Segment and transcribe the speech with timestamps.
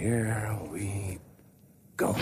[0.00, 1.18] here we
[1.96, 2.14] go.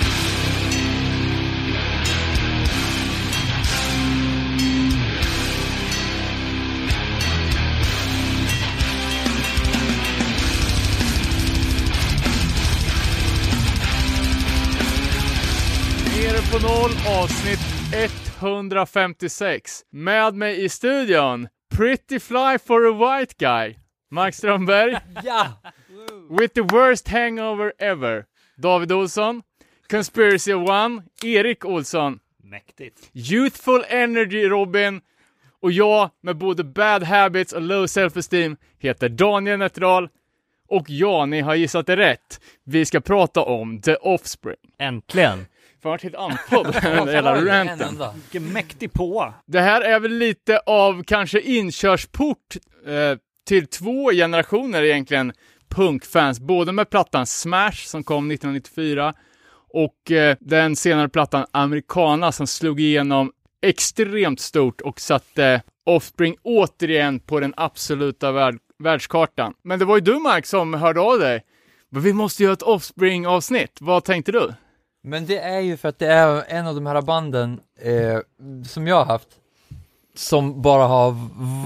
[16.16, 17.60] Nere på noll, avsnitt
[18.40, 19.82] 156.
[19.90, 23.79] Med mig i studion, Pretty Fly for a White Guy,
[24.10, 25.00] Mark Strömberg.
[25.24, 25.46] Ja!
[26.30, 28.26] With the worst hangover ever,
[28.56, 29.43] David Olsson.
[29.90, 32.20] Conspiracy One, Erik Olsson.
[32.43, 33.11] Mäktigt.
[33.12, 35.01] Youthful Energy Robin.
[35.61, 40.09] Och jag med både bad habits och low self-esteem heter Daniel Netral.
[40.69, 42.41] Och ja, ni har gissat det rätt.
[42.65, 44.56] Vi ska prata om The Offspring.
[44.79, 45.39] Äntligen.
[45.83, 47.98] Fan, vart helt andfådd den jävla ranten.
[48.15, 49.34] Vilken mäktig på.
[49.47, 52.56] Det här är väl lite av kanske inkörsport
[52.87, 55.33] eh, till två generationer egentligen
[55.69, 59.15] punkfans, både med plattan Smash som kom 1994
[59.73, 67.20] och eh, den senare plattan Americana som slog igenom extremt stort och satte Offspring återigen
[67.20, 69.55] på den absoluta värld världskartan.
[69.62, 71.45] Men det var ju du Mark som hörde av dig.
[71.91, 73.79] Men vi måste göra ett Offspring-avsnitt.
[73.81, 74.55] Vad tänkte du?
[75.03, 78.19] Men det är ju för att det är en av de här banden eh,
[78.67, 79.29] som jag har haft
[80.19, 81.16] som bara har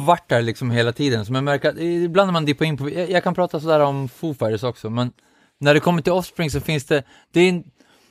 [0.07, 2.91] varit där liksom hela tiden, som jag märker att ibland när man dippar in på,
[2.91, 5.13] jag, jag kan prata sådär om Foo Fighters också, men
[5.61, 7.65] när det kommer till Offspring så finns det, det är, en,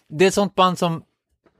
[0.10, 1.04] det är ett sånt band som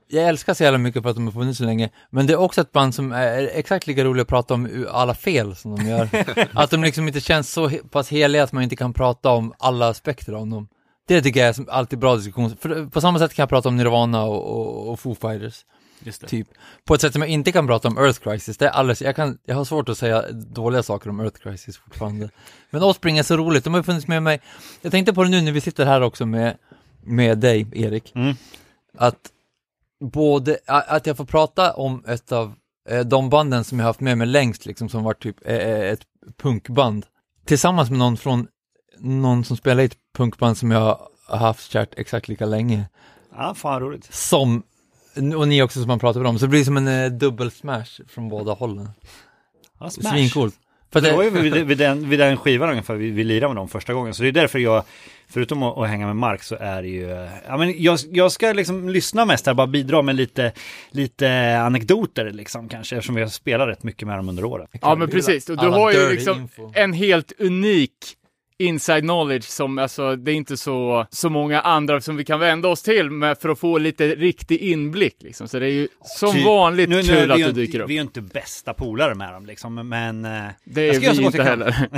[0.08, 2.36] jag älskar så jävla mycket för att de har funnits så länge, men det är
[2.36, 5.88] också ett band som är exakt lika roligt att prata om alla fel som de
[5.88, 6.08] gör.
[6.52, 9.88] att de liksom inte känns så pass heliga att man inte kan prata om alla
[9.88, 10.68] aspekter av dem.
[11.08, 13.76] Det tycker jag är alltid bra diskussion, för på samma sätt kan jag prata om
[13.76, 15.64] Nirvana och, och, och Foo Fighters.
[16.28, 16.48] Typ.
[16.84, 19.16] På ett sätt som jag inte kan prata om Earth Crisis, det är alldeles, jag,
[19.16, 22.30] kan, jag har svårt att säga dåliga saker om Earth Crisis fortfarande.
[22.70, 24.40] Men Offspring är så roligt, de har funnits med mig.
[24.80, 26.56] Jag tänkte på det nu när vi sitter här också med,
[27.02, 28.12] med dig, Erik.
[28.14, 28.34] Mm.
[28.98, 29.30] Att
[30.00, 32.54] både, att jag får prata om ett av
[32.88, 35.92] eh, de banden som jag haft med mig längst, liksom som var typ eh, eh,
[35.92, 36.02] ett
[36.36, 37.06] punkband.
[37.44, 38.46] Tillsammans med någon från,
[38.98, 42.84] någon som spelar i ett punkband som jag har haft kärt exakt lika länge.
[43.36, 44.14] Ja, fan roligt.
[44.14, 44.62] Som,
[45.36, 48.00] och ni också som man pratar om, så det blir som en eh, dubbel smash
[48.08, 48.88] från båda hållen.
[49.80, 50.10] Ja, smash.
[50.10, 50.54] Svincoolt.
[50.92, 53.56] För Det var ju vid, vid, den, vid den skivan ungefär vi, vi lirade med
[53.56, 54.14] dem första gången.
[54.14, 54.84] Så det är därför jag,
[55.28, 58.32] förutom att, att hänga med Mark så är det ju, eh, ja men jag, jag
[58.32, 60.52] ska liksom lyssna mest här, bara bidra med lite,
[60.90, 64.70] lite anekdoter liksom kanske, eftersom vi har spelat rätt mycket med dem under året.
[64.80, 65.50] Ja, men precis.
[65.50, 66.72] Och du har ju liksom info.
[66.74, 68.16] en helt unik
[68.58, 72.68] inside knowledge som, alltså, det är inte så, så många andra som vi kan vända
[72.68, 75.48] oss till med för att få lite riktig inblick liksom.
[75.48, 77.82] Så det är ju som Ty- vanligt nu, nu, kul är att du dyker inte,
[77.82, 77.90] upp.
[77.90, 80.24] Vi är ju inte bästa polare med dem liksom, men...
[80.24, 81.88] eh, Det jag är ska göra så vi inte heller.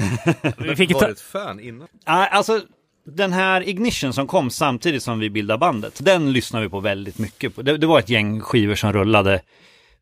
[0.59, 1.89] Vi fick varit fan innan.
[2.05, 2.61] Ja, alltså
[3.07, 7.19] den här Ignition som kom samtidigt som vi bildade bandet, den lyssnade vi på väldigt
[7.19, 7.63] mycket på.
[7.63, 9.41] Det, det var ett gäng skivor som rullade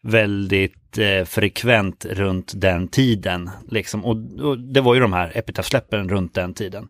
[0.02, 3.50] väldigt eh, frekvent runt den tiden.
[3.70, 4.04] Liksom.
[4.04, 6.88] Och, och det var ju de här epitafsläppen runt den tiden.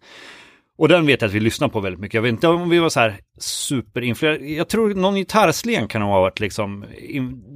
[0.82, 2.15] Och den vet jag att vi lyssnar på väldigt mycket.
[2.15, 4.47] Jag vet inte om vi var så här superinfluerade.
[4.47, 6.84] Jag tror någon gitarrslen kan ha varit liksom,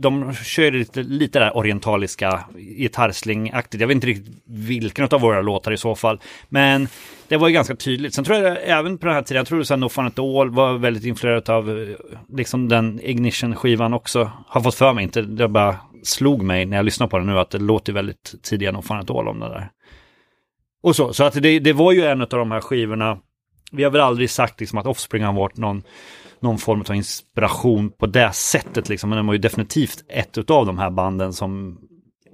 [0.02, 3.80] de kör lite, lite där orientaliska gitarrslingaktigt.
[3.80, 6.20] Jag vet inte riktigt vilken av våra låtar i så fall.
[6.48, 6.88] Men
[7.28, 8.14] det var ju ganska tydligt.
[8.14, 10.50] Sen tror jag även på den här tiden, jag tror att No Fun At All
[10.50, 11.88] var väldigt influerat av eh,
[12.36, 14.30] liksom den Ignition-skivan också.
[14.46, 17.38] Har fått för mig, inte, det bara slog mig när jag lyssnar på den nu
[17.38, 19.70] att det låter väldigt tidiga No Fun At All om det där.
[20.86, 23.18] Och så, så att det, det var ju en av de här skivorna.
[23.72, 25.82] Vi har väl aldrig sagt liksom att Offspring har varit någon,
[26.40, 29.10] någon form av inspiration på det sättet liksom.
[29.10, 31.78] Men den var ju definitivt ett av de här banden som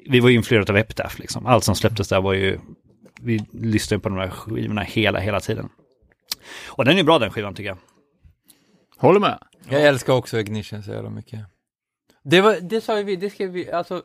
[0.09, 1.47] vi var ju influerade av Epitaph liksom.
[1.47, 2.59] Allt som släpptes där var ju,
[3.21, 5.69] vi lyssnade på de här skivorna hela, hela tiden.
[6.67, 7.79] Och den är bra den skivan tycker jag.
[8.97, 9.39] Håller med.
[9.69, 11.41] jag älskar också Ignition så jävla mycket.
[12.25, 14.03] Det var, det sa ju vi, det skrev vi, alltså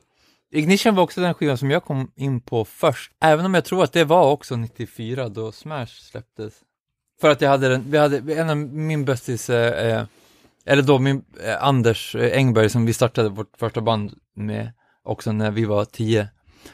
[0.52, 3.84] Ignition var också den skivan som jag kom in på först, även om jag tror
[3.84, 6.53] att det var också 94 då Smash släpptes.
[7.22, 10.04] För att jag hade den, vi hade, en av min bästis, eh, eh
[10.66, 14.72] eller då min, eh, Anders eh, Engberg som vi startade vårt första band med
[15.04, 16.27] också när vi var tio.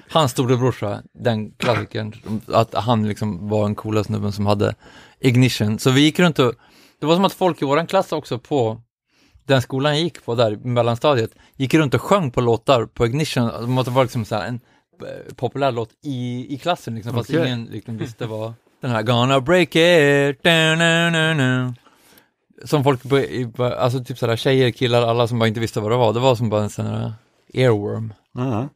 [0.10, 4.76] Hans storebrorsa, den klassikern, att han liksom var en coola snubben som hade
[5.20, 5.80] Ignition.
[5.80, 6.54] Så vi gick runt och,
[7.00, 8.82] det var som att folk i våran klass också på
[9.46, 13.06] den skolan jag gick på där, i mellanstadiet, gick runt och sjöng på låtar på
[13.06, 13.48] Ignition.
[13.62, 14.60] Det måste vara liksom så en
[15.02, 17.48] eh, populär låt i, i klassen liksom, fast Okej.
[17.48, 21.74] ingen liksom visste vad den här Gonna break it, da, na, na, na.
[22.66, 23.02] Som folk,
[23.60, 26.14] alltså typ sådär tjejer, killar, alla som bara inte visste vad det var.
[26.14, 27.14] Det var som bara en sån här
[27.54, 28.70] earworm Ja.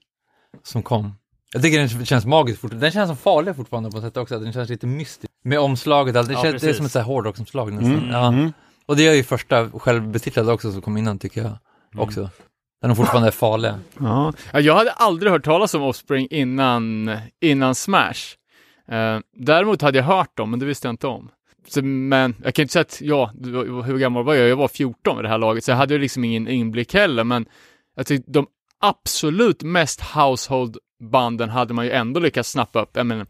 [0.63, 1.13] som kom.
[1.53, 2.85] Jag tycker den känns magisk fortfarande.
[2.85, 5.31] Den känns som farlig fortfarande på ett sätt också, den känns lite mystisk.
[5.43, 7.93] Med omslaget, alltså, det, Ja, känns, det är som ett hårdrocksomslag nästan.
[7.97, 8.27] Mm, Ja.
[8.27, 8.53] mm.
[8.87, 11.57] Och det är ju första självbetitlade också som kom innan tycker jag.
[11.97, 12.29] Också.
[12.81, 13.79] När de fortfarande är farliga.
[13.99, 14.33] Ja.
[14.53, 17.11] Ja, Jag hade aldrig hört talas om Offspring innan,
[17.41, 18.13] innan Smash.
[18.87, 21.29] Eh, däremot hade jag hört dem, men det visste jag inte om.
[21.67, 23.31] Så, men jag kan inte säga att, ja,
[23.85, 24.49] hur gammal var jag?
[24.49, 27.23] Jag var 14 vid det här laget, så jag hade ju liksom ingen inblick heller,
[27.23, 27.45] men
[27.95, 28.47] jag tyckte de
[28.79, 32.89] absolut mest household-banden hade man ju ändå lyckats snappa upp.
[32.93, 33.25] Jag menar,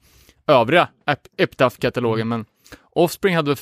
[0.48, 2.46] övriga Ep- Epitaph-katalogen, men
[2.92, 3.56] Offspring hade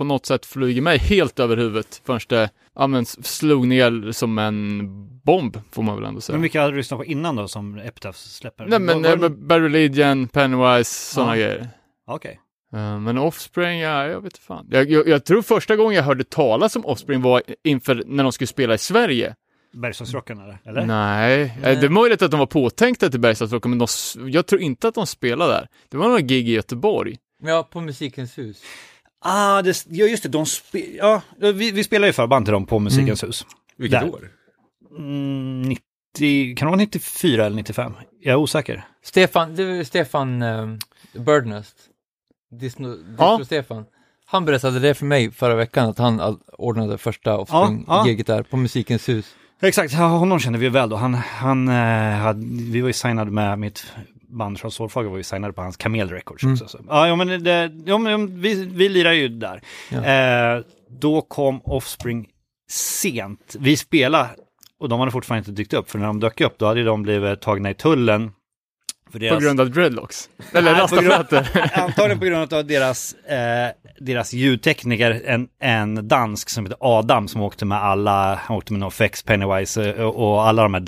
[0.00, 4.12] på något sätt flugit mig helt över huvudet förrän det ja, men, s- slog ner
[4.12, 4.80] som en
[5.24, 6.34] bomb, får man väl ändå säga.
[6.34, 8.66] Men vilka hade du lyssnat på innan då som Epitaph släpper?
[8.66, 11.68] Nej men Var- var- Bad Religion, Pennywise, sådana grejer.
[12.06, 12.40] Okej.
[12.74, 14.66] Eh, men Offspring, ja, jag vet inte fan.
[14.70, 18.32] Jag, jag, jag tror första gången jag hörde talas om Offspring var inför när de
[18.32, 19.34] skulle spela i Sverige.
[19.72, 20.58] Bergslagsrocken eller?
[20.66, 20.86] eller?
[20.86, 23.86] Nej, Eh, det är möjligt att de var påtänkta till Bergslagsrocken, men de,
[24.30, 25.68] jag tror inte att de spelade där.
[25.88, 27.16] Det var några gig i Göteborg.
[27.42, 28.62] Ja, på Musikens hus.
[29.22, 32.66] Ah, det, ja just det, de spe, ja, vi, vi spelar ju förband till dem
[32.66, 33.46] på Musikens hus.
[33.76, 34.08] Vilket Där.
[34.14, 34.28] år?
[34.98, 37.92] Mm, 90, kan det vara 94 eller 95?
[38.20, 38.84] Jag är osäker.
[39.02, 40.78] Stefan, det var Stefan um,
[41.12, 41.76] Birdnest.
[42.60, 43.40] Disno, Disno Ja.
[43.44, 43.84] Stefan.
[44.26, 49.08] Han berättade det för mig förra veckan, att han ordnade första Offspring-giget där på Musikens
[49.08, 49.34] hus.
[49.62, 50.96] Exakt, ja, honom känner vi väl då.
[50.96, 51.74] Han, han eh,
[52.18, 53.92] hade, vi var ju signade med mitt
[54.30, 56.68] band från Solfager var ju signade på hans Kamel Records också.
[56.68, 56.78] Så.
[56.88, 59.62] Ja, men, det, ja, men vi, vi lirar ju där.
[59.88, 60.04] Ja.
[60.04, 60.62] Eh,
[61.00, 62.28] då kom Offspring
[62.70, 63.56] sent.
[63.58, 64.28] Vi spelade
[64.78, 65.90] och de hade fortfarande inte dykt upp.
[65.90, 68.32] För när de dök upp då hade de blivit tagna i tullen.
[69.12, 70.28] För På deras- grund av dreadlocks.
[70.54, 71.46] Eller rastaflätor.
[71.72, 77.40] Antagligen på grund av deras, eh, deras ljudtekniker, en, en dansk som heter Adam som
[77.40, 80.80] åkte med alla, han åkte med NoFX, Pennywise eh, och, och alla de här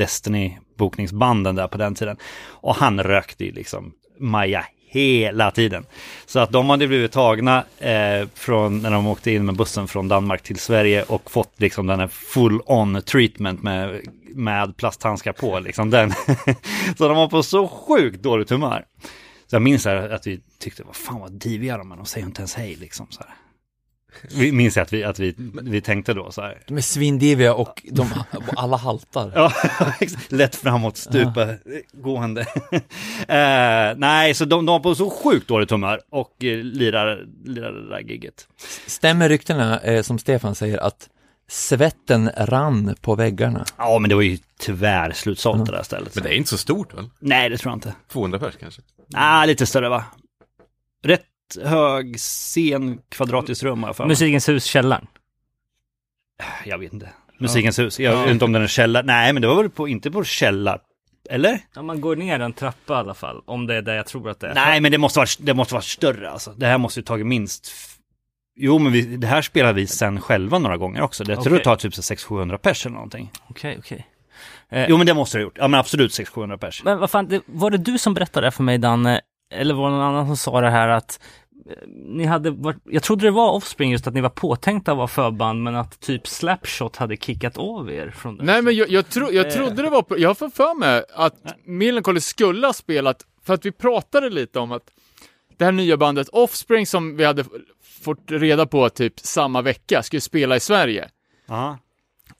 [0.76, 2.16] bokningsbanden där på den tiden.
[2.46, 5.86] Och han rökte ju liksom Maja hela tiden.
[6.26, 10.08] Så att de hade blivit tagna eh, från när de åkte in med bussen från
[10.08, 14.00] Danmark till Sverige och fått liksom den här full on treatment med,
[14.34, 16.10] med plasthandskar på liksom den.
[16.98, 18.84] så de var på så sjukt dåligt humör.
[19.46, 22.26] Så jag minns här att vi tyckte, vad fan vad diviga de är, de säger
[22.26, 23.34] inte ens hej liksom så här.
[24.30, 26.62] Vi minns att vi, att vi, vi tänkte då så här.
[26.66, 28.10] De är svindiviga och de,
[28.56, 29.32] alla haltar.
[29.34, 29.52] Ja,
[30.28, 31.48] lätt framåt, stupa,
[31.92, 32.40] gående.
[33.28, 37.72] eh, nej, så de, de var på så sjukt dåligt humör och eh, lirar, lirar
[37.72, 38.48] det där gigget.
[38.86, 41.08] Stämmer ryktena, eh, som Stefan säger, att
[41.48, 43.64] svetten rann på väggarna?
[43.76, 46.14] Ja, men det var ju tyvärr slutsålt det där stället.
[46.14, 47.10] Men det är inte så stort väl?
[47.18, 47.94] Nej, det tror jag inte.
[48.12, 48.82] 200 pers kanske?
[49.08, 50.04] Nej, lite större va?
[51.04, 51.22] Rätt
[51.56, 54.08] hög scen, kvadratiskt rum jag för mig.
[54.08, 55.06] Musikens hus, källaren.
[56.64, 57.08] Jag vet inte.
[57.38, 58.00] Musikens hus.
[58.00, 59.02] Jag vet inte om den är källare.
[59.06, 60.80] Nej, men det var väl på, inte på källar.
[61.30, 61.58] Eller?
[61.74, 64.30] Ja, man går ner en trappa i alla fall, om det är det jag tror
[64.30, 64.54] att det är.
[64.54, 66.50] Nej, men det måste vara, det måste vara större alltså.
[66.56, 67.66] Det här måste ju tagit minst...
[67.66, 67.88] f-
[68.56, 71.24] Jo, men vi, det här spelar vi sen själva några gånger också.
[71.24, 71.58] Jag tror Okej.
[71.58, 73.30] det tar typ så 600-700 pers eller någonting.
[73.48, 74.06] Okej, okej.
[74.70, 75.58] Eh, Jo, men det måste det ha gjort.
[75.58, 76.84] Ja, men absolut 600-700 pers.
[76.84, 79.20] Men vad fan, det, var det du som berättade det för mig Danne?
[79.52, 81.20] Eller var det någon annan som sa det här att
[81.70, 84.98] eh, ni hade varit, jag trodde det var Offspring just att ni var påtänkta att
[84.98, 88.44] vara förband men att typ Slapshot hade kickat av er från det.
[88.44, 91.34] Nej men jag, jag, tro, jag trodde det var, på, jag har för mig att
[91.64, 94.90] Millencolin skulle ha spelat, för att vi pratade lite om att
[95.58, 97.44] det här nya bandet Offspring som vi hade
[98.02, 101.08] fått reda på typ samma vecka skulle spela i Sverige.
[101.46, 101.78] Ja.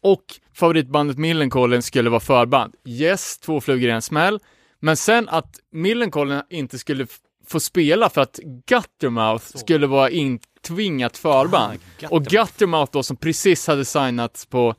[0.00, 2.74] Och favoritbandet Millencolin skulle vara förband.
[2.84, 4.40] Yes, två flugor i en smäll.
[4.84, 7.06] Men sen att Millencolin inte skulle
[7.46, 11.78] få spela för att Guttermouth skulle vara intvingat förband.
[12.02, 14.74] Ah, och Guttermouth då som precis hade signats på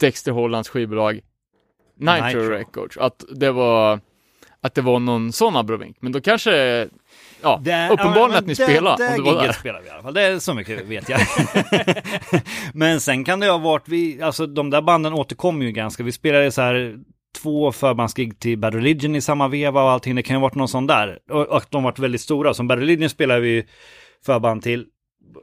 [0.00, 1.20] Dexter Hollands skivbolag
[1.98, 2.40] Nitro, Nitro.
[2.50, 2.96] Records.
[2.96, 4.00] Att det var
[4.64, 5.96] att det var någon sån abrovink.
[6.00, 6.88] Men då kanske,
[7.42, 9.04] ja, Det- uppenbarligen ja, att ni det- spelade.
[9.04, 9.60] Det om det var gigget där.
[9.60, 10.14] spelar vi i alla fall.
[10.14, 11.20] Det är så mycket vet jag.
[12.74, 16.02] Men sen kan det ha varit, vi, alltså de där banden återkommer ju ganska.
[16.02, 16.98] Vi spelade så här
[17.32, 20.14] två förbandsgig till Bad Religion i samma veva och allting.
[20.14, 21.18] Det kan ju ha varit någon sån där.
[21.30, 22.54] Och, och de varit väldigt stora.
[22.54, 23.66] Som Bad Religion spelade vi
[24.26, 24.86] förband till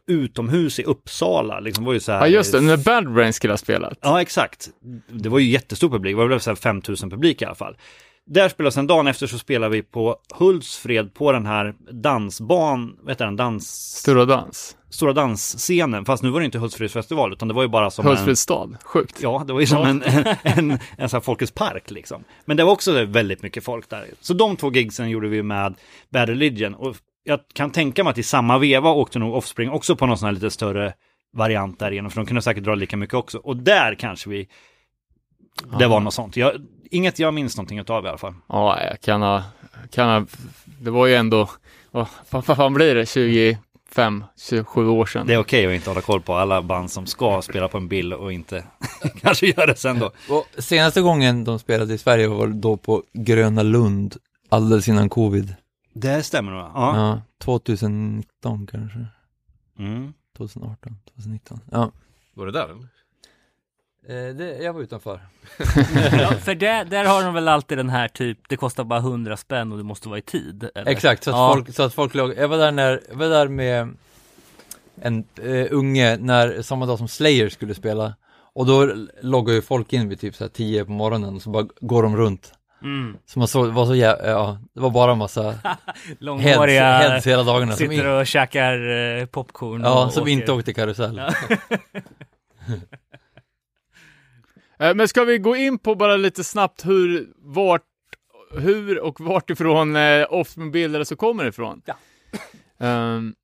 [0.07, 1.59] utomhus i Uppsala.
[1.59, 3.97] Liksom var ju så här, Ja just det, när Bad Brain skulle ha spelat.
[4.01, 4.69] Ja, exakt.
[5.07, 7.77] Det var ju jättestor publik, det var väl så här 5000 publik i alla fall.
[8.25, 13.11] Där spelade sen dagen efter så spelade vi på Hultsfred på den här dansban, vad
[13.11, 13.69] heter den, dans...
[13.95, 14.75] Stora Dans.
[14.89, 16.05] Stora dansscenen.
[16.05, 18.77] Fast nu var det inte Hultsfreds festival utan det var ju bara som Hultsfreds stad.
[18.83, 19.21] Sjukt.
[19.21, 22.23] Ja, det var ju som en, en, en, en sån Folkets park liksom.
[22.45, 24.05] Men det var också väldigt mycket folk där.
[24.21, 25.75] Så de två gigsen gjorde vi med
[26.09, 26.75] Bad Religion.
[26.75, 30.17] Och jag kan tänka mig att i samma veva åkte nog Offspring också på någon
[30.17, 30.93] sån här lite större
[31.33, 32.11] variant där igenom.
[32.11, 33.37] För de kunde säkert dra lika mycket också.
[33.37, 34.47] Och där kanske vi...
[35.79, 36.37] Det var något sånt.
[36.37, 36.53] Jag,
[36.91, 38.33] inget jag minns någonting utav i alla fall.
[38.47, 39.43] Ja, jag kan ha,
[39.91, 40.25] kan ha,
[40.79, 41.49] det var ju ändå,
[41.91, 43.57] vad vad fan blir det, 20,
[43.91, 45.27] fem, 27 år sedan.
[45.27, 47.87] Det är okej att inte hålla koll på alla band som ska spela på en
[47.87, 48.63] bild och inte
[49.21, 50.11] kanske gör det sen då.
[50.29, 54.15] Och senaste gången de spelade i Sverige var då på Gröna Lund,
[54.49, 55.55] alldeles innan covid.
[55.93, 56.61] Det stämmer nog.
[56.61, 56.71] Ja.
[56.75, 59.05] Ja, 2019 kanske.
[59.79, 60.13] Mm.
[60.37, 61.59] 2018, 2019.
[61.71, 61.91] Ja.
[62.33, 62.87] Var det där eller?
[64.07, 65.19] Eh, det, jag var utanför.
[66.11, 69.37] Ja, för där, där har de väl alltid den här typ, det kostar bara 100
[69.37, 70.69] spänn och du måste vara i tid.
[70.75, 70.91] Eller?
[70.91, 71.53] Exakt, så att Ja.
[71.53, 73.93] folk, så att folk låg, jag var där när, jag var där med
[75.01, 78.13] en eh, unge när, samma dag som Slayer skulle spela.
[78.53, 81.49] Och då loggar ju folk in vid typ så här 10 på morgonen och så
[81.49, 82.53] bara går de runt.
[82.83, 83.17] Mm.
[83.25, 85.79] Så man så, var så jä- ja, det var bara en massa heads,
[86.19, 88.89] Långhåriga heads hela dagarna som, sitter och käkar
[89.19, 89.81] eh, popcorn.
[89.81, 90.31] ja, och som åker.
[90.31, 91.19] inte åkte karusell.
[91.19, 91.29] Eh,
[94.79, 97.85] Men ska vi gå in på bara lite snabbt hur, vart,
[98.51, 101.81] hur och vart ifrån eh, Offspring-bilder så kommer ifrån?
[101.85, 101.95] Ja.
[102.79, 103.35] Ehm,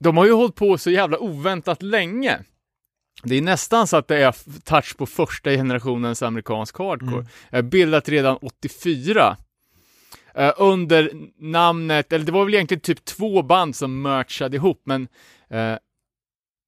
[0.00, 2.38] de har ju hållit på så jävla oväntat länge.
[3.22, 7.26] Det är nästan så att det är touch på första generationens amerikansk hardcore.
[7.50, 9.36] Eh, bildat redan 84.
[10.34, 15.08] Eh, under namnet, eller det var väl egentligen typ två band som merchade ihop, men
[15.50, 15.76] eh,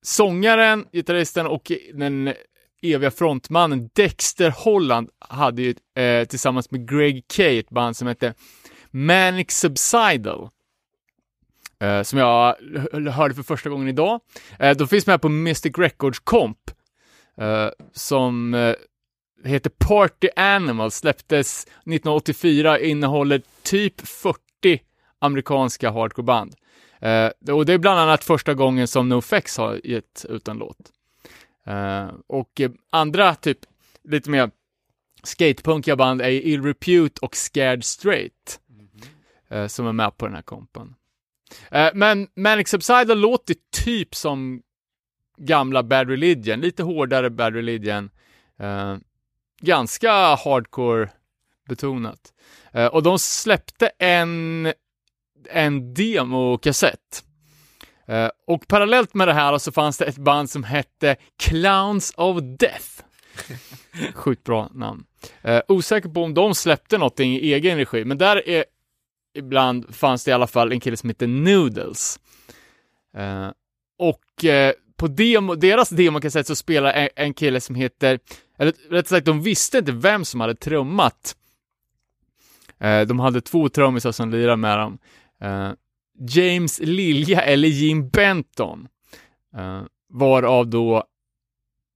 [0.03, 2.35] sångaren, gitarristen och den
[2.83, 8.35] eviga frontmannen Dexter Holland hade ju eh, tillsammans med Greg Kay ett band som hette
[8.91, 10.49] Manic Subsidal.
[11.81, 12.57] Eh, som jag
[13.11, 14.21] hörde för första gången idag.
[14.59, 16.59] Eh, de finns med på Mystic Records Comp.
[17.41, 18.75] Eh, som eh,
[19.45, 24.39] heter Party Animal, släpptes 1984, innehåller typ 40
[25.19, 26.55] amerikanska hardcoreband.
[27.01, 30.93] Eh, och det är bland annat första gången som NoFX har gett ut en låt.
[31.67, 33.59] Eh, och eh, andra typ
[34.05, 34.51] lite mer
[35.23, 38.61] skatepunkiga band är Ill Repute och Scared Straight.
[39.49, 40.95] eh, som är med på den här kompen.
[41.95, 44.63] Men Manic Subsidal låter typ som
[45.37, 48.11] gamla Bad Religion, lite hårdare Bad Religion.
[49.61, 51.11] Ganska hardcore
[51.69, 52.33] betonat.
[52.93, 54.73] Och de släppte en,
[55.51, 57.25] en demokassett.
[58.07, 62.39] Eh, och parallellt med det här så fanns det ett band som hette Clowns of
[62.43, 63.03] Death.
[64.15, 65.05] Sjukt bra namn.
[65.43, 68.65] Eh, osäker på om de släppte någonting i egen regi, men där är
[69.35, 72.21] ibland fanns det i alla fall en kille som heter Noodles.
[73.17, 73.49] Eh,
[73.99, 74.23] och
[74.97, 78.19] på demo, deras demokassett så spelar en, en kille som heter,
[78.59, 81.37] eller rätt sagt de visste inte vem som hade trummat.
[83.07, 84.99] De hade två trummisar som lirade med dem.
[86.19, 88.89] James Lilja eller Jim Benton.
[89.57, 91.05] Uh, varav då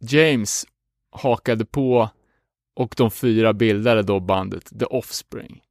[0.00, 0.67] James
[1.11, 2.11] hakade på
[2.77, 5.62] och de fyra bildade då bandet The Offspring.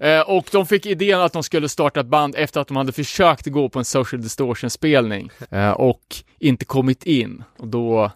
[0.00, 2.92] Eh, och de fick idén att de skulle starta ett band efter att de hade
[2.92, 7.44] försökt gå på en Social Distortion-spelning eh, och inte kommit in.
[7.58, 8.12] Och då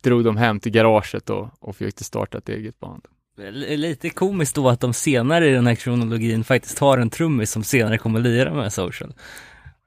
[0.00, 3.08] drog de hem till garaget och, och fick starta ett eget band.
[3.52, 7.64] Lite komiskt då att de senare i den här kronologin faktiskt har en trummis som
[7.64, 9.14] senare kommer lira med Social.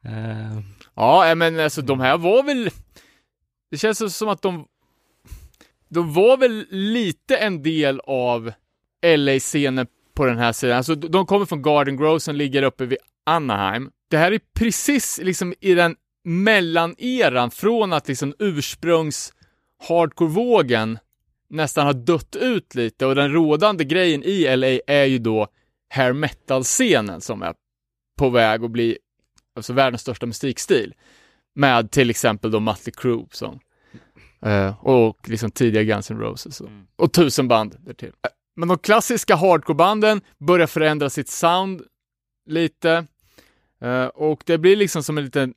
[0.06, 0.60] Uh...
[0.96, 2.70] Ja, eh, men alltså de här var väl...
[3.72, 4.66] Det känns som att de...
[5.90, 8.52] De var väl lite en del av
[9.06, 10.78] LA-scenen på den här sidan.
[10.78, 13.92] Alltså de kommer från Garden Grove som ligger uppe vid Anaheim.
[14.10, 19.34] Det här är precis liksom i den mellaneran från att liksom ursprungs
[19.88, 21.00] hardcore-vågen
[21.52, 25.48] nästan har dött ut lite och den rådande grejen i LA är ju då
[25.90, 27.54] hair metal-scenen som är
[28.18, 28.98] på väg att bli
[29.56, 30.94] alltså världens största musikstil.
[31.56, 33.60] Med till exempel då Mötley Crüe som,
[34.42, 38.10] eh, och liksom tidiga Guns N' Roses och, och tusen band därtill.
[38.10, 41.82] Eh, Men de klassiska hardcore-banden börjar förändra sitt sound
[42.50, 43.06] lite
[43.82, 45.54] eh, och det blir liksom som en liten,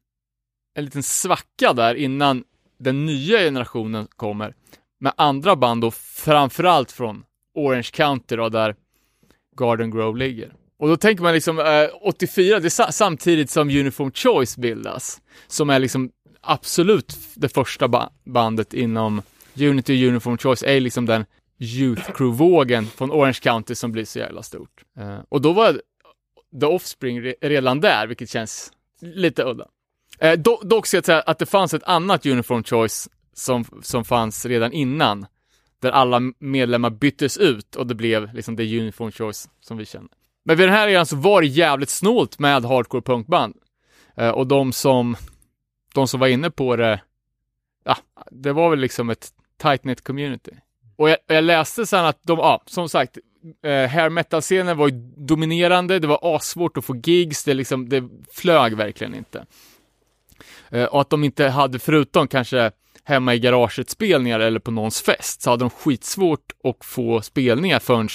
[0.74, 2.44] en liten svacka där innan
[2.78, 4.54] den nya generationen kommer
[5.00, 7.24] med andra band då framförallt från
[7.54, 8.74] Orange County då, där
[9.56, 10.52] Garden Grove ligger.
[10.78, 15.20] Och då tänker man liksom, eh, 84, det är sa- samtidigt som Uniform Choice bildas,
[15.46, 16.10] som är liksom
[16.40, 19.22] absolut det första ba- bandet inom
[19.60, 21.24] Unity Uniform Choice, är liksom den
[21.58, 24.82] Youth Crew-vågen från Orange County som blir så jävla stort.
[24.98, 25.80] Eh, och då var
[26.60, 29.66] The Offspring re- redan där, vilket känns lite udda.
[30.18, 34.04] Eh, do- dock ska jag säga att det fanns ett annat Uniform Choice som, som
[34.04, 35.26] fanns redan innan,
[35.78, 40.10] där alla medlemmar byttes ut och det blev liksom det Uniform Choice som vi känner.
[40.44, 43.54] Men vid den här eran så var det jävligt snålt med hardcore punkband.
[44.16, 45.16] Eh, och de som,
[45.94, 47.00] de som var inne på det,
[47.84, 47.96] ja,
[48.30, 49.28] det var väl liksom ett
[49.62, 50.52] tight knit community.
[50.96, 53.18] Och jag, jag läste sen att de, ja, som sagt,
[53.62, 58.08] eh, hair metal-scenen var ju dominerande, det var assvårt att få gigs, det liksom, det
[58.32, 59.46] flög verkligen inte.
[60.68, 62.70] Eh, och att de inte hade, förutom kanske
[63.04, 67.78] hemma i garaget spelningar eller på någons fest, så hade de skitsvårt att få spelningar
[67.78, 68.08] förrän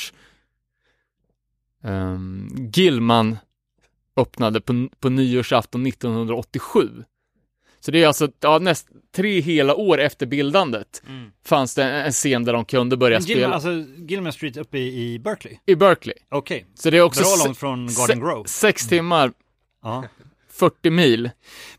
[1.83, 3.37] um, Gilman
[4.17, 6.89] öppnade på, på nyårsafton 1987.
[7.79, 11.31] Så det är alltså ja, näst, tre hela år efter bildandet Mm.
[11.45, 14.57] fanns det en, en scen där de kunde börja Men spela Gilman, alltså Gilman Street
[14.57, 15.57] uppe i, i Berkeley?
[15.65, 16.15] i Berkeley.
[16.29, 16.65] Okej.
[16.75, 18.47] Så det är också Bra långt från Garden Grove.
[18.49, 19.31] sex timmar,
[19.83, 20.03] Ja.
[20.49, 21.29] 40 mil.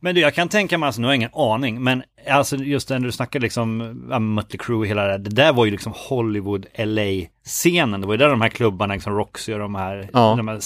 [0.00, 2.90] Men du, jag kan tänka mig, alltså nu har jag ingen aning, men alltså just
[2.90, 5.70] när du snackar liksom, ja, Mötley Crüe och hela det där, det där var ju
[5.70, 10.10] liksom Hollywood, LA-scenen, det var ju där de här klubbarna, liksom Roxy och de här,
[10.12, 10.34] Ja.
[10.36, 10.60] de här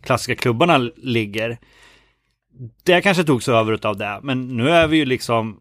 [0.00, 1.58] klassiska klubbarna ligger.
[2.84, 5.56] Det kanske togs över av det, men nu är vi ju liksom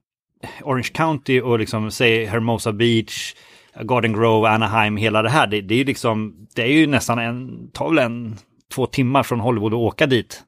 [0.63, 3.33] Orange County och liksom, säg Hermosa Beach,
[3.81, 7.19] Garden Grove, Anaheim, hela det här, det, det är ju liksom, det är ju nästan
[7.19, 8.37] en, tar väl en,
[8.73, 10.43] två timmar från Hollywood att åka dit.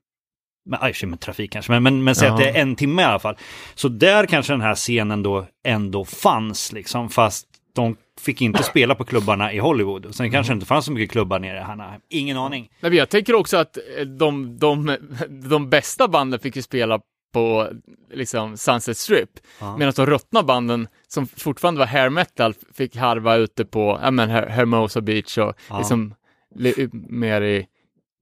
[0.66, 2.34] Men, aj, med trafik kanske, men, men, men säg Ja.
[2.34, 3.38] att det är en timme i alla fall.
[3.76, 8.96] Så där kanske den här scenen då ändå fanns, liksom, fast de fick inte spela
[8.96, 10.16] på klubbarna i Hollywood.
[10.16, 12.02] Sen kanske det inte fanns så mycket klubbar nere i Anaheim.
[12.10, 12.70] Ingen aning.
[12.80, 14.98] Nej, men jag tänker också att eh, de, de,
[15.50, 17.00] de bästa banden fick ju spela
[17.34, 17.70] på
[18.14, 19.30] liksom Sunset Strip.
[19.60, 19.78] Ja.
[19.78, 24.30] Medan de ruttna banden, som fortfarande var hair metal, fick harva ute på ja, men,
[24.30, 25.78] Her- Hermosa Beach och Ja.
[25.78, 26.14] liksom
[26.56, 27.66] li, mer i,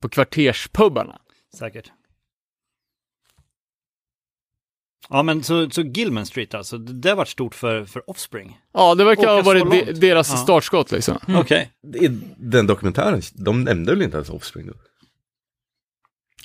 [0.02, 1.16] på kvarterspubbarna.
[1.60, 1.92] Säkert.
[5.10, 8.60] Ja men så, så Gilman Street alltså, det det har varit stort för, för Offspring.
[8.74, 10.38] Ja, det verkar ha varit de, deras Ja.
[10.38, 11.18] startskott liksom.
[11.28, 11.72] Okej.
[12.02, 14.74] I den dokumentären, de nämnde väl inte ens Offspring då?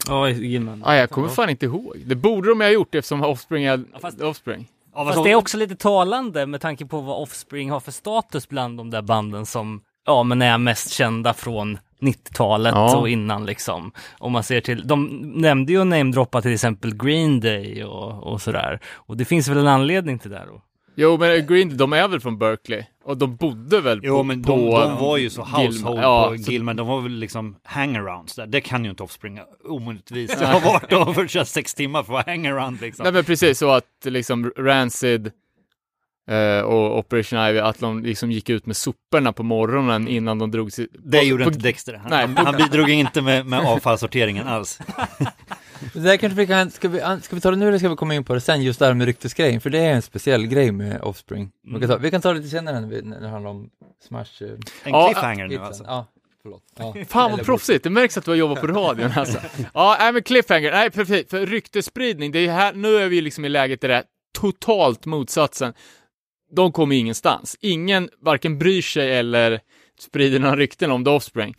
[0.09, 0.83] Ja, Gilman.
[0.85, 2.03] Ah, jag kommer fan inte ihåg.
[2.07, 4.69] Det borde de ha gjort eftersom Offspring är fast- Offspring.
[4.95, 8.49] Ja, Fast det är också lite talande med tanke på vad Offspring har för status
[8.49, 12.97] bland de där banden som, ja men är mest kända från 90-talet Ja.
[12.97, 13.93] och innan liksom.
[14.19, 18.81] Om man ser till, de nämnde ju namedroppa till exempel Green Day och, och sådär.
[18.95, 20.63] Och det finns väl en anledning till det då.
[20.97, 22.83] Jo, men Green, de är väl från Berkeley?
[23.05, 24.07] Och de bodde väl på...
[24.07, 26.01] Jo men de, på, de var ju så household.
[26.03, 28.47] Ja, på så- Gilman, de var väl liksom hangarounds där.
[28.47, 32.27] Det kan ju inte Offspring omöjligtvis ha varit för att köra sex timmar för att
[32.27, 33.03] vara hangaround liksom.
[33.05, 35.33] Nej men precis så att liksom Rancid
[36.31, 40.51] eh, och Operation Ivy, att de liksom gick ut med soporna på morgonen innan de
[40.51, 40.89] drog sig...
[40.93, 41.95] Det gjorde på, inte Dexter.
[41.95, 42.45] Han, Nej.
[42.45, 44.79] han, bidrog inte med, med avfallssorteringen alls.
[45.93, 47.97] Det där kanske vi kan, ska vi, ska vi ta det nu eller ska vi
[47.97, 49.61] komma in på det sen, just det här med ryktesgrejen?
[49.61, 51.51] För det är en speciell grej med Offspring.
[51.75, 53.71] Vi kan ta, vi kan ta det lite senare när, vi, när det handlar om
[54.09, 54.21] Smash.
[54.41, 55.85] eh, En Ja, cliffhanger nu alltså.
[55.87, 56.07] Ja,
[56.43, 56.63] förlåt.
[56.79, 56.95] Ja.
[57.09, 59.39] Fan vad proffsigt, det märks att du har jobbat på radion alltså.
[59.75, 63.45] Ja, nej men cliffhanger, nej precis, för ryktespridning, det är här, nu är vi liksom
[63.45, 64.05] i läget där det är
[64.39, 65.73] totalt motsatsen.
[66.57, 67.57] De kommer ingenstans.
[67.61, 69.61] Ingen varken bryr sig eller
[69.99, 71.55] sprider några rykten om The Offspring.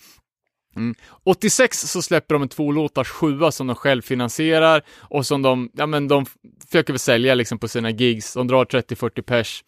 [0.75, 0.95] Mm.
[1.23, 6.07] 86 så släpper de en tvålåtars sjua som de självfinansierar och som de, ja men
[6.07, 6.25] de
[6.67, 8.33] försöker väl sälja liksom på sina gigs.
[8.33, 9.63] De drar 30-40 pers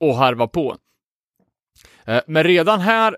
[0.00, 0.76] och harvar på.
[2.04, 3.16] Eh, Men redan här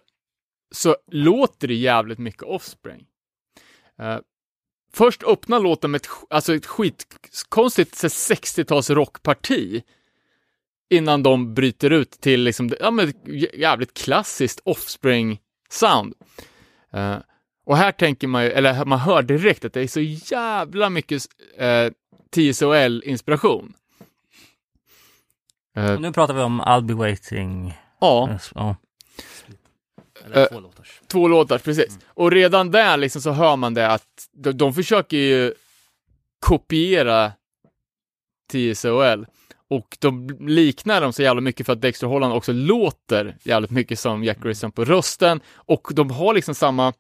[0.75, 3.07] så låter det jävligt mycket Offspring.
[3.99, 4.18] Eh,
[4.92, 9.83] först öppnar låten med ett, alltså ett skitkonstigt 60-tals rockparti
[10.93, 13.13] innan de bryter ut till liksom, ja, men
[13.55, 16.13] jävligt klassiskt Offspring-sound.
[16.93, 17.17] Eh,
[17.67, 20.01] och här tänker man ju, eller man hör direkt att det är så
[20.35, 21.23] jävla mycket
[21.61, 21.93] uh,
[22.31, 23.73] TSOL-inspiration.
[25.77, 27.75] Eh, Och nu pratar vi om I'll be waiting.
[28.01, 28.39] ja.
[28.55, 28.77] Ja.
[30.35, 30.47] Eh,
[31.07, 31.99] Två låtar, precis.
[32.07, 35.55] Och redan där liksom så hör man det att de, de försöker ju
[36.47, 37.33] kopiera
[38.53, 39.27] TSOL.
[39.73, 43.99] Och de liknar dem så jävla mycket för att Dexter Holland också låter jävligt mycket
[43.99, 45.41] som Jack Grissom på rösten.
[45.55, 46.93] Och de har liksom samma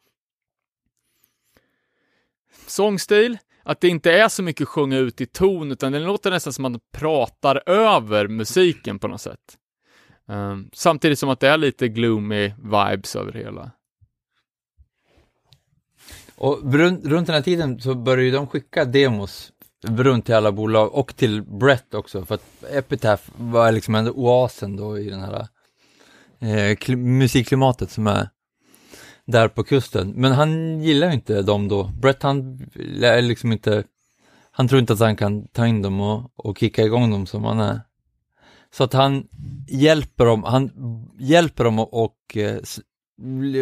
[2.66, 3.38] sångstil.
[3.62, 6.64] Att det inte är så mycket sjunga ut i ton, utan det låter nästan som
[6.64, 9.58] att de pratar över musiken på något sätt.
[10.26, 13.70] Um, samtidigt som att det är lite gloomy vibes över det hela.
[16.34, 19.51] Och runt, runt den här tiden så började ju de skicka demos
[19.82, 24.76] runt till alla bolag och till Brett också för att Epitaph var liksom ändå oasen
[24.76, 25.48] då i den här
[26.40, 28.28] eh, musikklimatet som är
[29.24, 30.12] där på kusten.
[30.16, 31.84] Men han gillar ju inte dem då.
[31.84, 32.58] Brett han
[33.02, 33.84] är liksom inte,
[34.50, 37.44] han tror inte att han kan ta in dem och, och kicka igång dem som
[37.44, 37.80] han är.
[38.74, 39.28] Så att han
[39.68, 40.70] hjälper dem, han
[41.18, 42.60] hjälper dem och, och eh,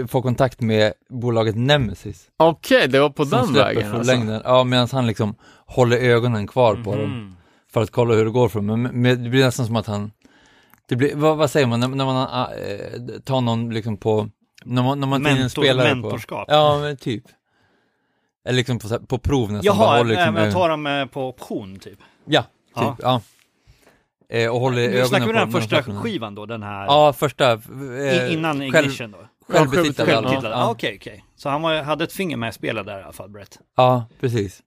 [0.09, 2.29] få kontakt med bolaget Nemesis.
[2.37, 4.13] Okej, det var på den vägen från alltså.
[4.13, 4.43] längden.
[4.45, 5.35] Ja, medan han liksom
[5.67, 7.37] håller ögonen kvar på dem Mhm.
[7.73, 8.83] för att kolla hur det går för dem.
[8.83, 10.13] Men men det blir nästan som att han,
[10.89, 14.29] det blir, vad, vad säger man, när, när man äh, tar någon liksom på,
[14.65, 16.47] när man, när man Mentor, spelare mentorskap.
[16.49, 16.55] på.
[16.55, 17.25] Ja, men typ.
[18.45, 19.79] Eller liksom på, på prov nästan.
[19.79, 21.99] bara Jaha, håller liksom men jag tar dem eh, på option typ.
[22.25, 22.49] Ja, typ.
[22.75, 22.97] Ja.
[23.03, 23.21] Ja.
[24.31, 26.85] Eh, och håller Nu ögonen snackar vi på den här första skivan då, den här
[26.85, 27.53] Ja, första.
[27.53, 29.19] Eh, innan själv- Ignition då?
[29.49, 30.09] Självbetitlad.
[30.09, 30.53] Ja, Självbetitlad?
[30.53, 31.25] Ja, Ja, okej, okej.
[31.37, 33.59] Så han var, hade ett finger med i spelet där i alla fall, Brett.
[33.77, 34.61] ja, precis.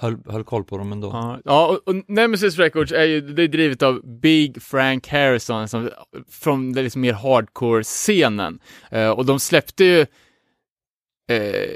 [0.00, 1.08] Höll, höll koll på dem ändå.
[1.12, 5.68] Ja, ja och, och Nemesis Records är ju det är drivet av Big Frank Harrison
[5.68, 5.90] som,
[6.30, 8.58] från den liksom mer hardcore-scenen.
[8.90, 10.00] Eh, och de släppte ju,
[11.30, 11.70] eh,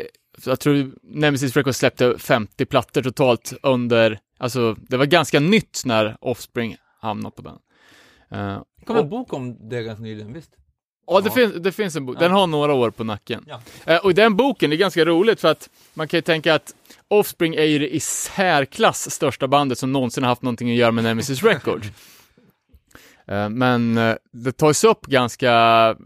[0.47, 6.17] jag tror Nemesis Records släppte 50 plattor totalt under, alltså det var ganska nytt när
[6.21, 7.59] Offspring hamnade på den.
[8.31, 10.51] Eh, Det kom en bok om det ganska nyligen, visst?
[11.07, 12.19] Ja, det, finns, det finns en bok.
[12.19, 13.45] Den har några år på nacken.
[13.47, 13.61] Ja.
[13.87, 16.75] Eh, och den boken är ganska roligt för att man kan ju tänka att
[17.09, 20.93] Offspring är ju det i särklass största bandet som någonsin har haft någonting att göra
[20.93, 21.87] med Nemesis Records.
[23.31, 23.95] Eh, men
[24.33, 25.51] det tas upp ganska,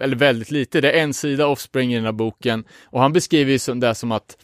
[0.00, 0.81] eller väldigt lite.
[0.81, 4.12] Det är en sida Offspring i den här boken och han beskriver ju det som
[4.12, 4.37] att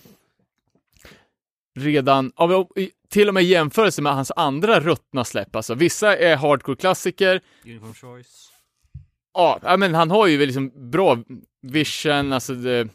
[1.79, 2.69] redan, ja,
[3.09, 7.95] till och med i jämförelse med hans andra ruttna släpp, alltså vissa är hardcore-klassiker, Uniform
[7.95, 8.51] choice.
[9.35, 11.19] Ja, ja, men han har ju liksom bra
[11.63, 12.89] vision, alltså det,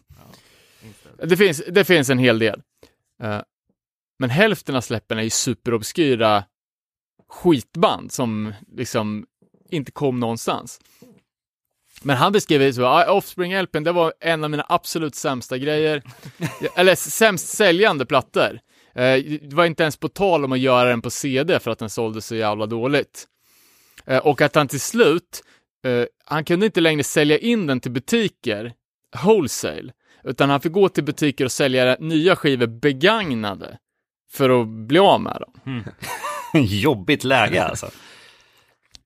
[1.24, 2.62] det, finns, det finns en hel del.
[3.24, 3.42] Eh,
[4.20, 6.44] men hälften av släppen är ju superobskyra
[7.30, 9.26] skitband som liksom
[9.70, 10.80] inte kom någonstans.
[12.02, 16.04] Men han beskrev det så, Offspring-LPn, det var en av mina absolut sämsta grejer.
[16.76, 18.60] Eller sämst säljande plattor.
[18.96, 21.80] Eh, det var inte ens på tal om att göra den på CD för att
[21.80, 23.28] den sålde så jävla dåligt.
[24.06, 25.44] Eh, och att han till slut,
[25.86, 28.74] eh, han kunde inte längre sälja in den till butiker,
[29.24, 29.92] wholesale,
[30.24, 33.78] utan han fick gå till butiker och sälja nya skivor begagnade
[34.32, 35.84] för att bli av med dem.
[36.64, 37.90] Jobbigt läge alltså.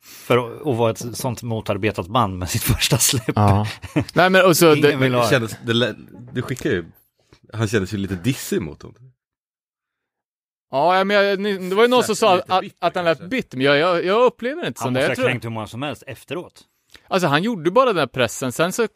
[0.02, 3.36] För att, vara ett sånt motarbetat band med sitt första släpp.
[4.14, 5.96] Nej men och så, det, Det kändes, det,
[6.34, 6.86] du skickade ju,
[7.54, 9.12] han kändes ju lite dissig mot honom.
[10.72, 13.30] Ja men jag, det var ju någon som sa att, bitter att han lät kanske.
[13.30, 15.00] bitter, men jag, jag, jag upplever det inte Han som det.
[15.00, 16.62] måste Jag ha kränkt hur många som helst efteråt.
[17.08, 18.88] alltså han gjorde bara den här pressen, sen så,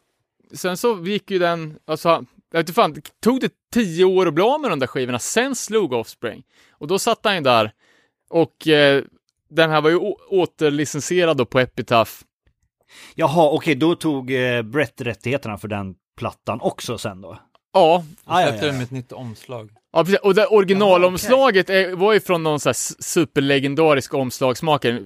[0.54, 4.04] sen så gick ju den, alltså, han- jag vet inte fan, det tog det tio
[4.04, 6.42] år att bli av med de där skivorna, sen slog Offspring.
[6.70, 7.72] Och då satt han ju där,
[8.30, 9.02] och eh,
[9.50, 9.96] den här var ju
[10.28, 12.12] återlicensierad då på Epitaph.
[13.14, 17.38] Jaha, okej, då tog eh, Brett rättigheterna för den plattan också sen då?
[17.72, 18.84] Ja, Ah, ja, Släppte ja, med ja.
[18.84, 19.70] ett nytt omslag.
[19.92, 20.20] Ja, precis.
[20.20, 25.02] Och det originalomslaget är, var ju från någon sån superlegendarisk omslagsmakare,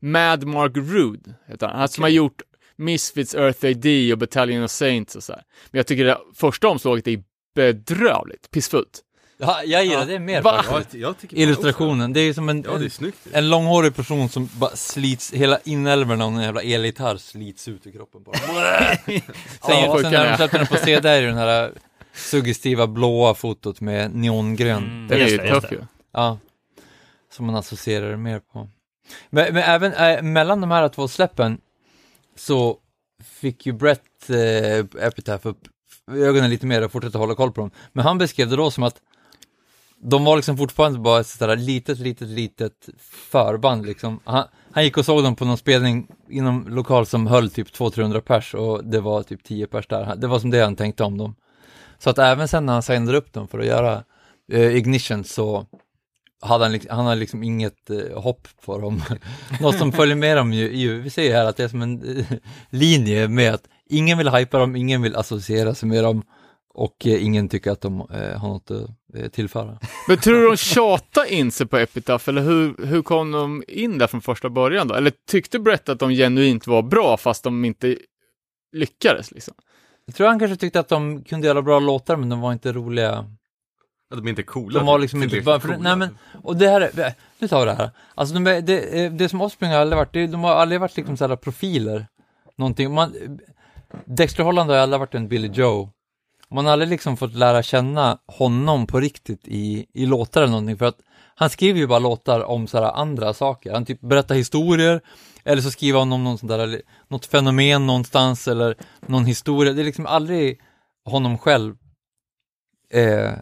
[0.00, 1.78] Mad Mark Rude, heter han.
[1.78, 2.42] Han som har gjort
[2.76, 5.42] Misfits, Earth AD och Battalion of Saints och så här.
[5.70, 7.22] Men jag tycker det första omslaget är
[7.54, 9.00] bedrövligt, pissfullt.
[9.40, 10.62] Ja, jag gillar det mer Va?
[10.62, 10.94] faktiskt.
[10.94, 13.18] Jag, jag tycker Illustrationen, det är som en, Ja, det är en, snyggt.
[13.32, 17.90] en långhårig person som bara slits, hela inälvorna av en jävla elgitarr slits ut ur
[17.92, 18.34] kroppen den.
[19.06, 19.20] Sen,
[19.68, 20.30] Ja, sen när ja.
[20.30, 21.72] de släppte den på CD är det den här
[22.14, 24.84] suggestiva blåa fotot med neongrön.
[24.84, 25.08] Mm.
[25.08, 25.76] Den är Just ju det, just tuff det.
[25.76, 25.82] ju.
[26.12, 26.38] Ja.
[27.32, 28.68] Som man associerar det mer på.
[29.30, 31.60] Men, men även äh, mellan de här två släppen
[32.36, 32.76] så
[33.40, 35.58] fick ju Brett äh, Epitaph upp
[36.10, 37.70] ögonen lite mer och fortsatte hålla koll på dem.
[37.92, 38.96] Men han beskrev det då som att
[40.00, 42.88] de var liksom fortfarande bara ett sådär litet, litet, litet
[43.30, 44.20] förband liksom.
[44.24, 48.20] Han, han gick och såg dem på någon spelning inom lokal som höll typ 200-300
[48.20, 50.16] pers och det var typ 10 pers där.
[50.16, 51.34] Det var som det han tänkte om dem.
[51.98, 54.04] Så att även sen när han signade upp dem för att göra
[54.52, 55.66] eh, Ignition så
[56.40, 59.02] hade han, liksom, han hade liksom inget eh, hopp på dem.
[59.60, 62.18] Något som följer med dem ju, ju, vi ser här att det är som en
[62.18, 62.38] eh,
[62.70, 66.22] linje med att ingen vill hypa dem, ingen vill associera sig med dem
[66.74, 68.86] och eh, ingen tycker att de eh, har något att eh,
[69.32, 69.78] tillföra.
[70.08, 73.98] Men tror du de tjatade in sig på Epitaph, eller hur, hur kom de in
[73.98, 74.94] där från första början då?
[74.94, 77.96] Eller tyckte Brett att de genuint var bra fast de inte
[78.72, 79.54] lyckades liksom?
[80.06, 82.72] Jag tror han kanske tyckte att de kunde göra bra låtar men de var inte
[82.72, 83.24] roliga.
[84.10, 84.78] Ja, de är inte coola.
[84.78, 85.80] De var liksom inte bara, för, coola.
[85.82, 87.90] nej men, och det här, är- nu tar vi det här.
[88.14, 90.96] Alltså de, det, eh, det som Offspring har aldrig varit, det, de har aldrig varit
[90.96, 92.06] liksom sådana profiler.
[92.56, 93.14] Någonting, man,
[94.04, 95.90] Dexter Holland har aldrig varit en Billy Joe.
[96.50, 100.78] Man har aldrig liksom fått lära känna honom på riktigt i, i låtar eller någonting
[100.78, 100.98] för att
[101.34, 103.72] han skriver ju bara låtar om sådana andra saker.
[103.72, 105.00] Han typ berättar historier
[105.44, 108.74] eller så skriver han om någon sån där, något fenomen någonstans eller
[109.06, 109.72] någon historia.
[109.72, 110.60] Det är liksom aldrig
[111.04, 111.76] honom själv
[112.90, 113.32] eh,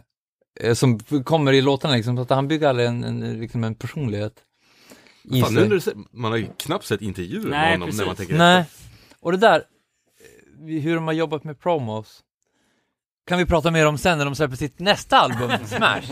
[0.59, 3.75] eh, som kommer i låtarna liksom, så att han bygger aldrig en, en, liksom en
[3.75, 4.33] personlighet
[5.23, 5.81] i Fan, sig.
[5.81, 8.17] säger, man har ju knappt sett intervjuer med Nej, honom när man precis.
[8.17, 8.85] tänker Nej, efter.
[9.19, 9.63] och det där,
[10.67, 12.23] eh, hur de har jobbat med promos,
[13.27, 16.11] kan vi prata mer om sen när de släpper sitt nästa album, Smash.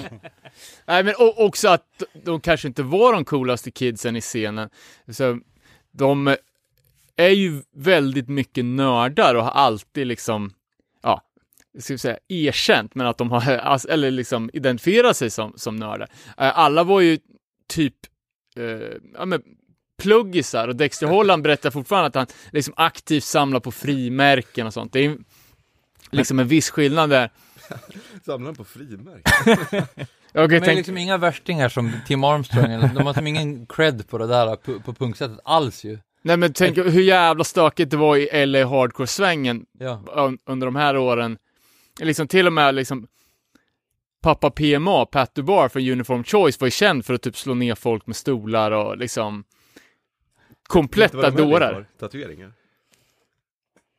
[0.86, 4.69] Nej, men också att de kanske inte var de coolaste kidsen i scenen.
[5.08, 5.39] Så
[5.91, 6.36] de
[7.15, 10.54] är ju väldigt mycket nördar och har alltid liksom,
[11.04, 11.21] ja,
[11.80, 15.75] ska vi säga erkänt, men att de har, alltså, eller liksom identifierat sig som, som
[15.75, 16.10] nördar.
[16.38, 17.19] Eh, Alla var ju
[17.67, 17.95] typ,
[18.58, 19.41] eh, ja men
[19.97, 24.93] pluggisar och Dexter Holland berättar fortfarande att han liksom aktivt samlar på frimärken och sånt.
[24.93, 25.17] Det är
[26.12, 27.30] liksom en viss skillnad där.
[28.26, 29.88] Samlar på frimärken?
[30.34, 34.08] Jag De är liksom inga värstingar som Tim Armstrong, eller, de har liksom ingen cred
[34.10, 36.00] på det där på, på punksättet alls ju.
[36.22, 40.04] nej men tänk hur jävla stökigt det var i LA Hardcore-svängen Ja.
[40.15, 41.38] un- under de här åren.
[42.02, 43.08] Liksom till och med liksom
[44.22, 47.76] pappa PMA, Pat Dubar från Uniform Choice var ju känd för att typ slå ner
[47.76, 49.44] folk med stolar och liksom
[50.68, 51.88] kompletta dårar.
[52.00, 52.54] Tatueringar.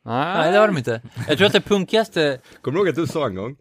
[0.07, 1.01] Nej, det har de inte.
[1.29, 3.57] Jag tror att det punkigaste, Kommer du ihåg att du sa en gång?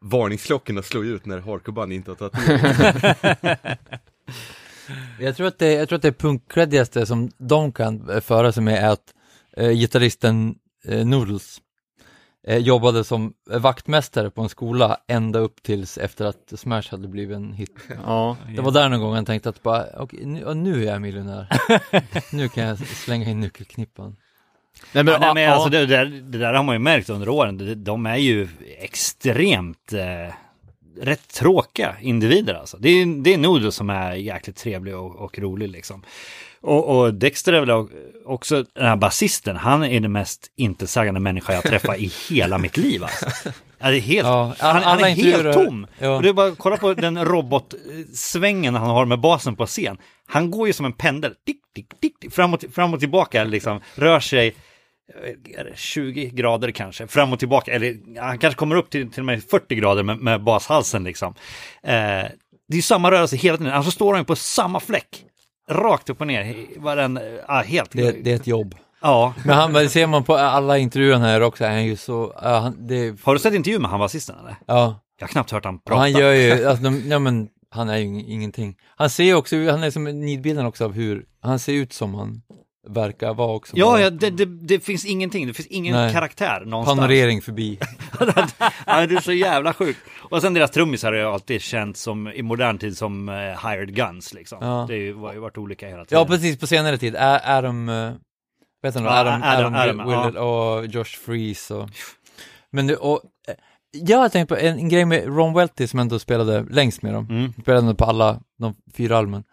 [0.00, 3.66] Varningsklockorna slår ut när hardcoreband inte har tatueringar.
[5.20, 8.62] jag tror att det, jag tror att det punkcreddigaste som de kan eh, föra sig
[8.62, 9.14] med är att
[9.56, 11.60] eh, gitarristen eh, Noodles
[12.46, 17.36] eh, jobbade som vaktmästare på en skola ända upp tills efter att Smash hade blivit
[17.36, 17.76] en hit.
[18.04, 18.36] Ja.
[18.56, 21.48] Det var där någon gång han tänkte att bara, okej, nu, nu är jag miljonär.
[22.32, 24.16] nu kan jag slänga in nyckelknippan.
[24.92, 27.28] Nej, Men, nej, men ja, alltså det, där, det där har man ju märkt under
[27.28, 27.84] åren.
[27.84, 30.34] De, är ju extremt eh,
[31.00, 32.76] rätt tråkiga individer alltså.
[32.76, 36.02] Det är, det är Noodle som är jäkligt trevlig och, och rolig liksom.
[36.60, 37.86] Och, och Dexter är väl
[38.24, 42.76] också den här basisten, han är den mest intetsägande människa jag träffat i hela mitt
[42.76, 43.26] liv alltså.
[43.78, 45.86] Ja, är helt, Ja, han, han alla är helt tom.
[45.98, 46.16] Ja.
[46.16, 49.98] Och det är bara kolla på den robotsvängen han har med basen på scen.
[50.26, 53.44] Han går ju som en pendel, tick, tick, tick, tick, fram, och, fram och tillbaka
[53.44, 54.54] liksom, rör sig eh,
[55.74, 59.44] 20 grader kanske, fram och tillbaka, eller han kanske kommer upp till, till och med
[59.44, 61.34] 40 grader med, med bashalsen liksom.
[61.82, 62.24] Eh,
[62.68, 65.24] det är samma rörelse hela tiden, alltså står han på samma fläck,
[65.70, 67.90] rakt upp och ner, varenda, ja, helt.
[67.92, 68.74] Det, det är ett jobb.
[69.00, 72.32] Ja, Men han, det ser man på alla intervjuer här också, är han ju så,
[72.42, 74.56] ja, han, det, har du sett intervju med han basisten eller?
[74.66, 76.00] ja, Jag har knappt hört han prata.
[76.00, 78.76] han gör ju, alltså, de, ja men, han är ju ing- ingenting.
[78.96, 82.14] Han ser också, han är som en nidbilden också av hur, han ser ut som
[82.14, 82.42] han
[82.88, 83.76] verkar vara också.
[83.76, 86.12] Ja, ja det, det, det finns ingenting, det finns ingen Nej.
[86.12, 86.98] karaktär någonstans.
[87.00, 87.78] Panorering förbi.
[88.86, 90.00] ja, det är så jävla sjukt.
[90.30, 93.94] Och sen deras trummisar har ju alltid känt som i modern tid som eh, hired
[93.94, 94.58] guns liksom.
[94.60, 94.84] Ja.
[94.88, 96.18] Det är ju- har ju varit olika hela tiden.
[96.20, 97.14] Ja, precis, på senare tid.
[97.16, 98.12] Ä- Adam, uh,
[98.82, 101.88] vet du Ja, Adam, Adam- Adam, Adam, Will, och Josh Freeze och...
[102.70, 103.54] Men det, och, eh,
[103.92, 107.14] jag har tänkt på en, en grej med Ron Welty som ändå spelade längst med
[107.14, 107.26] dem.
[107.30, 107.52] Mm.
[107.62, 109.44] Spelade på alla de fyra albumen.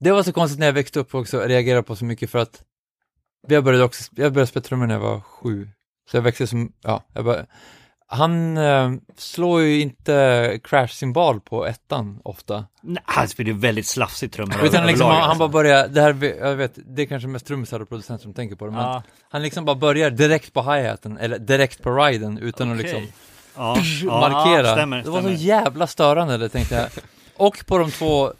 [0.00, 2.62] Det var så konstigt när jag växte upp också, reagerade på så mycket för att
[3.48, 5.68] jag började också, jag började spela trummor när jag var sju.
[6.10, 7.46] Så jag växte som, ja, jag bara,
[8.06, 12.64] han eh, slår ju inte crash-symbol på ettan ofta.
[12.82, 15.38] Nej, han spelar ju väldigt slafsigt trummor Utan liksom, han, han alltså.
[15.38, 18.56] bara börjar, det här, jag vet, det är kanske mest trummisar och producenter som tänker
[18.56, 19.02] på det, men Ja.
[19.30, 22.82] han liksom bara börjar direkt på hi-haten, eller direkt på riden, utan att Okej.
[22.92, 23.06] liksom
[23.56, 24.72] ja, ja, markera.
[24.72, 25.38] stämmer, det var så stämmer.
[25.38, 26.88] jävla störande, det tänkte jag.
[27.46, 28.32] Och på de två,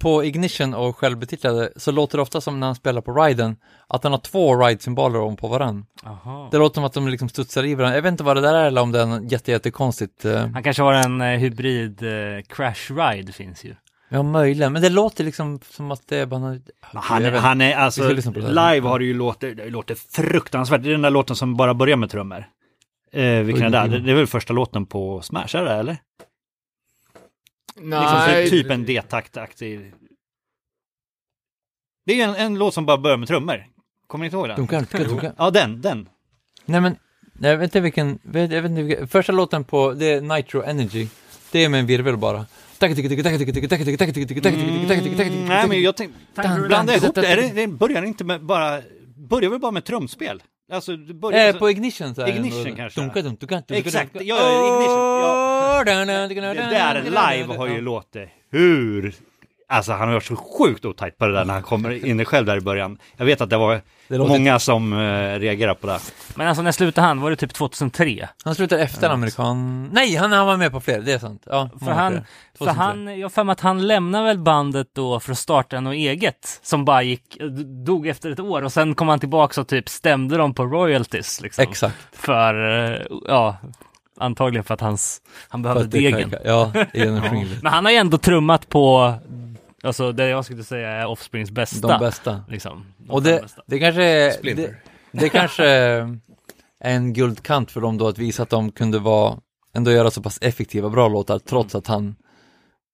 [0.00, 3.56] på Ignition och självbetitlade, så låter det ofta som när han spelar på riden,
[3.88, 5.86] att han har två ride-symboler om på varann.
[6.06, 6.48] Aha.
[6.50, 7.96] Det låter som att de liksom studsar i varandra.
[7.96, 10.24] Jag vet inte vad det där är, eller om det är något jätte, jättekonstigt.
[10.24, 13.74] eh, Han kanske har en eh, hybrid eh, crash ride finns ju.
[14.12, 16.40] Ja, möjligen, men det låter liksom som att det är bara.
[16.40, 16.62] Men
[16.94, 18.02] Han, är- han är alltså,
[18.50, 20.82] live har det ju låtit, det låter fruktansvärt.
[20.82, 22.44] Det är den där låten som bara börjar med trummor.
[23.12, 23.88] Eh, vilken är det?
[23.88, 25.96] Det, det är väl första låten på Smash, är det eller?
[27.76, 29.92] Liksom, Nej, så typ en D-taktaktig.
[32.06, 33.66] Det är ju en, en låt som bara börjar med trummor.
[34.06, 34.56] Kommer ni inte ihåg den?
[34.56, 35.32] Dunka, dunka, dunka.
[35.38, 36.08] Ja, den, den.
[36.64, 36.96] Nej men,
[37.40, 40.62] jag vet inte vilken, vet, jag vet inte vilken, första låten på, det är Nitro
[40.62, 41.08] Energy.
[41.52, 42.46] Det är med en virvel bara.
[42.82, 42.94] Mm,
[45.48, 46.18] nej, men jag tänkte,
[46.66, 47.26] blanda ihop det.
[47.26, 48.82] Är det, det börjar inte med bara,
[49.16, 50.42] börjar väl bara med trumspel?
[50.72, 51.48] Alltså, det börjar...
[51.48, 53.00] Eh, på Ignition så är det Ignition ändå- kanske.
[53.00, 55.49] Dunka, dunka, dunka, dunka, Exakt, ja, Ignition, ja.
[55.84, 59.14] Det där live har ju låtit hur...
[59.68, 62.46] Alltså han har varit så sjukt otajt på det där när han kommer in själv
[62.46, 62.98] där i början.
[63.16, 65.98] Jag vet att det var Det låter- många som uh, reagerade på det.
[66.34, 67.20] Men alltså när slutade han?
[67.20, 68.28] Var det typ 2003?
[68.44, 69.88] Han slutar efter amerikan...
[69.92, 71.42] Nej, han, han var med på fler, det är sant.
[71.46, 72.22] Ja, För han, för
[72.58, 72.82] 2003.
[72.84, 76.60] han, jag har mig att han lämnade väl bandet då för att starta något eget
[76.62, 77.36] som bara gick,
[77.86, 81.40] dog efter ett år och sen kom han tillbaka och typ stämde dem på royalties
[81.40, 81.62] liksom.
[81.62, 81.96] Exakt.
[82.12, 82.54] För,
[82.92, 83.56] eh, ja,
[84.20, 86.30] antagligen för att hans, han behövde degen.
[86.30, 86.72] kan- Ja.
[87.62, 89.14] Men han har ju ändå trummat på,
[89.82, 91.88] alltså det jag skulle säga är Offsprings bästa.
[91.88, 92.44] De bästa.
[92.48, 92.84] Liksom.
[92.98, 93.62] De Och det, bästa.
[93.66, 94.54] det kanske är...
[94.54, 94.74] Det,
[95.12, 96.18] det kanske är
[96.80, 99.38] en guldkant för dem då att visa att de kunde vara,
[99.74, 102.16] ändå göra så pass effektiva, bra låtar trots att han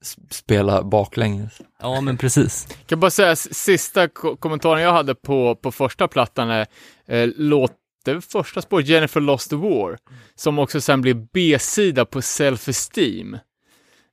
[0.03, 1.61] s- spelar baklänges.
[1.83, 2.67] Ja men precis.
[2.79, 6.67] Jag kan bara säga sista ko- kommentaren jag hade på, på första plattan är
[7.07, 7.73] eh, låt
[8.14, 9.99] det första spåret, Jennifer Lost the War,
[10.35, 13.38] som också sen blir B-sida på Self Esteem.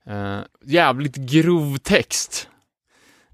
[0.05, 2.49] Eh, jävligt grov text.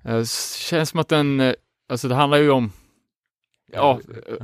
[0.04, 0.24] Eh,
[0.58, 1.54] känns som att den, eh,
[1.90, 2.72] alltså det handlar ju om,
[3.72, 4.00] ja,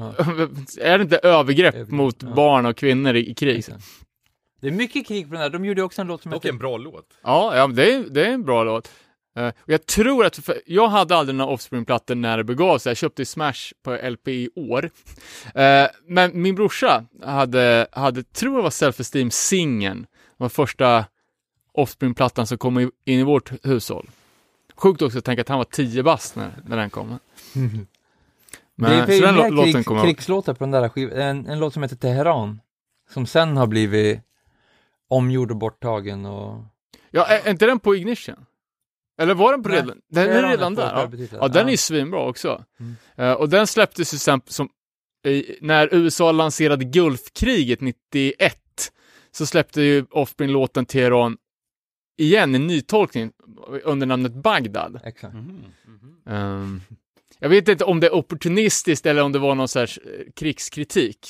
[0.82, 3.66] är det inte övergrepp Övergrepp, mot barn och kvinnor i, i krig?
[4.62, 5.50] Det är mycket krig på den här.
[5.50, 6.50] De gjorde också en låt som Och heter...
[6.50, 7.18] en bra låt.
[7.24, 8.92] Ja, ja det, är, det är en bra låt.
[9.36, 12.90] Eh, och jag tror att, jag hade aldrig några Offspring-plattor när det begav sig.
[12.90, 14.90] Jag köpte Smash på LP i år.
[15.56, 20.06] Eh, men min brorsa hade, hade, tror jag var Self Esteem singeln.
[20.38, 21.06] Var första
[21.74, 24.10] Offspring-plattan som kom in i vårt hushåll.
[24.76, 27.20] Sjukt också att tänka att han var 10 bast när, när den kom.
[27.54, 27.78] Men,
[29.08, 31.18] det är så den låten krig, kommer krigslåtar på den där skivan.
[31.18, 32.62] En, en låt som heter Teheran.
[33.10, 34.20] Som sen har blivit
[35.08, 36.64] omgjord och borttagen och...
[37.12, 38.46] Ja, är, är inte den på Ignition?
[39.18, 40.02] Eller var den på Nej, redan?
[40.10, 40.84] Den är redan där?
[40.84, 41.28] Ja.
[41.32, 42.64] Ja, den är ju svinbra också.
[42.80, 42.96] Mm.
[43.16, 44.70] Eh, och den släpptes ju sen som,
[45.28, 48.58] i, när USA lanserade Gulfkriget 91,
[49.32, 51.38] så släppte ju Offspring låten Teheran
[52.18, 53.32] igen, en nytolkning
[53.84, 55.00] under namnet Bagdad.
[55.04, 55.36] Exakt.
[56.30, 56.82] Ehm,
[57.40, 61.28] jag vet inte om det är opportunistiskt eller om det var någon här eh, krigskritik.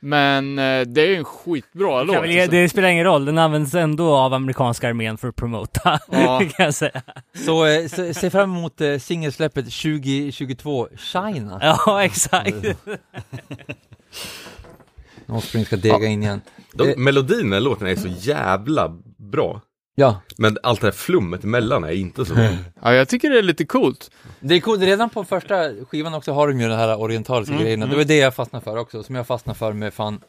[0.00, 2.16] Men eh, det är ju en skitbra låt.
[2.16, 2.50] Väl, alltså.
[2.50, 6.38] det spelar ingen roll, den används ändå av amerikanska armén för att promota, Ja.
[6.38, 7.02] kan jag säga.
[7.44, 11.58] Så eh, se, se fram emot eh, singelsläppet 2022, China.
[11.62, 12.56] Ja, exakt.
[15.26, 16.40] Offspring ska dega in igen.
[16.72, 19.60] De, melodin i låten är så jävla bra.
[19.98, 22.48] Ja, Men allt det här flummet emellan är inte så bra.
[22.82, 24.10] Ja, jag tycker det är lite coolt.
[24.40, 24.80] det är coolt.
[24.82, 27.86] Redan på första skivan också har de ju den här orientaliska Mm, grejerna.
[27.86, 30.20] Det var det jag fastnade för också, som jag fastnade för med fan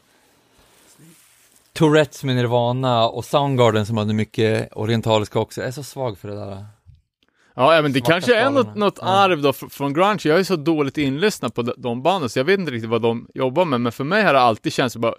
[1.72, 5.60] Tourettes med Nirvana och Soundgarden som hade mycket orientaliska också.
[5.60, 6.64] Jag är så svag för det där.
[7.54, 9.06] Ja, ja, men det kanske är något, något Ja.
[9.08, 10.20] arv då fr- från grunge.
[10.24, 13.02] Jag är så dåligt inlyssnad på de, de banden, så jag vet inte riktigt vad
[13.02, 13.80] de jobbar med.
[13.80, 15.14] Men för mig har det alltid känts bara,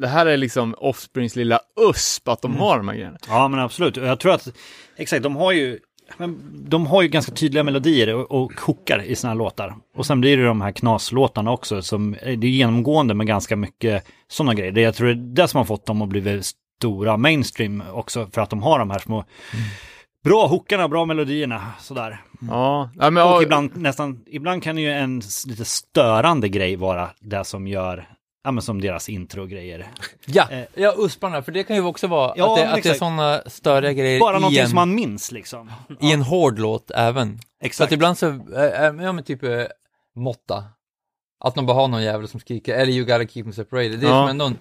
[0.00, 2.60] det här är liksom Offsprings lilla USP, att de Mm.
[2.62, 3.18] har de här grejerna.
[3.28, 3.96] Ja men absolut.
[3.96, 4.48] Jag tror att,
[4.96, 5.78] exakt, de har ju,
[6.16, 9.76] men de har ju ganska tydliga melodier och, och hookar i sina låtar.
[9.96, 14.04] Och sen blir det de här knaslåtarna också som, det är genomgående med ganska mycket
[14.28, 14.72] sådana grejer.
[14.72, 18.26] Det jag tror det är det som har fått dem att bli stora mainstream också
[18.32, 19.24] för att de har de här små
[20.24, 22.20] bra hookarna, bra melodierna, sådär.
[22.40, 27.10] Ja, ja men Och ja, ibland nästan, ibland kan ju en lite störande grej vara
[27.20, 28.08] det som gör,
[28.48, 29.86] ja men som deras intro-grejer.
[30.26, 30.64] Ja, Eh.
[30.74, 32.98] ja usparna, för det kan ju också vara Ja, att, det, att det är exakt.
[32.98, 35.72] sådana störiga grejer Bara någonting en, som man minns liksom.
[36.00, 37.28] i en hård låt även.
[37.38, 37.92] Så att Exakt.
[37.92, 39.62] ibland så, äh, äh, ja men typ äh,
[40.16, 40.64] måtta.
[41.40, 44.00] Att de bara har någon jävel som skriker, eller you gotta keep them separated.
[44.00, 44.22] Det är Ja.
[44.22, 44.56] som ändå en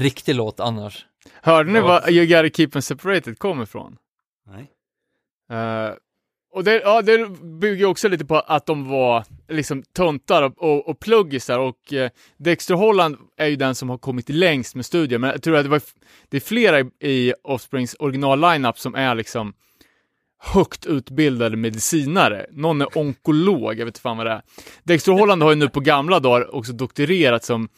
[0.00, 1.06] riktig låt annars.
[1.42, 3.96] hörde ni var You gotta keep them separated kom ifrån?
[4.46, 4.70] Nej.
[5.58, 5.90] Eh,
[6.52, 7.28] och det, ja, det
[7.60, 12.10] bygger också lite på att de var liksom töntar och, och, och pluggisar och eh,
[12.36, 15.64] Dexter Holland är ju den som har kommit längst med studier, men jag tror att
[15.64, 15.82] det, var,
[16.28, 19.54] det är flera i, i Offsprings original-lineup som är liksom
[20.42, 22.46] högt utbildade medicinare.
[22.52, 24.42] Någon är onkolog, jag vet inte fan vad det är.
[24.82, 27.68] Dexter Holland har ju nu på gamla dagar också doktorerat som,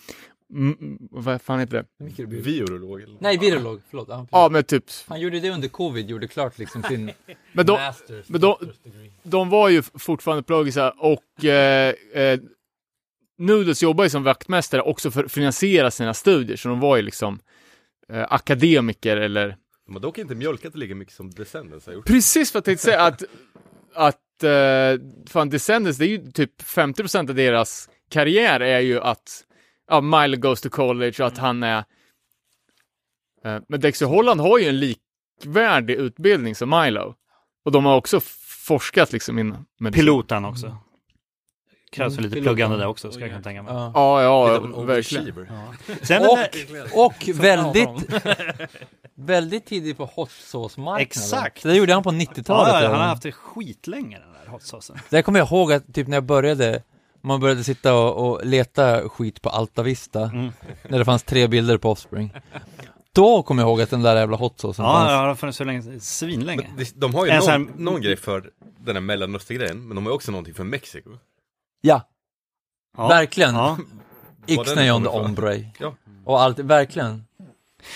[0.54, 2.24] mm, vad fan heter det?
[2.24, 3.16] Virolog eller?
[3.20, 4.08] Nej, virolog, förlåt.
[4.08, 7.12] Ja, Ja, men typ, Han gjorde det under covid, gjorde klart liksom sin
[7.52, 8.28] men de, masters.
[8.28, 8.56] men de,
[9.22, 12.40] de var ju fortfarande pluggisar och eh, eh,
[13.38, 17.02] Noodles jobbar ju som vaktmästare också för att finansiera sina studier, så de var ju
[17.02, 17.38] liksom
[18.08, 22.06] eh, akademiker eller De har dock inte mjölkat lika mycket som Descendants har gjort.
[22.06, 23.22] Precis vad jag tänkte säga att,
[23.94, 29.44] att eh, fan Descendants, det är ju typ 50% av deras karriär är ju att
[29.88, 31.84] ja, Milo goes to college och att han är
[33.44, 37.14] eh, men Dexter Holland har ju en likvärdig utbildning som Milo.
[37.64, 38.20] Och de har också
[38.66, 40.00] forskat liksom inom medicin.
[40.02, 40.76] Piloten också.
[41.92, 42.42] Krävs väl lite Piloten.
[42.54, 43.74] pluggande där också, ska jag kunna tänka mig.
[43.74, 43.90] Ja.
[43.94, 44.74] Ja, ja, verkligen.
[44.74, 45.48] overachiever.
[46.02, 46.38] Sen Och,
[47.06, 47.88] och väldigt,
[49.14, 51.02] väldigt tidigt på hot sauce-marknaden.
[51.02, 51.62] Exakt.
[51.62, 52.74] Så det gjorde han på 90-talet.
[52.74, 54.96] ja, ja, han har haft det skitlänge den där hot saucen.
[55.10, 56.82] Det kommer jag ihåg att typ när jag började,
[57.24, 60.52] man började sitta och, och leta skit på Alta Vista, Mm.
[60.88, 62.32] när det fanns tre bilder på Offspring.
[63.12, 65.08] Då kommer jag ihåg att den där jävla hot Ja, fanns.
[65.08, 66.68] det har funnits så länge, svinlänge.
[66.76, 68.50] Men de, de har ju någon, här- någon grej för
[68.84, 71.10] den här mellanöstergrejen, men de har ju också någonting för Mexiko.
[71.80, 72.08] Ja,
[72.96, 73.08] Ja.
[73.08, 73.54] verkligen.
[73.54, 73.78] Ja.
[74.48, 75.64] Var Ixnay den on the ombre.
[75.78, 75.94] Ja.
[76.24, 77.24] Och allt, verkligen.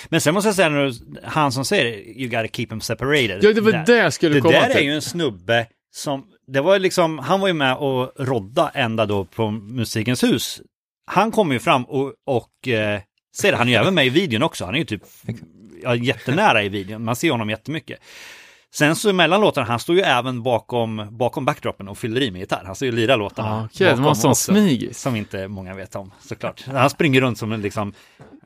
[0.09, 0.93] Men sen måste jag säga, när
[1.25, 3.39] han som säger you gotta keep them separated.
[3.45, 3.87] Ja, det var där.
[3.87, 4.85] det jag skulle Det komma där är till.
[4.87, 9.25] ju en snubbe som, det var liksom, han var ju med och rodda ända då
[9.25, 10.61] på Musikens hus.
[11.07, 13.01] Han kom ju fram och, och eh,
[13.37, 15.03] ser han är ju även med i videon också, han är ju typ
[15.83, 17.99] ja, jättenära i videon, man ser honom jättemycket.
[18.75, 22.41] Sen så mellan låtarna, han står ju även bakom, bakom backdropen och fyller i med
[22.41, 22.63] gitarr.
[22.67, 23.49] Han står ju och lirar låtarna.
[23.49, 25.01] Ja, okej, det var en sån smigis.
[25.01, 26.65] Som inte många vet om, såklart.
[26.67, 27.93] Han springer runt som en liksom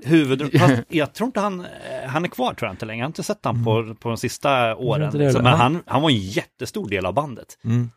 [0.05, 0.59] huvud...
[0.61, 1.67] Fast jag tror inte han, eh,
[2.09, 2.99] han är kvar tror jag inte längre.
[2.99, 5.19] Jag har inte sett han på, på de sista åren.
[5.19, 5.43] Liksom.
[5.43, 7.59] Men Han- han, var en jättestor del av bandet.
[7.65, 7.91] Mm.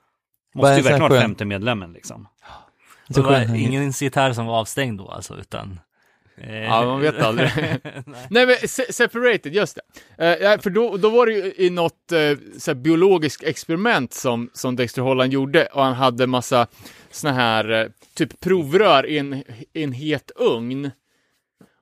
[0.56, 2.28] Måste är ju verkligen vara femte medlemmen liksom.
[3.08, 5.80] Det var ingen gitarr som var avstängd då alltså, utan...
[6.38, 7.52] eh, Ja, man vet aldrig.
[8.30, 9.78] Nej men se- separated, just
[10.18, 10.36] det.
[10.54, 14.76] Eh, för då, då var det ju i något eh, så biologiskt experiment som, som
[14.76, 16.68] Dexter Holland gjorde och han hade massa
[17.12, 19.34] såna här eh, typ provrör i en,
[19.74, 20.92] i en het ugn.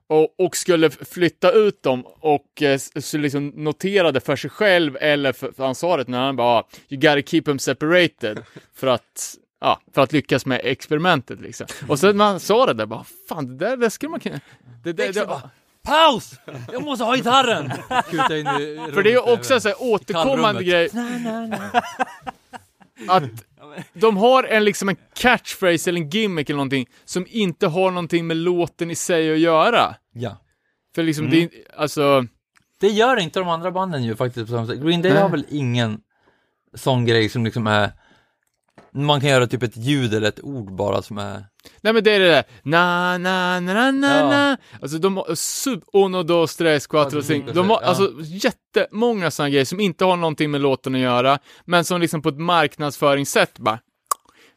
[0.06, 2.80] Och, och skulle flytta ut dem och eh,
[3.12, 7.22] liksom noterade för sig själv eller för, för ansvaret när han bara ah, You gotta
[7.22, 8.42] keep them separated
[8.74, 11.66] för att Ja, för att lyckas med experimentet liksom.
[11.88, 14.40] Och sen när han sa det där, bara fan det där, det skulle man kunna...
[14.82, 15.42] Det, det, det,
[15.82, 16.34] Paus!
[16.72, 17.72] Jag måste ha gitarren!
[18.10, 20.88] Kuta in i För det är också en sån här återkommande grej.
[23.08, 23.22] Att
[23.92, 28.26] de har en liksom en catchphrase eller en gimmick eller någonting som inte har någonting
[28.26, 29.94] med låten i sig att göra.
[30.12, 30.36] Ja.
[30.94, 31.38] För liksom Mm.
[31.38, 32.26] det, är- alltså,
[32.80, 34.80] Det gör inte de andra banden ju faktiskt på samma sätt.
[34.82, 35.22] Green Day Nej.
[35.22, 36.00] har väl ingen
[36.74, 37.92] sån grej som liksom är
[38.92, 41.44] man kan göra typ ett ljud eller ett ord bara som är
[41.80, 44.28] nej men det är det där, na na na na na Ja.
[44.28, 44.56] na.
[44.82, 47.52] Alltså de har sub, uno, dos, tres, quattro, cinco.
[47.52, 47.88] De har Ja.
[47.88, 52.22] alltså jättemånga sådana grejer som inte har någonting med låten att göra, men som liksom
[52.22, 53.78] på ett marknadsföringssätt bara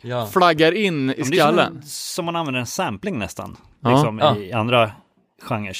[0.01, 0.25] ja.
[0.27, 1.73] flaggar in i Ja, men det är skallen.
[1.73, 3.57] som, som man använder en sampling nästan.
[3.81, 3.91] Ja.
[3.91, 4.37] Liksom Ja.
[4.37, 4.91] i andra
[5.41, 5.77] genrer.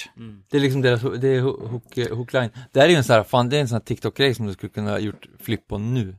[0.52, 2.50] Det är liksom deras, det är hook, hookline.
[2.72, 4.48] Det här är ju en sån här, fan det är en sån här TikTok-grej som
[4.48, 6.16] du skulle kunna ha gjort flipp på nu.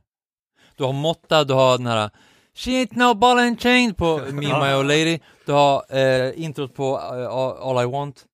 [0.79, 2.09] Du har Motta, du har den här
[2.53, 5.19] She ain't no ball and chain på Me My Old Lady.
[5.45, 8.25] Du har eh, introt på eh, All- I Want.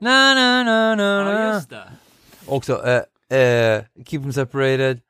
[0.00, 1.60] Na na na na na.
[1.68, 1.82] det.
[2.46, 5.00] Också eh, eh, Keep them separated.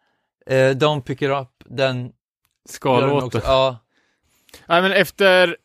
[0.46, 1.48] Eh, Don't pick it up.
[1.64, 2.12] Den
[2.80, 3.40] också.
[3.44, 3.78] Ja.
[4.66, 5.56] Nej, men efter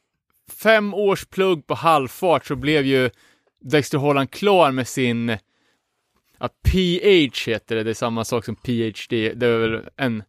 [0.63, 3.09] fem års plugg på halvfart så blev ju
[3.61, 5.37] Dexter Holland klar med sin
[6.39, 10.23] ja, PH heter det, det är samma sak som PhD, det är väl en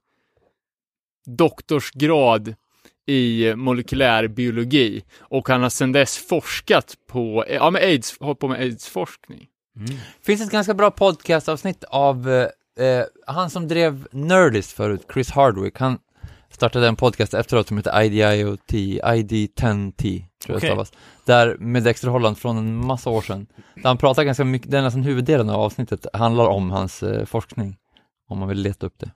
[1.26, 2.54] doktorsgrad
[3.06, 8.48] i molekylär biologi och han har sedan dess forskat på, ja med aids, hållit på
[8.48, 9.46] med aidsforskning.
[10.22, 15.78] Finns ett ganska bra podcastavsnitt av eh, eh, han som drev Nerdist förut, Chris Hardwick.
[15.78, 15.98] Han
[16.50, 20.68] startade en podcast efteråt som heter IDIOT, ID10T, tror jag Okej.
[20.68, 20.92] stavas.
[21.26, 23.46] Där med Dexter Holland från en massa år sedan.
[23.74, 27.76] Där han pratar ganska mycket, den nästan huvuddelen av avsnittet handlar om hans eh, forskning.
[28.28, 29.10] Om man vill leta upp det.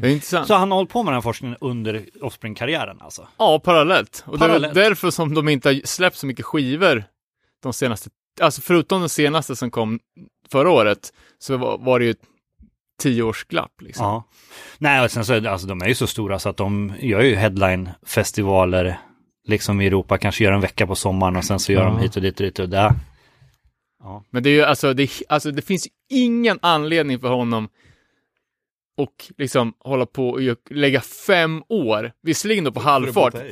[0.00, 0.46] Det är intressant.
[0.46, 3.28] Så han har hållit på med den här forskningen under Offspring-karriären alltså?
[3.38, 4.24] Ja, parallellt.
[4.26, 4.74] Och det är Parallellt.
[4.74, 7.04] därför som de inte har släppt så mycket skivor
[7.62, 8.10] de senaste,
[8.40, 10.00] alltså förutom den senaste som kom
[10.50, 12.14] förra året, så var, var det ju
[13.02, 14.06] tioårsglapp liksom.
[14.06, 14.24] Ja.
[14.78, 16.92] Nej, och sen så är det, alltså de är ju så stora så att de
[17.00, 18.98] gör ju headline-festivaler
[19.48, 22.02] liksom i Europa, kanske gör en vecka på sommaren och sen så gör de Ja.
[22.02, 22.92] hit och dit och dit och där.
[24.30, 27.68] Men det är ju alltså det, alltså, det finns ingen anledning för honom
[28.96, 30.40] och liksom hålla på och
[30.70, 33.34] lägga fem år, visserligen då på halvfart.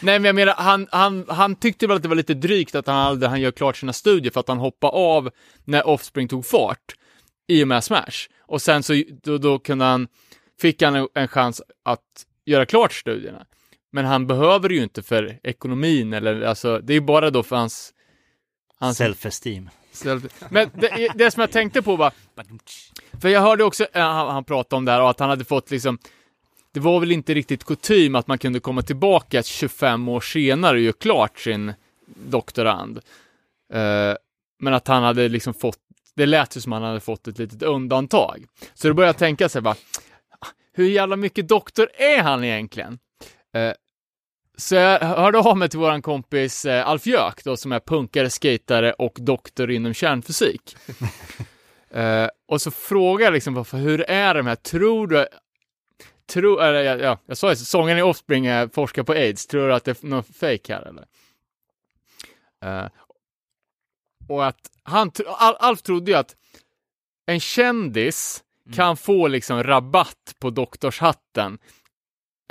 [0.00, 2.86] Nej men jag menar, han, han, han tyckte väl att det var lite drygt att
[2.86, 5.30] han aldrig han gör klart sina studier för att han hoppade av
[5.64, 6.94] när Offspring tog fart
[7.48, 8.28] i och med Smash.
[8.40, 10.08] Och sen så då, då kunde han,
[10.60, 13.46] fick han en, en chans att göra klart studierna.
[13.92, 17.56] Men han behöver ju inte för ekonomin eller alltså, det är ju bara då för
[17.56, 17.94] hans
[18.90, 19.70] Self-esteem.
[20.48, 22.12] men det, det som jag tänkte på var,
[23.20, 25.44] för jag hörde också, eh, han, han pratade om det här och att han hade
[25.44, 25.98] fått liksom,
[26.72, 30.82] det var väl inte riktigt kutym att man kunde komma tillbaka 25 år senare och
[30.82, 31.72] göra klart sin
[32.06, 33.00] doktorand.
[33.72, 34.14] Eh,
[34.58, 35.78] men att han hade liksom fått,
[36.14, 38.46] det lät ju som han hade fått ett litet undantag.
[38.74, 39.76] Så då började jag tänka sig bara,
[40.72, 42.98] hur jävla mycket doktor är han egentligen?
[43.54, 43.72] Eh,
[44.56, 48.30] så jag hörde av mig till våran kompis eh, Alf Jöök då, som är punkare,
[48.30, 50.76] skatare och doktor inom kärnfysik.
[51.90, 55.26] eh, och så frågade jag liksom, hur är de här, tror du,
[56.26, 59.68] tror, eller, ja, ja, jag sa ju, sångaren i Offspring är forskar på aids, tror
[59.68, 61.06] du att det är något fake här eller?
[62.64, 62.88] Eh,
[64.28, 66.36] och att han, Al, Alf trodde ju att
[67.26, 68.44] en kändis
[68.74, 71.58] kan få liksom rabatt på doktorshatten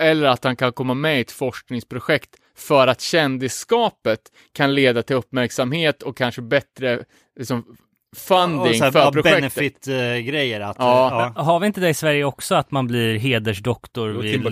[0.02, 4.20] eller att han kan komma med i ett forskningsprojekt för att kändisskapet
[4.54, 7.04] kan leda till uppmärksamhet och kanske bättre
[7.40, 7.78] liksom,
[8.16, 9.42] funding här, för ja, projektet.
[9.42, 10.62] benefit-grejer.
[10.62, 11.34] Att, Ja.
[11.36, 11.42] ja.
[11.44, 14.44] Har vi inte det i Sverige också, att man blir hedersdoktor vid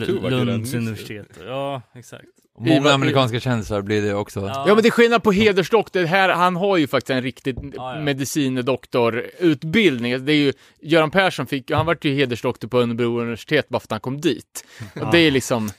[0.46, 1.40] Lunds universitet?
[1.46, 2.26] Ja, exakt.
[2.60, 4.40] Många I- amerikanska kändisar blir det också.
[4.40, 4.64] Ja.
[4.68, 7.96] Ja men det är skillnad på hedersdoktor, här, han har ju faktiskt en riktig Ja,
[7.96, 8.02] ja.
[8.02, 10.26] medicinedoktorutbildning.
[10.26, 13.86] Det är ju, Göran Persson fick, han vart ju hedersdoktor på Örebro universitet bara för
[13.86, 14.66] att han kom dit.
[15.02, 15.70] Och det är liksom,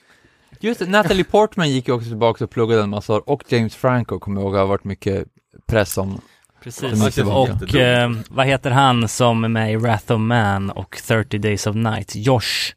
[0.61, 4.19] Just Natalie Portman gick ju också tillbaka och pluggade en massa år, och James Franco
[4.19, 5.25] kommer jag ihåg har varit mycket
[5.67, 6.21] press om.
[6.63, 7.19] Precis.
[7.19, 11.67] Och eh, vad heter han som är med i Wrath of Man och 30 Days
[11.67, 12.13] of Night?
[12.17, 12.75] Josh.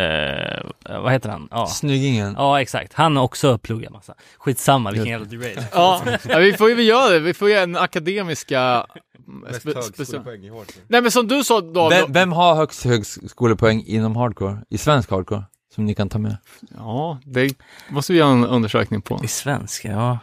[0.00, 1.48] Eh, vad heter han?
[1.50, 1.66] Ja.
[1.66, 2.34] Snyggingen.
[2.38, 2.92] Ja, exakt.
[2.94, 4.14] Han har också pluggat massa.
[4.38, 5.58] Skitsamma, vilken jävla derail.
[5.72, 8.86] ja, ja, vi får ju göra det, vi får ju en akademiska...
[9.26, 10.84] Mest högskolepoäng i hardcore.
[10.88, 14.58] Nej men som du sa då, Vem, vem har högst högskolepoäng inom hardcore?
[14.70, 15.44] I svensk hardcore?
[15.74, 16.36] Som ni kan ta med?
[16.76, 17.54] Ja, det
[17.88, 19.20] måste vi göra en undersökning på.
[19.24, 20.18] I svenska, ja.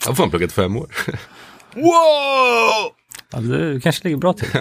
[0.00, 0.94] Jag har fan pluggat fem år.
[1.74, 4.48] ja du kanske ligger bra till.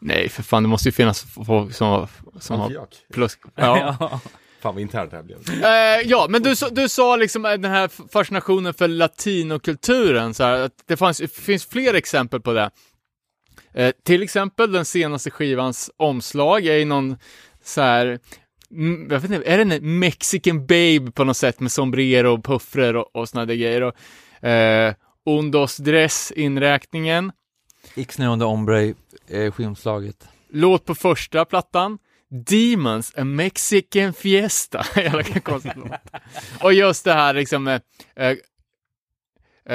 [0.00, 2.08] Nej för fan, det måste ju finnas folk som, har-
[2.40, 3.38] som har plus...
[3.54, 3.96] Ja.
[4.00, 4.20] ja.
[4.60, 5.38] Fan vad internt det här blev.
[5.64, 10.44] Eh, ja, men du, sa- du sa liksom eh, den här fascinationen för latinokulturen, så
[10.44, 12.70] här, att det fanns, finns fler exempel på det.
[13.74, 17.16] Eh, till exempel den senaste skivans omslag är ju någon
[17.64, 18.18] så här,
[19.10, 22.96] jag vet inte, är det en mexican babe på något sätt med sombrero och puffrer
[22.96, 23.82] och, och såna där grejer.
[23.82, 24.94] Och, eh,
[25.26, 27.32] Undos dress inräkningen.
[27.94, 28.94] Ixnay on the Ombre
[29.30, 30.28] eh, skivomslaget.
[30.50, 31.98] Låt på första plattan.
[32.28, 34.86] Demons, a Mexican fiesta.
[34.96, 35.90] Jävla konstigt låt.
[36.62, 37.80] Och just det här liksom, eh,
[38.16, 38.36] eh,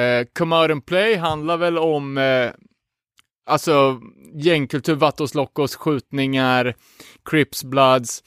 [0.02, 2.52] eh, Come out and play handlar väl om, eh,
[3.45, 4.02] alltså
[4.34, 6.76] gängkultur, Vatos Locos, skjutningar,
[7.26, 8.24] Crips Bloods.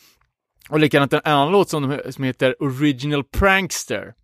[0.69, 4.15] Och likadant en annan låt som, som heter Original Prankster.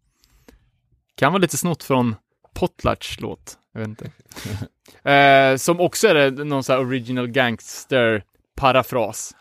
[1.17, 2.15] Kan vara lite snott från
[2.55, 4.11] Potlatch låt, jag vet inte.
[5.11, 8.25] eh, som också är någon sån här Original Gangster
[8.57, 9.37] parafras.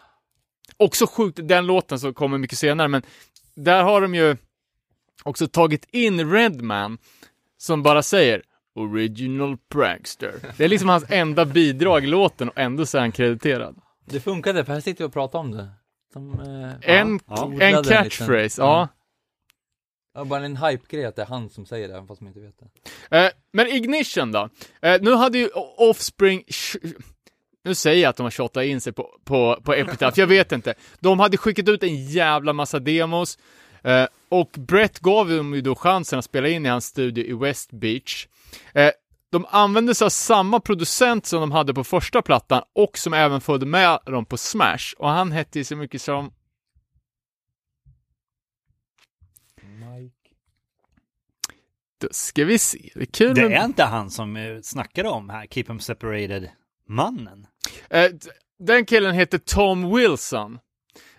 [0.78, 3.02] Också sjukt, den låten som kommer mycket senare, men
[3.56, 4.38] där har de ju
[5.24, 6.98] också tagit in Redman
[7.58, 8.42] som bara säger
[8.76, 10.34] Original Prankster.
[10.58, 13.76] Det är liksom hans enda bidrag i låten och ändå så är han krediterad.
[14.06, 15.70] Det funkade, för här sitter vi och pratar om det.
[16.14, 17.54] De, eh, En, ja.
[17.60, 18.88] en catchphrase, ja.
[20.14, 22.40] Ja, bara en hype-grej att det är han som säger det, även fast man inte
[22.40, 23.18] vet det.
[23.18, 24.50] Eh, men Ignition då?
[24.82, 26.44] Eh, nu hade ju Offspring
[27.64, 30.52] nu säger jag att de har tjatat in sig på, på, på Epitaph, jag vet
[30.52, 30.74] inte.
[31.00, 33.38] De hade skickat ut en jävla massa demos
[33.84, 37.34] eh, och Brett gav dem ju då chansen att spela in i hans studio i
[37.34, 38.28] West Beach.
[38.74, 38.92] Eh,
[39.32, 43.42] de använde sig av samma producent som de hade på första plattan och som även
[43.42, 46.32] följde med dem på Smash och han hette ju så mycket som
[52.02, 53.60] Då ska vi se, det är kul Det med...
[53.60, 57.48] är inte han som eh, snackade om här, Keep 'em separated-mannen.
[57.90, 58.06] Eh,
[58.60, 60.60] den killen heter Tom Wilson.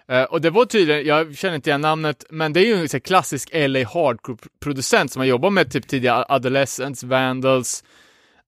[0.08, 2.88] Eh, och det var tydligen, jag känner inte igen namnet, men det är ju en
[2.92, 7.84] här klassisk LA hardcore-producent som har jobbat med typ tidigare Adolescents, Vandals,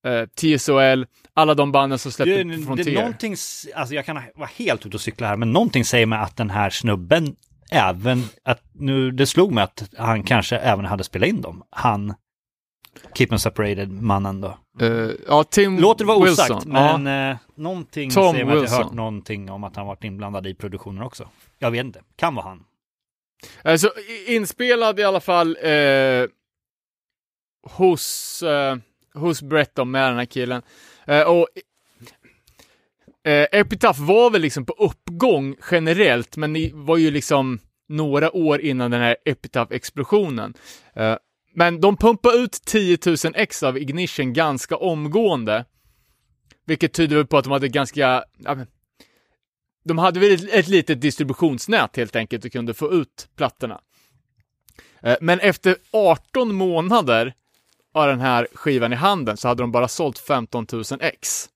[0.06, 0.26] eh,
[0.58, 2.94] TSOL, alla de banden som släppte det, på det, Frontier.
[2.94, 3.36] någonting,
[3.74, 6.50] alltså jag kan vara helt ute och cykla här, men någonting säger mig att den
[6.50, 7.36] här snubben
[7.70, 11.62] även, att nu, det slog mig att han kanske även hade spelat in dem.
[11.70, 12.14] Han,
[13.14, 14.58] Keep 'em separated-mannen då.
[14.80, 16.44] Eh, ja, Tim Låter det vara Wilson.
[16.56, 16.98] osagt, ja.
[16.98, 20.46] men eh, någonting Tom säger mig att jag hört någonting om att han varit inblandad
[20.46, 21.28] i produktionen också.
[21.58, 22.64] Jag vet inte, kan vara han.
[23.64, 23.92] Alltså,
[24.26, 26.26] inspelad i alla fall eh,
[27.70, 28.76] hos, eh,
[29.14, 30.62] hos Brett med den här killen.
[31.06, 31.48] Eh, och
[33.24, 37.58] eh, Epitaph var väl liksom på uppgång generellt, men det var ju liksom
[37.88, 40.54] några år innan den här Epitaph-explosionen.
[40.94, 41.16] Eh,
[41.54, 45.64] men de pumpade ut 10 000 ex av Ignition ganska omgående.
[46.66, 48.56] Vilket tyder på att de hade ganska, ja,
[49.84, 53.80] de hade väl ett, ett litet distributionsnät helt enkelt och kunde få ut plattorna.
[55.02, 57.34] Eh, Men efter 18 månader
[57.94, 61.48] av den här skivan i handen så hade de bara sålt 15 000 ex.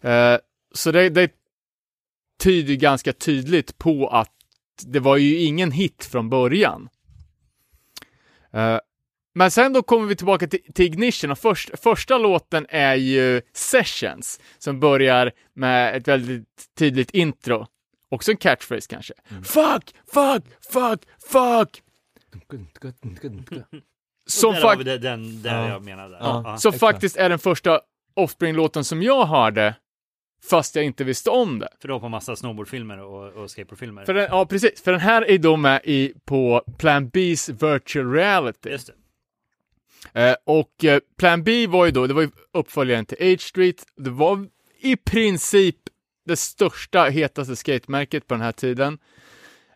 [0.00, 0.38] Eh,
[0.74, 1.32] så det, det
[2.42, 4.32] tyder ganska tydligt på att
[4.86, 6.88] det var ju ingen hit från början.
[8.52, 8.78] Eh,
[9.34, 13.42] Men sen då kommer vi tillbaka till, till Ignition och först, första låten är ju
[13.52, 16.46] Sessions som börjar med ett väldigt
[16.78, 17.66] tydligt intro.
[18.08, 19.14] Också en catchphrase kanske.
[19.44, 21.00] Fuck, fuck, fuck,
[21.32, 21.82] fuck!
[24.26, 25.68] Som, där har fak- vi det, den där Ja.
[25.68, 26.16] jag menade.
[26.20, 26.42] Ja.
[26.44, 26.56] Ja.
[26.58, 27.80] som faktiskt är den första
[28.14, 29.74] Offspring-låten som jag hörde,
[30.44, 31.68] fast jag inte visste om det.
[31.80, 34.04] För då på massa snowboardfilmer och, och skateboardfilmer.
[34.04, 34.82] För den, ja, precis.
[34.82, 38.70] För den här är då med i, på Plan B's Virtual Reality.
[38.70, 38.94] Just det.
[40.12, 43.86] Eh, och eh, Plan B var ju då, det var ju uppföljaren till H Street.
[43.96, 44.48] Det var
[44.80, 45.76] i princip
[46.26, 48.98] det största, hetaste skatemärket på den här tiden.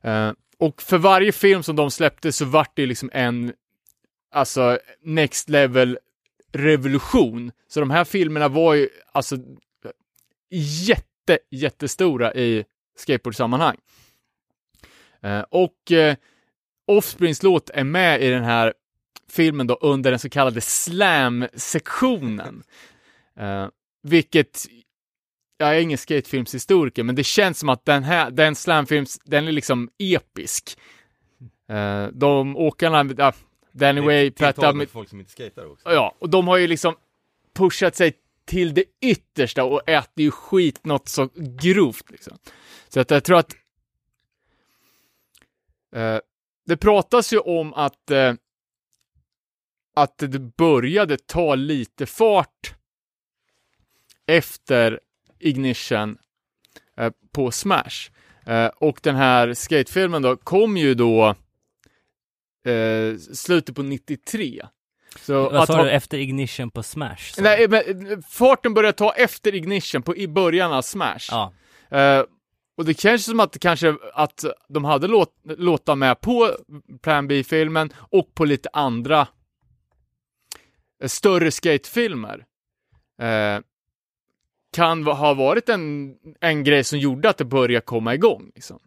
[0.02, 3.52] Eh, och för varje film som de släppte så vart det liksom en,
[4.30, 5.98] alltså next level
[6.52, 7.52] revolution.
[7.68, 9.36] Så de här filmerna var ju alltså
[10.57, 12.64] jätte, jättestora i
[12.96, 13.76] skateboardsammanhang.
[15.22, 16.16] Eh, och eh,
[16.86, 18.74] Offsprings låt är med i den här
[19.30, 22.62] filmen då under den så kallade slam-sektionen.
[23.36, 23.68] Eh,
[24.03, 24.66] vilket,
[25.57, 29.53] jag är ingen skatefilmshistoriker, men det känns som att den här, den slamfilms, den är
[29.53, 30.78] liksom episk.
[32.12, 33.32] De åkarna, ja,
[33.72, 35.90] Danny Way, Pat Dummett, folk som inte skater också.
[35.90, 36.94] Ja, och de har ju liksom
[37.55, 38.12] pushat sig
[38.53, 42.38] till det yttersta och äter ju skit något så grovt liksom.
[42.88, 43.57] Så att jag tror att
[45.94, 46.18] eh,
[46.66, 48.34] det pratas ju om att eh,
[49.94, 52.74] att det började ta lite fart
[54.26, 55.00] efter
[55.38, 56.18] Ignition
[56.96, 58.11] eh, på Smash.
[58.46, 61.34] Eh, och den här skatefilmen då kom ju då
[62.64, 64.62] eh, slutet på 93.
[65.18, 67.16] Så Vad sa du, efter ignition på Smash?
[67.16, 71.28] sa Nej, men farten började ta efter Ignition på, i början av Smash.
[71.30, 71.52] Ja,
[71.92, 72.24] Eh,
[72.76, 76.56] och det känns som att kanske att de hade låt, låtar med på
[77.02, 79.28] Plan B-filmen och på lite andra
[81.02, 82.44] eh, större skatefilmer.
[83.20, 83.60] Eh,
[84.76, 88.50] kan ha varit en, en grej som gjorde att det började komma igång.
[88.54, 88.78] Liksom.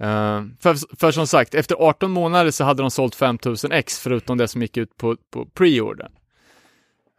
[0.00, 4.38] Eh, för, för som sagt, efter 18 månader så hade de sålt 5000 ex förutom
[4.38, 6.08] det som gick ut på, på pre-order.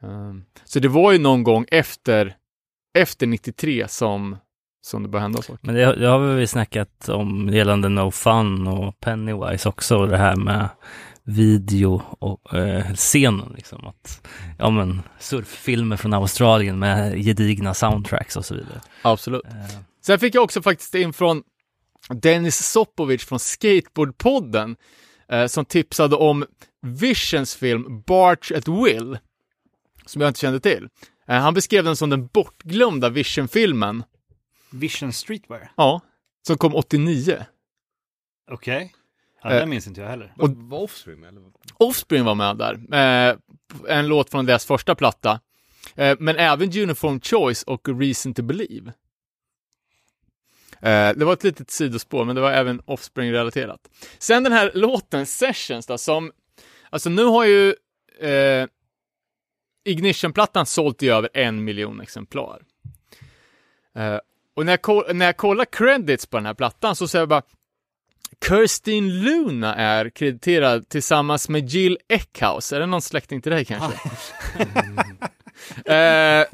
[0.03, 2.35] Eh, så det var ju någon gång efter,
[2.93, 4.37] efter 93 som,
[4.81, 5.59] som det började hända saker.
[5.61, 10.17] men det, det har vi snackat om gällande No Fun och Pennywise också, och det
[10.17, 10.69] här med
[11.23, 13.87] video och eh, scenen liksom.
[13.87, 14.27] Att,
[14.57, 18.81] ja men, surffilmer från Australien med gedigna soundtracks och så vidare.
[19.01, 19.45] Absolut.
[19.45, 21.43] Eh, Sen fick jag också faktiskt in från
[22.13, 24.75] Dennis Sopovic från Skateboardpodden
[25.29, 26.45] eh, som tipsade om
[26.81, 29.17] Visions film Barge at Will,
[30.05, 30.89] som jag inte kände till.
[31.27, 34.03] Eh, han beskrev den som den bortglömda Vision-filmen,
[34.71, 35.71] Vision Streetwear.
[35.77, 36.01] ja,
[36.47, 37.45] som kom 89.
[38.51, 38.93] Okej.
[39.43, 40.33] Ja, Eh, det minns inte jag heller.
[40.37, 41.41] Och, var Offspring eller?
[41.41, 41.51] vad?
[41.77, 42.73] Offspring var med där,
[43.29, 43.37] eh,
[43.97, 45.39] en låt från deras första platta.
[45.95, 48.93] Eh, men även Uniform Choice och Reason to Believe.
[50.81, 53.79] Eh, det var ett litet sidospår, men det var även Offspring-relaterat.
[54.19, 56.31] Sen den här låten Sessions då, som,
[56.89, 57.75] alltså nu har ju
[58.19, 58.67] eh,
[59.85, 62.61] Ignition-plattan sålt i över en miljon exemplar.
[63.95, 64.17] Eh,
[64.55, 67.41] och när jag, när jag kollar credits på den här plattan så säger jag bara
[68.47, 72.75] Kirstin Luna är krediterad tillsammans med Jill Eckhouse.
[72.75, 73.99] Är det någon släkting till dig kanske?
[75.93, 76.45] eh,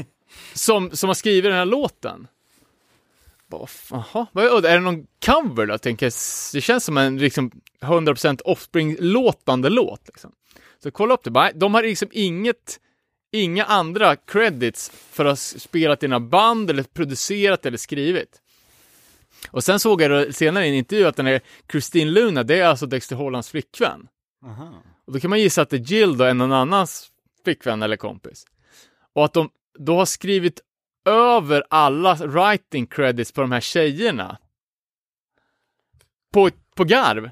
[0.54, 2.28] som, som har skrivit den här låten.
[3.50, 3.68] Bara,
[4.34, 4.80] är det?
[4.80, 5.78] Någon cover då?
[5.78, 6.14] Tänker jag.
[6.54, 10.08] Det känns som en liksom 100% Offspring-låtande låt.
[10.08, 10.32] Liksom.
[10.84, 11.32] Så kolla upp det.
[11.32, 12.80] Bara, de har liksom inget,
[13.32, 18.42] inga andra credits för att ha spelat i några band eller producerat eller skrivit.
[19.52, 21.42] Och sen såg jag senare i en intervju att den är
[21.72, 24.08] Christine Luna, det är alltså Dexter Hollands flickvän.
[24.46, 24.84] Aha.
[25.08, 27.12] Och då kan man gissa att det är Jill då, är någon annans
[27.44, 28.46] flickvän eller kompis.
[29.14, 30.62] Och att de då har skrivit
[31.08, 34.38] över alla writing credits på de här tjejerna.
[36.34, 37.30] På, på garv.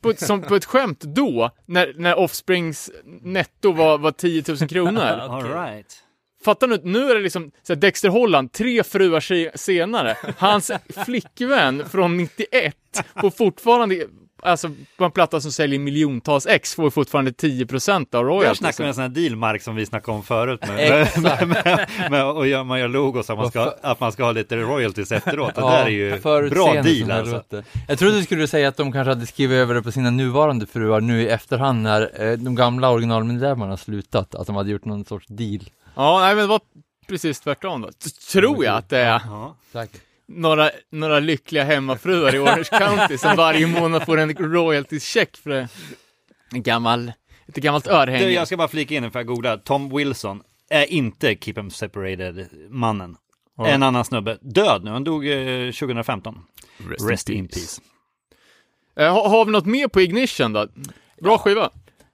[0.00, 2.90] På, ett- som på ett skämt då, när, när Offsprings
[3.22, 5.00] netto var, var 10 000 kronor.
[5.02, 6.04] All right.
[6.44, 6.80] Fattar du?
[6.84, 10.16] Nu är det liksom så här, Dexter Holland, tre fruar se- senare.
[10.38, 10.70] Hans
[11.04, 12.76] flickvän från 91
[13.20, 14.06] får fortfarande,
[14.42, 18.58] alltså på en platta som säljer miljontals ex, får fortfarande 10% av Jag royalties.
[18.58, 20.60] snackar med en sån här deal, Mark, som vi snackade om förut.
[20.68, 24.12] Med, med, med, med, med, och gör, man gör logos, att man, ska, att man
[24.12, 25.54] ska ha lite royalties efteråt.
[25.54, 26.18] Det där är ju
[26.50, 27.62] bra deal alltså.
[27.88, 30.66] Jag trodde du skulle säga att de kanske hade skrivit över det på sina nuvarande
[30.66, 35.04] fruar nu i efterhand när eh, de gamla originalmedlemmarna slutat, att de hade gjort någon
[35.04, 35.60] sorts deal.
[35.94, 36.60] Ja, nej men det var
[37.08, 37.88] precis tvärtom då.
[38.32, 39.56] Tror jag att det är Ja.
[39.72, 40.00] Säkert.
[40.28, 45.68] Några, några lyckliga hemmafruar i Orange County som varje månad får en royalties-check för
[46.52, 47.12] en gammal,
[47.46, 48.24] ett gammalt örhänge.
[48.24, 49.56] Du, jag ska bara flika in för att googla.
[49.56, 53.16] Tom Wilson är inte Keep Em Separated-mannen.
[53.66, 54.38] En annan snubbe.
[54.40, 56.44] Död nu, han dog eh, 2015.
[57.10, 57.80] Rest, in peace.
[58.96, 60.66] Eh, har, har vi något mer på Ignition då?
[61.22, 61.70] Bra skiva.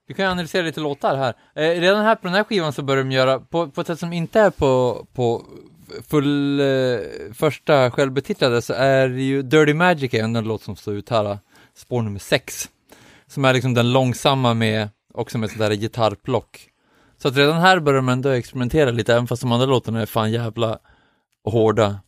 [0.06, 1.34] Vi kan analysera lite låtar här.
[1.54, 3.98] Eh, redan här på den här skivan så börjar de göra, på, på ett sätt
[3.98, 5.46] som inte är på, på
[6.08, 6.66] full, eh,
[7.34, 11.38] första självbetitlade så är det ju Dirty Magic är en låt som står ut här,
[11.74, 12.70] spår nummer sex.
[13.26, 16.68] Som är liksom den långsamma med också med ett sånt där gitarrplock.
[17.16, 20.06] Så att redan här börjar man ändå experimentera lite, även fast de andra låtarna är
[20.06, 20.78] fan jävla
[21.44, 22.00] hårda.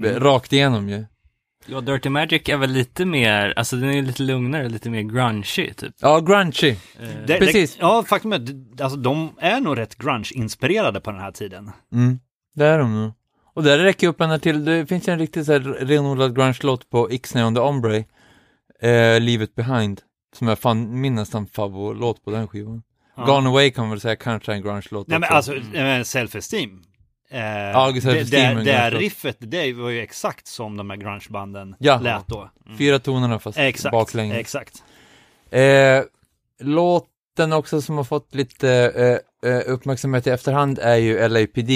[0.00, 0.20] Mm.
[0.20, 1.04] Rakt igenom ju.
[1.66, 5.72] Ja, Dirty Magic är väl lite mer, alltså den är lite lugnare, lite mer grungy
[5.74, 5.94] typ.
[6.00, 6.70] Ja, grungy.
[6.70, 7.74] Eh, Det, Precis.
[7.74, 8.40] Det, ja, faktum är
[8.82, 11.70] alltså, de är nog rätt grunge-inspirerade på den här tiden.
[11.92, 12.18] Mm.
[12.56, 13.12] Det är de nog.
[13.54, 17.10] Och där räcker upp ända till, det finns en riktigt så här renodlad grunge-låt på
[17.12, 17.96] Ixnay on the Ombre,
[18.80, 20.00] eh, Leave It Behind,
[20.36, 22.82] som är fan min nästan favoritlåt på den skivan.
[23.16, 23.24] Ja.
[23.24, 26.82] Gone Away kan man väl säga kanske en grunge-låt Nej men alltså, eh, self-esteem.
[27.30, 31.74] Eh, Ja, Self-Esteem det, det, det riffet, det var ju exakt som de här grungebanden
[31.78, 31.98] Ja.
[32.00, 32.50] lät då.
[32.78, 34.36] Fyra tonerna fast Exakt, baklänges.
[34.38, 34.82] exakt.
[35.50, 36.02] Eh,
[36.60, 38.70] låten också som har fått lite
[39.42, 41.70] eh, eh, uppmärksamhet i efterhand är ju LAPD.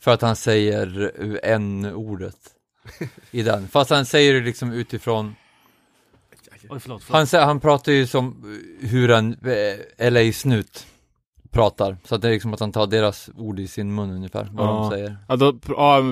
[0.00, 2.36] För att han säger n-ordet
[3.30, 3.68] i den.
[3.68, 5.34] Fast han säger det liksom utifrån,
[6.70, 7.02] Oj, förlåt.
[7.02, 7.32] förlåt.
[7.32, 9.36] han, han pratar ju som hur en
[9.98, 10.86] eh, LA-snut
[11.50, 11.96] pratar.
[12.04, 14.66] Så att det är liksom att han tar deras ord i sin mun ungefär, vad
[14.66, 14.72] Ja.
[14.72, 15.16] de säger.
[15.28, 16.02] Ja, då, ja,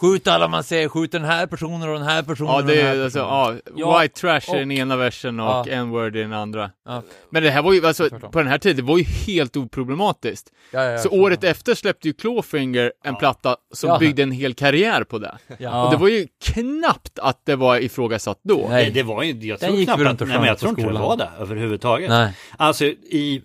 [0.00, 2.74] Skjut alla man ser, skjut den här personen och den här personen ja och det
[2.76, 3.60] den här är alltså, personen.
[3.76, 5.66] ja, White Trash i och- den ena versen och Ja.
[5.68, 6.70] N-word i den andra.
[6.86, 7.02] Ja.
[7.30, 10.50] Men det här var ju, alltså, på den här tiden, det var ju helt oproblematiskt.
[10.70, 13.14] Ja, så så- året efter släppte ju Clawfinger en Ja.
[13.18, 13.98] platta som Ja.
[13.98, 15.38] byggde en hel karriär på det.
[15.58, 15.84] Ja.
[15.84, 18.66] Och det var ju knappt att det var ifrågasatt då.
[18.70, 18.84] Nej.
[18.84, 20.86] Det, det var ju, jag tror knappt att, och nej, men jag tror inte det
[20.88, 21.02] skolan.
[21.02, 22.08] var det överhuvudtaget.
[22.10, 22.32] Nej.
[22.56, 23.42] Alltså i,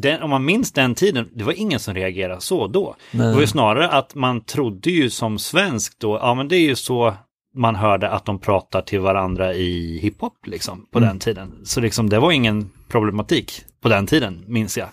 [0.00, 2.96] den, om man minns den tiden, det var ingen som reagerade så då.
[3.10, 3.26] Nej.
[3.26, 6.60] Det var ju snarare att man trodde ju som svensk då, ja men det är
[6.68, 7.14] ju så
[7.54, 11.08] man hörde att de pratar till varandra i hiphop liksom på Mm.
[11.08, 11.52] den tiden.
[11.64, 14.88] Så liksom det var ingen problematik på den tiden, minns jag.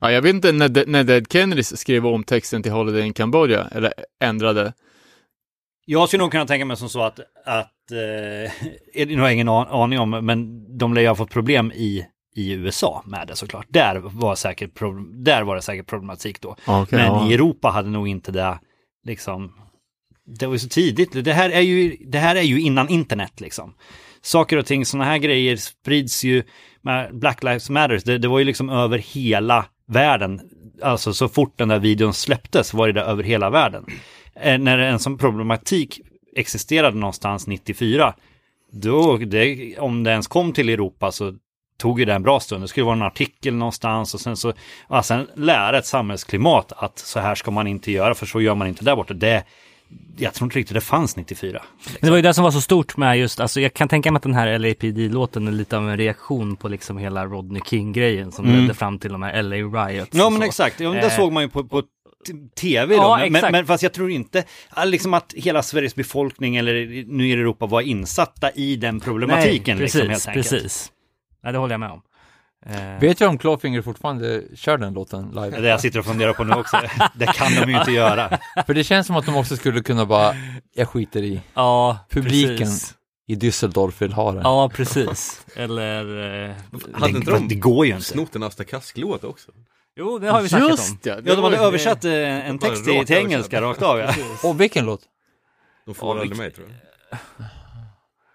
[0.00, 3.12] Ja, jag vet inte när, De- när Dead Kennedys skrev om texten till Holiday in
[3.12, 3.92] Cambodia, eller
[4.24, 4.72] ändrade.
[5.86, 8.52] Jag skulle nog kunna tänka mig som så att, att eh,
[9.06, 12.06] det har jag ingen an- aning om, men de lär ju ha fått problem i,
[12.36, 13.66] i USA med det såklart.
[13.68, 16.56] Där var, säkert problem, där var det säkert problematik då.
[16.66, 18.58] Okay, Men i Europa hade nog inte det,
[19.04, 19.52] liksom,
[20.26, 21.24] det var ju så tidigt.
[21.24, 23.74] Det här är ju, det här är ju innan internet liksom.
[24.22, 26.42] Saker och ting, sådana här grejer sprids ju,
[27.12, 30.40] Black Lives Matter, det, det var ju liksom över hela världen.
[30.82, 33.86] Alltså så fort den där videon släpptes var det där över hela världen.
[34.34, 36.00] Eh, när en sån problematik
[36.36, 38.14] existerade någonstans 94,
[38.72, 41.34] då, det, om det ens kom till Europa så
[41.76, 42.64] tog ju det en bra stund.
[42.64, 44.52] Det skulle vara en artikel någonstans och sen så,
[44.88, 48.54] ja, sen lära ett samhällsklimat att så här ska man inte göra, för så gör
[48.54, 49.14] man inte där borta.
[49.14, 49.44] Det,
[50.18, 51.62] jag tror inte riktigt det fanns 94.
[51.86, 54.10] Men det var ju det som var så stort med just, alltså jag kan tänka
[54.12, 58.32] mig att den här LAPD-låten är lite av en reaktion på liksom hela Rodney King-grejen
[58.32, 58.60] som Mm.
[58.60, 60.10] ledde fram till de här LA Riots.
[60.12, 60.46] Ja men så.
[60.46, 61.16] exakt, ja, men det Eh.
[61.16, 61.82] såg man ju på, på
[62.60, 63.02] tv då.
[63.02, 64.44] Ja, men, men, fast jag tror inte
[64.84, 69.76] liksom att hela Sveriges befolkning eller nu i Europa var insatta i den problematiken.
[69.76, 70.50] Nej, liksom, precis, enkelt.
[70.50, 70.92] precis.
[71.46, 72.02] Nej, det håller jag med om.
[72.66, 75.60] Eh, Vet jag om Clawfinger fortfarande kör den låten Det är live?
[75.60, 76.76] det jag sitter och funderar på nu också.
[77.14, 78.38] det kan de ju inte göra.
[78.66, 80.34] För det känns som att de också skulle kunna bara,
[80.74, 82.56] jag skiter i, ja, Publiken.
[82.58, 82.94] precis.
[83.26, 84.42] i Düsseldorf vill ha den.
[84.42, 85.46] Ja, precis.
[85.56, 86.00] Eller...
[86.48, 86.54] Eh,
[86.92, 88.04] Hade det, inte de det går ju inte.
[88.04, 89.50] snott en Asta Kask-låt också?
[89.96, 90.70] jo, det har vi snackat om.
[90.70, 91.22] Just det!
[91.24, 93.98] Ja, de hade översatt eh, en text till, till engelska rakt av.
[93.98, 94.14] Ja.
[94.44, 95.00] Och vilken låt?
[95.86, 97.46] De får Ja, aldrig mig tror jag.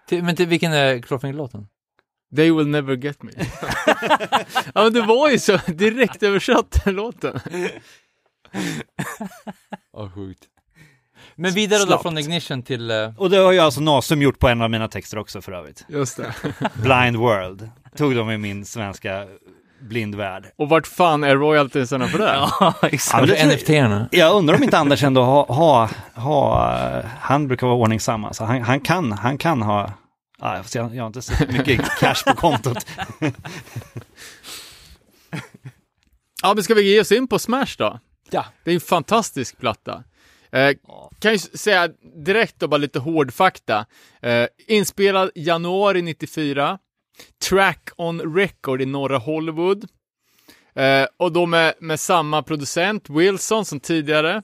[0.08, 1.66] Till, men till vilken är Clawfinger-låten?
[2.36, 3.30] They will never get me.
[4.74, 7.40] ja men det var ju så, direkt översatt den låten.
[9.92, 10.40] Ja, sjukt.
[11.34, 12.02] Men vidare då Slappt.
[12.02, 14.88] från Ignition till, eh, Och det har ju alltså Nasum gjort på en av mina
[14.88, 15.84] texter också för övrigt.
[15.88, 16.34] Just det.
[16.82, 17.70] Blind World.
[17.96, 19.26] Tog de i min svenska
[19.80, 20.44] blindvärld.
[20.56, 22.24] Och vart fan är royaltiesarna för det?
[22.60, 23.26] Ja, exakt.
[23.26, 24.08] det tror jag- NFT-erna?
[24.12, 28.44] Jag undrar om inte Anders ändå ha, ha, ha eh, han brukar vara ordningsam alltså.
[28.44, 29.90] han, han kan, han kan ha,
[30.42, 32.86] ja, jag, jag har inte så mycket cash på kontot.
[36.42, 38.00] Ja, men ska vi ge oss in på Smash då?
[38.30, 38.46] Ja.
[38.64, 40.04] Det är en fantastisk platta.
[40.52, 40.76] Eh,
[41.18, 41.88] kan ju säga
[42.24, 43.86] direkt då, bara lite hård fakta.
[44.22, 46.78] Eh, inspelad januari 94.
[47.48, 49.88] Track on record i norra Hollywood.
[50.74, 54.42] Eh, och då med, med samma producent, Wilson, som tidigare.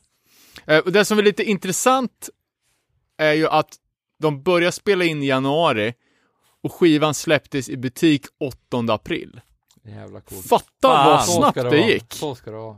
[0.67, 2.29] Eh, och det som är lite intressant
[3.19, 3.77] är ju att
[4.19, 5.95] de började spela in i januari
[6.63, 9.41] och skivan släpptes i butik 8 april.
[9.85, 10.47] Jävla coolt.
[10.47, 11.77] Fatta Fan, vad snabbt det, vara.
[11.77, 12.13] gick.
[12.13, 12.77] Så ska det vara.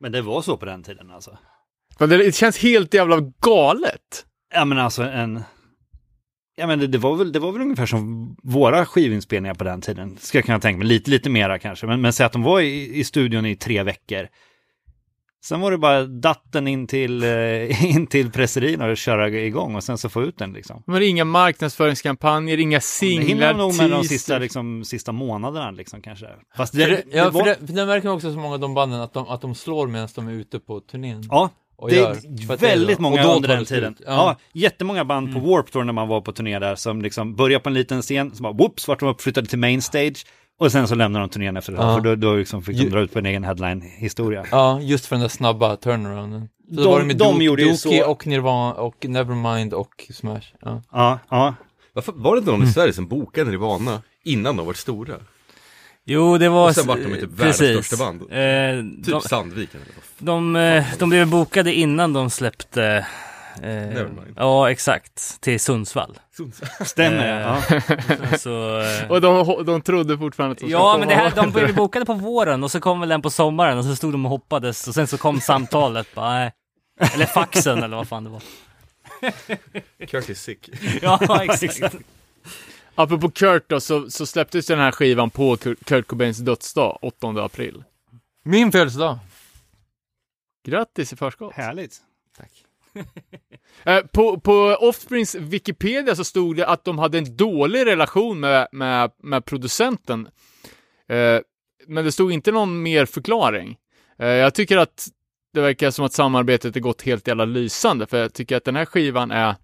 [0.00, 1.38] Men det var så på den tiden alltså.
[1.98, 4.26] Men det, det känns helt jävla galet.
[4.54, 5.42] Ja men alltså en,
[6.56, 9.80] ja men det, det, var väl, det var väl ungefär som våra skivinspelningar på den
[9.80, 10.16] tiden.
[10.20, 11.86] Ska jag kunna tänka mig, lite, lite mera kanske.
[11.86, 14.28] Men, men säg att de var i, i studion i tre veckor.
[15.48, 19.84] Sen var det bara datten in till, eh, in till presserierna och köra igång och
[19.84, 20.82] sen så få ut den liksom.
[20.86, 25.70] Men inga marknadsföringskampanjer, inga Det singlar, hinner de nog med de sista, liksom, sista månaderna
[25.70, 26.26] liksom kanske.
[26.56, 28.38] Fast För det, det, det ja, var, för det, för det märker man också så
[28.38, 31.22] många av de banden att de, att de slår medan de är ute på turnén.
[31.30, 32.16] ja, och det är
[32.48, 33.78] det väldigt många under den det slut.
[33.78, 33.96] tiden.
[33.98, 34.12] Ja.
[34.12, 34.36] Ja.
[34.52, 37.68] jättemånga band på Warp Tour när man var på turné där som liksom började på
[37.68, 40.26] en liten scen, så bara whoops vart de uppflyttade till main stage
[40.58, 41.94] och sen så lämnade de turnén efter det, Ja.
[41.94, 44.44] för då, då liksom fick de dra ut på en egen headline-historia.
[44.50, 46.48] Ja, just för den där snabba turnarounden.
[46.68, 49.04] Så De- då var det med de Do- gjorde ju Dookie så- och Nirvana och
[49.08, 50.40] Nevermind och Smash.
[50.60, 50.82] Ja.
[50.92, 51.54] Ja, ja.
[51.92, 55.14] Varför, var det inte någon i Sverige som bokade Nirvana innan de var stora?
[56.04, 56.68] Jo, det var...
[56.68, 58.22] Och sen vart de typ världens största band.
[58.22, 63.06] Eh, Typ de, Sandviken eller vad de, eh, de blev bokade innan de släppte...
[63.62, 65.40] Eh, ja, exakt.
[65.40, 66.18] Till Sundsvall.
[66.36, 66.68] Sundsvall.
[66.86, 67.80] Stämmer Eh,
[68.30, 68.38] ja.
[68.38, 71.32] Så, eh, Och de, de trodde fortfarande att de skulle Ja, komma men det här,
[71.36, 74.12] de blev bokade på våren och så kom väl den på sommaren och så stod
[74.14, 76.52] de och hoppades och sen så kom samtalet bara, nej.
[77.14, 78.42] Eller faxen eller vad fan det var.
[80.06, 80.70] Kurt is sick.
[81.02, 81.94] Ja, exakt.
[82.94, 87.84] Apropå Kurt då, så, så släpptes den här skivan på Kurt Cobains dödsdag, 8 april.
[88.44, 89.18] Min födelsedag.
[90.66, 91.54] Grattis i förskott.
[91.54, 91.96] Härligt.
[92.38, 92.44] Eh,
[93.84, 98.68] Eh, på, på Offsprings Wikipedia så stod det att de hade en dålig relation med,
[98.72, 100.28] med, med producenten.
[101.08, 101.40] Eh,
[101.86, 103.76] men det stod inte någon mer förklaring.
[104.18, 105.08] Eh, jag tycker att
[105.52, 108.76] det verkar som att samarbetet är gått helt jävla lysande, för jag tycker att den
[108.76, 109.54] här skivan är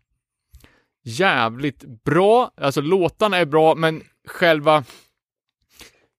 [1.04, 2.50] jävligt bra.
[2.56, 4.84] Alltså låtarna är bra, men själva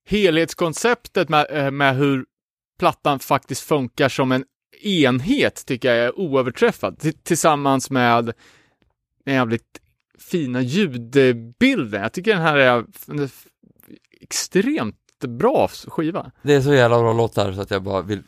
[0.06, 2.26] helhetskonceptet med, eh, med hur
[2.80, 4.46] plattan faktiskt funkar som en
[4.86, 7.00] enhet tycker jag är oöverträffad.
[7.00, 8.34] T- tillsammans med
[9.26, 9.82] den jävligt
[10.20, 12.02] fina ljudbilden.
[12.02, 12.86] Jag tycker den här är
[14.22, 14.96] extremt
[15.28, 16.32] bra skiva.
[16.42, 18.24] Det är så jävla bra låtar så att jag bara vill...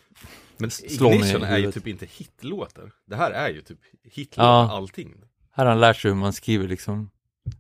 [0.58, 2.92] Men Slå Ignition är ju typ inte hitlåtar.
[3.06, 4.72] Det här är ju typ hitlåtar, Ja.
[4.72, 5.14] allting.
[5.52, 7.10] Här har han lärt sig hur man skriver liksom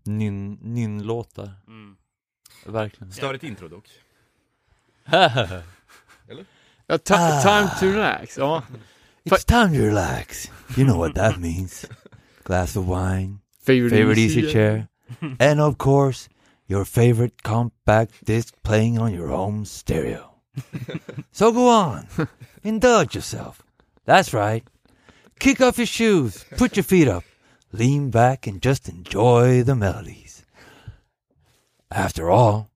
[0.04, 1.52] nyn, nynlåtar.
[2.66, 3.12] Verkligen.
[3.14, 3.90] Störigt intro dock.
[6.88, 7.94] Ja, ta- Time to ah.
[7.94, 8.38] relax.
[8.38, 8.62] Ja.
[9.26, 10.48] It's time to relax.
[10.78, 11.86] You know what that means.
[12.44, 14.88] Glass of wine, Favorite, favorite easy chair,
[15.40, 16.30] and of course,
[16.68, 20.36] your favorite compact disc playing on your home stereo.
[21.32, 22.08] so go on,
[22.64, 23.64] indulge yourself.
[24.06, 24.64] That's right.
[25.40, 27.24] Kick off your shoes, put your feet up,
[27.72, 30.46] lean back, and just enjoy the melodies.
[31.90, 32.70] After all,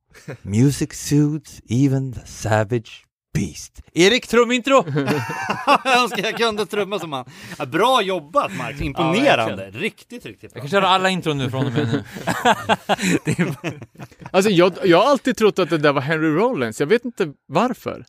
[0.43, 3.81] music soothes even the savage beast.
[3.93, 4.85] Erik, trumintro!
[5.83, 7.25] jag önskar jag kunde trumma som han.
[7.57, 9.69] Ja, bra jobbat Max, imponerande.
[9.73, 10.57] riktigt, riktigt bra.
[10.59, 12.03] Jag kan köra alla intron nu från och med nu.
[14.31, 16.79] Alltså jag, jag har alltid trott att det där var Henry Rollins.
[16.79, 18.05] Jag vet inte varför.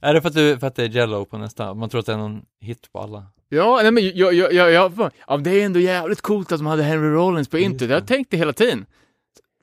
[0.00, 1.74] Är det för att, du, för att det är Jello på nästa?
[1.74, 3.26] Man tror att det är någon hit på alla.
[3.48, 6.66] Ja, nej men jag, jag, jag, jag, ja, det är ändå jävligt coolt att de
[6.66, 7.90] hade Henry Rollins på introt.
[7.90, 8.86] Jag har tänkt det hela tiden.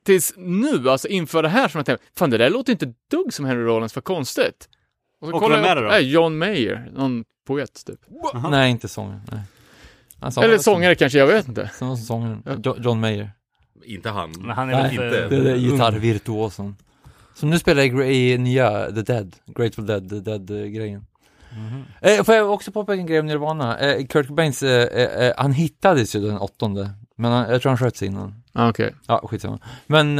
[0.04, 3.32] Tills nu, alltså inför det här som jag tänkte, fan det där låter inte dugg
[3.32, 4.68] som Henry Rollins, för konstigt.
[5.20, 5.88] Och, så Och kollar vem jag upp- då?
[5.88, 8.00] Nej, John Mayer, någon poet typ.
[8.50, 9.20] Nej, inte sångaren.
[9.32, 10.32] Nej.
[10.32, 11.70] Sa- Eller sångare kanske, jag vet inte.
[11.78, 12.42] Som sångaren.
[12.64, 13.30] Jo- John Mayer.
[13.84, 14.32] Inte han.
[14.38, 15.28] Men han är Nej, väl inte.
[15.28, 16.76] Det är det gitarrvirtuosen.
[17.34, 21.06] Som nu spelar i, i nya The Dead, Grateful Dead, The Dead-grejen.
[22.00, 23.78] Eh, får jag också påpeka en grej om Nirvana?
[23.78, 27.70] Eh, Kurt Cobains, eh, eh, eh, han hittades ju den åttonde, men han, jag tror
[27.70, 28.34] han sköt sig innan.
[28.52, 28.94] Ah, Okej.
[29.06, 29.58] Ja, skitsamma.
[29.86, 30.18] Men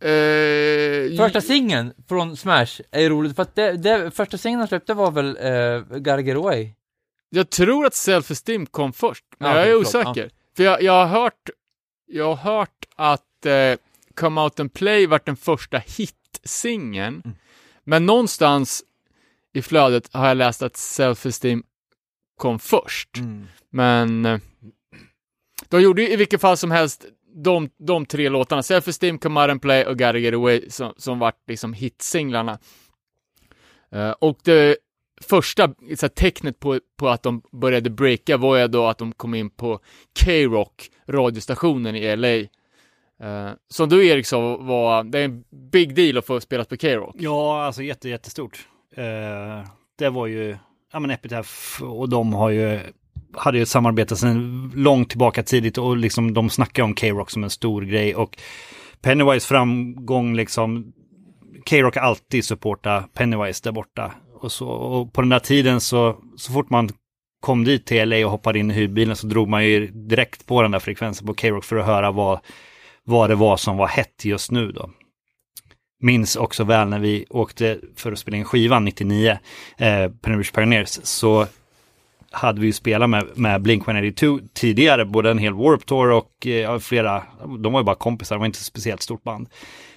[0.00, 4.68] eh, första singeln från Smash är ju roligt, för att det, det första singeln han
[4.68, 6.72] släppte var väl eh, Away?
[7.30, 10.30] Jag tror att Self-Esteem kom först, men Ja, jag är förlåt, osäker.
[10.56, 11.50] För jag, jag har hört,
[12.06, 13.76] jag har hört att eh,
[14.14, 17.22] Come Out and Play vart den första hit-singeln.
[17.24, 17.36] Mm.
[17.84, 18.82] Men någonstans
[19.52, 21.62] i flödet har jag läst att Self-Esteem
[22.36, 23.10] kom först.
[23.70, 24.38] Men eh,
[25.68, 27.04] de gjorde ju i vilket fall som helst
[27.44, 31.18] de, de tre låtarna, Self-Esteem, Come Out and Play och Gotta Get Away, som, som
[31.18, 32.58] vart liksom hitsinglarna.
[33.94, 34.76] Uh, och det
[35.20, 39.12] första så här, tecknet på, på att de började breaka var ju då att de
[39.12, 39.80] kom in på
[40.24, 42.28] K-Rock, radiostationen i LA.
[42.28, 42.46] Uh,
[43.20, 46.76] eh, som du Erik sa var, det är en big deal att få spela på
[46.76, 47.16] K-Rock.
[47.18, 48.68] Ja, alltså jätte, jättestort.
[48.98, 49.68] Uh,
[49.98, 50.56] det var ju,
[50.92, 52.80] ja men Epitaph och de har ju,
[53.32, 57.44] hade ju ett samarbete sedan långt tillbaka tidigt och liksom de snackar om K-Rock som
[57.44, 58.38] en stor grej och
[59.02, 60.92] Pennywise framgång liksom,
[61.70, 64.12] K-Rock har alltid supportat Pennywise där borta.
[64.40, 66.88] Och, så, och på den där tiden så, så fort man
[67.40, 70.62] kom dit till LA och hoppade in i hyrbilen så drog man ju direkt på
[70.62, 72.38] den där frekvensen på K-Rock för att höra vad,
[73.04, 74.90] vad det var som var hett just nu då.
[76.00, 79.38] minns också väl när vi åkte för att spela in skivan 99,
[79.78, 81.46] eh, Pioneers Pioneers, så
[82.30, 86.78] hade vi ju spelat med, med Blink-182 tidigare, både en hel Warp Tour och eh,
[86.78, 87.22] flera,
[87.58, 89.48] de var ju bara kompisar, de var inte ett speciellt stort band.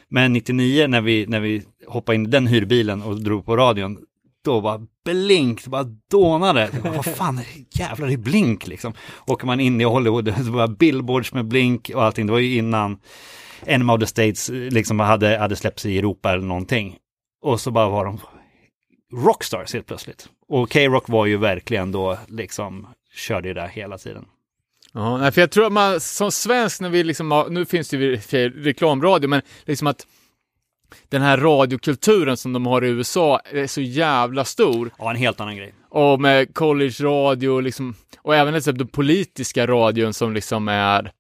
[0.10, 3.98] Men 99 när vi, när vi hoppade in i den hyrbilen och drog på radion,
[4.46, 6.70] då bara blink, det bara dånade.
[6.84, 7.40] Vad fan,
[7.72, 8.94] jävlar det är blink liksom.
[9.28, 12.26] Åker man in i Hollywood, det var billboards med blink och allting.
[12.26, 13.00] Det var ju innan
[13.66, 16.96] Enemy of the States eh, liksom hade, hade släppts i Europa eller någonting.
[17.42, 18.20] Och så bara var de
[19.14, 20.30] rockstars helt plötsligt.
[20.52, 24.26] Och K-Rock var ju verkligen då liksom körde ju där hela tiden.
[24.94, 27.98] Ja, för jag tror att man som svensk när vi liksom har, nu finns det
[27.98, 28.16] ju
[28.50, 30.08] reklamradio, men liksom att
[31.10, 34.92] den här radiokulturen som de har i USA är så jävla stor.
[34.98, 35.74] Ja, en helt annan grej.
[35.90, 41.12] Och med college-radio liksom, och även liksom den politiska radion som liksom är,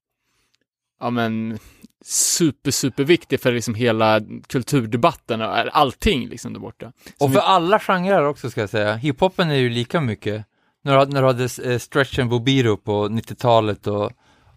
[1.00, 1.60] ja men,
[2.06, 6.88] super, super viktig för liksom hela kulturdebatten och allting liksom där borta.
[6.88, 8.95] Och Som för alla genrer också ska jag säga.
[8.95, 10.45] Hiphopen är ju lika mycket.
[10.84, 14.12] När du när du hade eh, Stretch and Bobiro på 90-talet och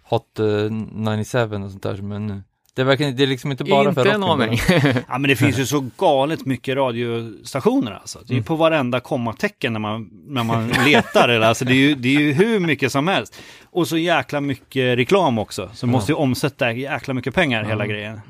[0.05, 0.71] Hot eh,
[1.17, 2.43] 97 och sånt där som är nu.
[2.75, 4.61] Det verkligen, det är liksom inte bara inte för en aning.
[5.09, 8.19] Ja men det finns ju så galet mycket radiostationer alltså.
[8.27, 11.29] Det är ju på varenda kommatecken när man, när man letar.
[11.29, 13.37] Eller, alltså, det, är ju, det är ju hur mycket som helst.
[13.71, 15.71] Och så jäkla mycket reklam också.
[15.75, 18.21] Så måste ju omsätta jäkla mycket pengar hela grejen.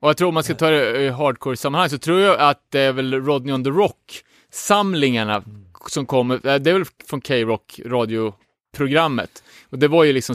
[0.00, 2.80] Och jag tror om man ska ta det i hardcore-sammanhang så tror jag att det
[2.80, 5.42] är väl Rodney on the Rock-samlingarna
[5.86, 9.42] som kommer, eh, det är väl från K-Rock radioprogrammet.
[9.70, 10.34] Och det var ju liksom,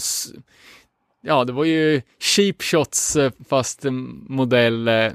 [1.23, 3.85] ja det var ju cheap shots eh, fast
[4.29, 5.11] modell eh,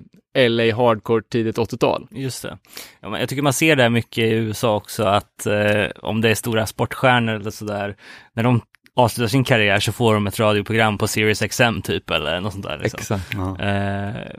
[0.48, 2.06] LA hardcore tidigt 80-tal.
[2.10, 2.58] Just det.
[3.00, 6.20] Ja, men jag tycker man ser det här mycket i USA också, att eh, om
[6.20, 7.96] det är stora sportstjärnor eller sådär,
[8.34, 8.60] när de
[8.96, 12.64] avslutar sin karriär så får de ett radioprogram på Sirius XM typ, eller något sånt
[12.64, 12.78] där.
[12.78, 12.98] Liksom.
[13.16, 13.34] Exakt.
[13.34, 13.58] Ja.
[13.64, 14.30] Eh,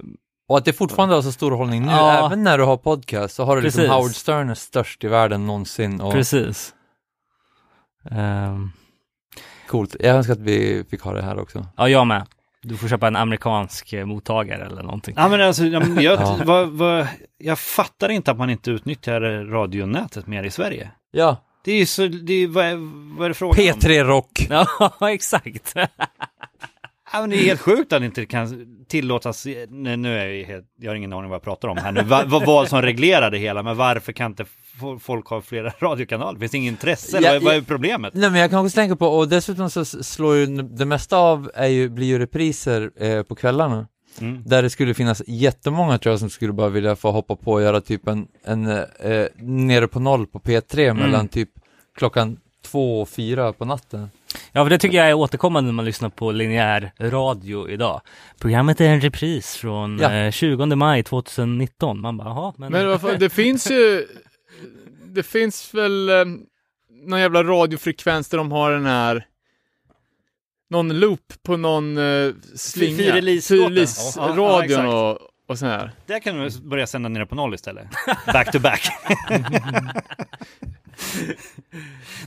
[0.47, 2.25] Och att det fortfarande har så stor hållning nu, Ja.
[2.25, 3.89] även när du har podcast, så har du liksom.
[3.89, 6.73] Howard Stern är störst i världen någonsin och Precis.
[8.11, 8.71] Ehm,
[9.69, 9.95] coolt.
[9.99, 11.65] Jag önskar att vi fick ha det här också.
[11.77, 12.25] ja, jag med.
[12.61, 15.13] Du får köpa en amerikansk eh, mottagare eller någonting.
[15.17, 16.39] Ja men alltså, jag, Ja.
[16.45, 17.07] vad, vad,
[17.37, 20.91] jag fattar inte att man inte utnyttjar radionätet mer i Sverige.
[21.11, 22.75] Ja, Det är ju så, det är, vad, är,
[23.17, 23.79] vad är det frågan om?
[23.79, 24.47] P3 Rock.
[24.99, 25.73] Ja, exakt.
[27.13, 30.47] Ja, men det är helt sjukt att det inte kan tillåtas, nu, nu är jag,
[30.47, 32.81] helt, jag har ingen aning vad jag pratar om här nu, vad, vad, vad som
[32.81, 34.45] reglerar det hela, men varför kan inte
[34.99, 36.39] folk ha flera radiokanaler?
[36.39, 37.17] Finns det inget intresse?
[37.17, 38.13] eller Ja, vad, vad är problemet?
[38.13, 41.51] Nej men jag kan också tänka på, och dessutom så slår ju det mesta av,
[41.55, 43.87] är ju, blir ju repriser eh, på kvällarna.
[44.21, 44.43] Mm.
[44.45, 47.61] Där det skulle finnas jättemånga tror jag som skulle bara vilja få hoppa på och
[47.61, 51.49] göra typ en, en eh, nere på noll på P3 mellan typ
[51.97, 54.09] klockan två och fyra på natten.
[54.51, 58.01] Ja, för det tycker jag är återkommande när man lyssnar på linjär radio idag.
[58.39, 60.13] Programmet är en repris från Ja.
[60.13, 62.01] eh, 20 maj 2019.
[62.01, 62.71] Man bara, jaha, men...
[62.71, 64.07] Men vad fan, det finns ju,
[65.05, 66.25] det finns väl eh,
[66.89, 69.25] någon jävla radiofrekvens där de har den här
[70.69, 72.97] någon loop på någon uh, slinga.
[72.97, 73.67] Fyrelislåten.
[73.67, 75.91] Fyrlis-radion Ja, och, och sån här.
[76.05, 77.87] Där kan du börja sända nere på noll istället.
[78.33, 78.91] Back to back.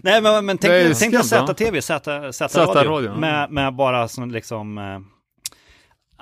[0.02, 1.24] Nej men, men tänk, tänk dig?
[1.24, 5.00] ZTV, Z-radio, radio, med, med bara sån liksom eh,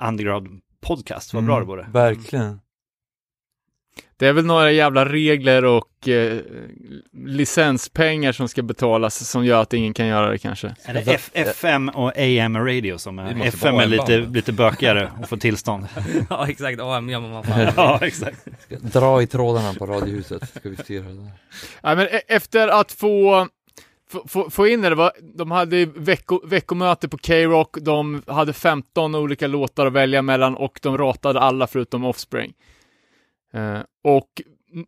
[0.07, 1.87] underground podcast, vad bra det vore.
[1.93, 2.59] Verkligen.
[4.21, 6.39] Det är väl några jävla regler och eh,
[7.13, 10.75] licenspengar som ska betalas som gör att ingen kan göra det kanske.
[10.83, 15.29] Är det F, FM och AM radio som är, FM är lite, lite bökigare att
[15.29, 15.87] få tillstånd.
[16.29, 16.79] ja, exakt.
[16.79, 17.67] Ja, men vad fan.
[17.75, 18.47] ja, exakt.
[18.69, 21.31] Dra i trådarna på Radiohuset, ska vi styra det där.
[21.81, 23.47] Ja, men e- efter att få,
[24.27, 29.15] få, få, in det, det var, de hade vecko, veckomöte på K-Rock, de hade 15
[29.15, 32.53] olika låtar att välja mellan och de ratade alla förutom Offspring.
[33.53, 34.41] Eh, och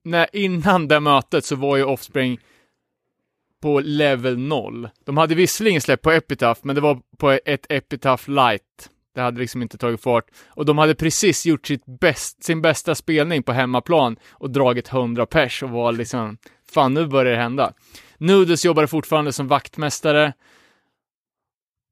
[0.04, 2.40] när, innan det mötet så var ju Offspring
[3.62, 4.90] på level 0.
[5.06, 8.90] De hade visserligen släppt på Epitaph, men det var på ett Epitaph light.
[9.16, 10.26] Det hade liksom inte tagit fart.
[10.48, 15.26] Och de hade precis gjort sitt bäst, sin bästa spelning på hemmaplan och dragit 100
[15.26, 16.38] pers och var liksom,
[16.74, 17.74] fan nu börjar det hända.
[18.18, 20.34] Nudes jobbade fortfarande som vaktmästare.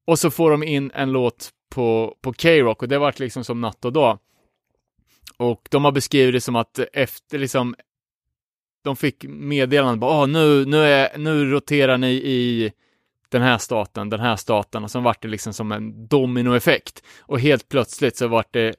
[0.08, 3.62] Och så får de in en låt på, på K-Rock och det vart liksom som
[3.62, 4.20] natt och dag.
[5.38, 7.76] Och de har beskrivit det som att efter liksom
[8.84, 12.72] de fick meddelande bara, ah, nu, nu, är, nu roterar ni i
[13.30, 17.04] den här staten, den här staten och så vart det liksom som en dominoeffekt.
[17.20, 18.76] Och helt plötsligt så vart det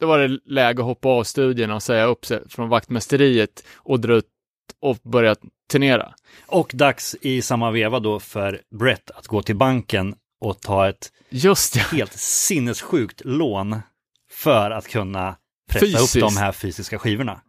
[0.00, 4.00] då var det läge att hoppa av studierna och säga upp sig från vaktmästeriet och
[4.00, 4.26] dra ut
[4.80, 5.36] och börja
[5.70, 6.14] turnera.
[6.46, 11.12] Och dags i samma veva då för Brett att gå till banken och ta ett
[11.28, 11.80] Just det.
[11.80, 13.76] helt sinnessjukt lån
[14.30, 15.36] för att kunna
[15.70, 16.16] pressa Fysiskt.
[16.16, 17.40] upp de här fysiska skivorna.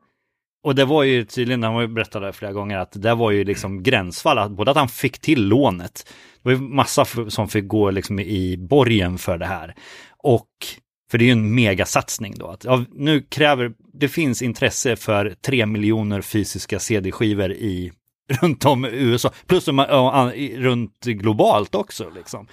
[0.63, 3.31] Och det var ju tydligen, han har ju berättat det flera gånger, att det var
[3.31, 6.05] ju liksom gränsfall, att både att han fick till lånet,
[6.43, 9.75] det var ju massa som fick gå liksom i borgen för det här.
[10.17, 10.47] Och,
[11.11, 15.35] för det är ju en megasatsning då, att ja, nu kräver, det finns intresse för
[15.45, 17.91] tre miljoner fysiska CD-skivor i
[18.41, 19.67] runt om i USA, plus
[20.57, 22.47] runt globalt också liksom.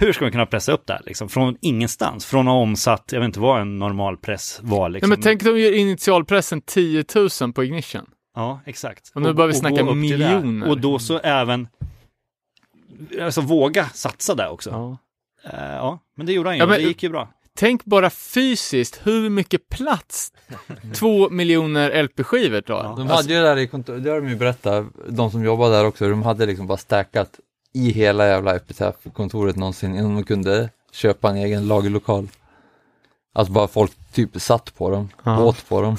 [0.00, 1.28] Hur ska man kunna pressa upp det här liksom?
[1.28, 4.92] Från ingenstans, från att ha omsatt, jag vet inte vad en normal press var Nej,
[4.92, 5.08] liksom.
[5.10, 7.04] men tänk om de gör initialpressen 10
[7.40, 8.06] 000 på Ignition.
[8.34, 9.12] Ja, exakt.
[9.14, 10.34] Och nu börjar vi snacka gå upp till det.
[10.42, 10.68] miljoner.
[10.68, 11.68] Och då så även,
[13.20, 14.70] alltså våga satsa där också.
[14.70, 14.98] Ja.
[15.44, 17.28] Ja, ja men det gjorde han ju, Ja, men- det gick ju bra.
[17.56, 20.32] Tänk bara fysiskt hur mycket plats
[20.94, 22.84] två miljoner LP-skivor tar.
[22.84, 22.94] Ja.
[22.96, 25.86] De hade ju där i kontor, det har de ju berättat, de som jobbar där
[25.86, 27.40] också, de hade liksom bara stackat
[27.74, 32.28] i hela jävla Epitaph-kontoret någonsin innan de kunde köpa en egen lagerlokal.
[33.32, 35.44] Alltså bara folk typ satt på dem, Ja.
[35.44, 35.96] åt på dem.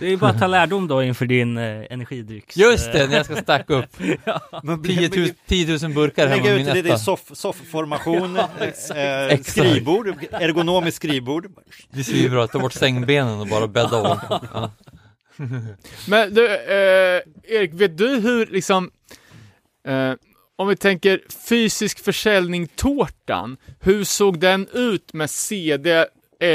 [0.00, 2.56] Det är ju bara att ta lärdom då inför din eh, energidrycks...
[2.56, 3.86] Just det, när jag ska stacka upp
[4.62, 6.98] Men 10 000, 10 000 burkar hemma Lägga i ut min det i etta.
[6.98, 8.36] soff, soffformation,
[8.96, 9.50] eh, Exakt.
[9.50, 11.46] skrivbord, ergonomiskt skrivbord.
[11.90, 14.18] Det är svinbra, ta bort sängbenen och bara bädda om.
[14.52, 14.70] Ja.
[16.08, 18.90] Men du, eh, Erik, vet du hur liksom,
[19.88, 20.12] eh,
[20.58, 26.06] om vi tänker fysisk försäljning tårtan, hur såg den ut med CD,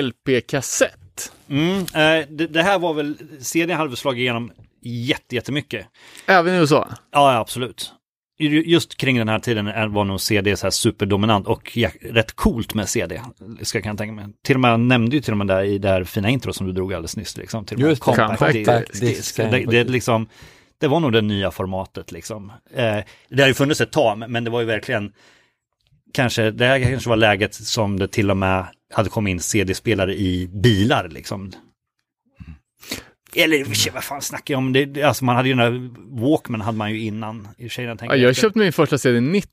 [0.01, 1.31] LP, kassett?
[1.49, 5.85] Mm, eh, det, det här var väl, CDn hade slagit igenom jätte, jättemycket.
[6.25, 6.87] Även i USA?
[7.11, 7.91] Ja, absolut.
[8.41, 12.35] Ju- Just kring den här tiden var nog CD så här superdominant och ja, rätt
[12.35, 13.21] coolt med CD,
[13.61, 14.25] ska jag kan tänka mig.
[14.45, 16.53] Till och med, jag nämnde ju till och med där i det här fina intro
[16.53, 17.37] som du drog alldeles nyss.
[17.37, 19.01] Liksom, till och med Just det, compact compact disk.
[19.01, 20.27] disk, Det, det, är liksom,
[20.79, 22.51] det var nog det nya formatet liksom.
[22.73, 22.97] Eh,
[23.29, 25.13] det har ju funnits ett tag, men det var ju verkligen
[26.13, 30.15] kanske, det här kanske var läget som det till och med hade kommit in CD-spelare
[30.15, 31.51] i bilar liksom.
[33.35, 34.73] Eller vad fan snackar jag om?
[34.73, 35.89] Det, alltså man hade ju den där
[36.21, 37.47] Walkman hade man ju innan.
[37.57, 39.49] I och för sig, jag Ja, jag köpte min första CD 90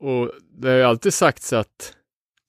[0.00, 1.92] och det har ju alltid sagts att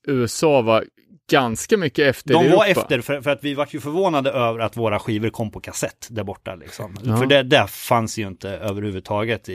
[0.07, 0.85] USA var
[1.29, 4.77] ganska mycket efter De var efter för, för att vi var ju förvånade över att
[4.77, 6.97] våra skivor kom på kassett där borta liksom.
[7.03, 7.17] Ja.
[7.17, 9.53] För det, det fanns ju inte överhuvudtaget i,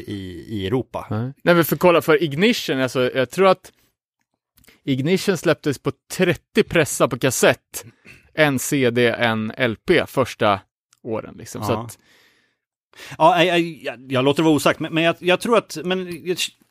[0.48, 1.06] i Europa.
[1.10, 3.72] Nej, Nej men för kolla, för Ignition, alltså jag tror att
[4.84, 7.84] Ignition släpptes på 30 pressar på kassett,
[8.34, 10.60] en CD, en LP första
[11.02, 11.62] åren liksom.
[11.64, 11.84] Så Ja.
[11.84, 11.98] att,
[13.18, 16.08] Ja, jag, jag, jag låter det vara osagt, men, men jag, jag tror att, men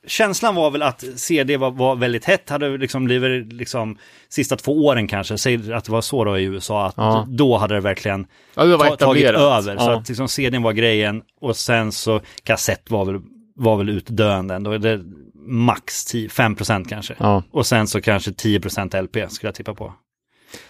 [0.08, 3.98] känslan var väl att CD var, var väldigt hett, hade liksom blivit liksom
[4.30, 7.28] sista två åren kanske, säg att det var så då i USA, att Ja.
[7.30, 9.78] då hade det verkligen ja, det ta, tagit över.
[9.78, 9.98] Så Ja.
[9.98, 13.20] att liksom CDn var grejen och sen så kassett var väl,
[13.56, 14.78] var väl utdöende ändå.
[14.78, 15.02] Det
[15.48, 17.16] max 10, 5% kanske.
[17.52, 19.94] Och sen så kanske 10% LP skulle jag tippa på.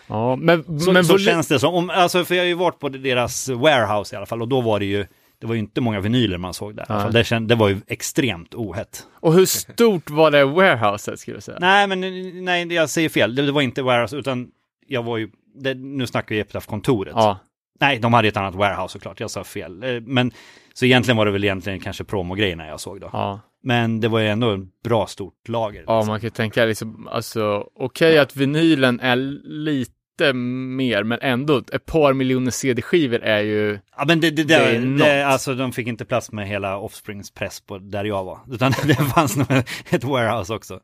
[0.08, 2.80] ja, men, Så, men så känns det som, om, alltså för jag har ju varit
[2.80, 5.06] på deras warehouse i alla fall och då var det ju,
[5.44, 6.86] det var ju inte många vinyler man såg där.
[6.90, 7.12] Nej.
[7.12, 9.08] Det, känd, det var ju extremt ohett.
[9.20, 11.58] Och hur stort var det warehouset skulle jag säga?
[11.62, 12.00] Nej, men
[12.46, 13.36] nej, jag säger fel.
[13.36, 14.48] Det, det var inte warehouse utan
[14.88, 17.14] jag var ju, det, nu snackar vi Epitaph-kontoret.
[17.16, 17.40] Ja,
[17.80, 19.84] Nej, de hade ett annat warehouse såklart, jag sa fel.
[19.84, 20.32] Eh, Men
[20.74, 23.10] så egentligen var det väl egentligen kanske promogrejerna jag såg då.
[23.14, 23.40] ja.
[23.66, 25.84] Men det var ju ändå ett bra stort lager.
[25.88, 29.16] Ja, man kan ju tänka liksom, alltså, okej att vinylen är
[29.46, 34.78] lite mer, men ändå ett par miljoner CD-skivor är ju, Ja, men det, det, det,
[34.80, 38.40] Det det, alltså de fick inte plats med hela Offsprings press på där jag var.
[38.52, 39.48] Utan det fanns nog
[39.90, 40.80] ett warehouse också.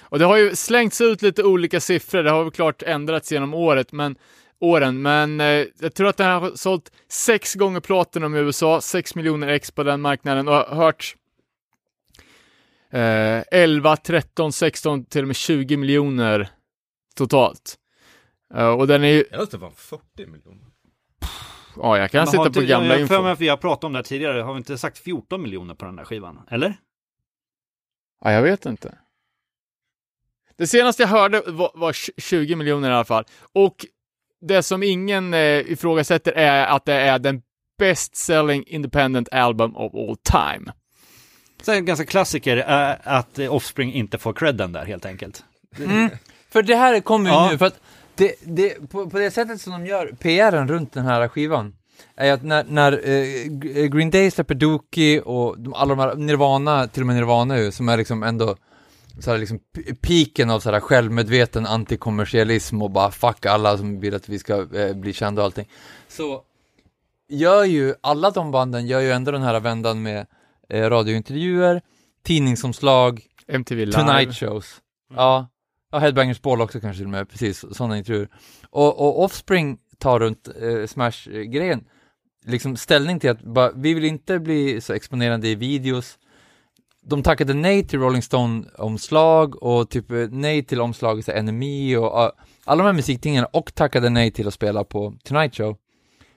[0.00, 3.54] och det har ju slängts ut lite olika siffror, det har väl klart ändrats genom
[3.54, 4.16] året, men
[4.60, 9.14] åren, men eh, jag tror att den har sålt sex gånger Platinum i USA, 6
[9.14, 11.16] miljoner ex på den marknaden och har hört
[12.92, 16.48] eh, 11, 13, 16, till och med 20 miljoner
[17.16, 17.78] totalt.
[18.54, 20.66] Eh, och den är ju, Jag måste vara 40 miljoner.
[21.76, 23.14] ja jag kan Men sitta på inte- gamla jag, jag, info.
[23.14, 25.84] för vi har pratat om det här tidigare, har vi inte sagt 14 miljoner på
[25.84, 26.40] den där skivan?
[26.50, 26.76] Eller?
[28.24, 28.98] Ja, jag vet inte.
[30.56, 33.24] Det senaste jag hörde var, var 20 miljoner i alla fall.
[33.52, 33.86] Och
[34.40, 35.40] det som ingen eh,
[35.72, 37.42] ifrågasätter är att det är den
[37.78, 40.72] best selling independent album of all time.
[41.62, 45.44] Så en ganska klassiker är att Offspring inte får credden där helt enkelt.
[46.50, 47.48] För det här kommer ju Ja.
[47.50, 47.80] nu, för att
[48.14, 51.74] det, det, på, på det sättet som de gör PRen runt den här skivan,
[52.16, 56.14] är att när, när eh, G- Green Day släpper Dookie och de, alla de här
[56.14, 58.56] Nirvana, till och med Nirvana ju, som är liksom ändå
[59.20, 59.58] så här liksom
[60.00, 64.74] piken av så här självmedveten antikommersialism och bara fuck alla som vill att vi ska
[64.78, 65.68] eh, bli kända och allting.
[66.08, 66.42] Så
[67.28, 70.26] gör ju, alla de banden gör ju ändå den här vändan med
[70.68, 71.82] eh, radiointervjuer,
[72.22, 73.98] tidningsomslag, MTV Live.
[73.98, 74.80] Tonight shows.
[75.14, 75.48] Ja.
[75.94, 78.28] Ja, Headbangers Ball också kanske till och med, precis, sådana intervjuer.
[78.70, 81.84] Och, och Offspring tar runt eh, Smash-grejen,
[82.44, 86.18] liksom ställning till att bara, vi vill inte bli så exponerande i videos.
[87.02, 92.24] De tackade nej till Rolling Stone-omslag och typ eh, nej till omslaget till Enemy och
[92.24, 92.30] uh,
[92.64, 95.76] alla de här musiktingen och tackade nej till att spela på Tonight Show.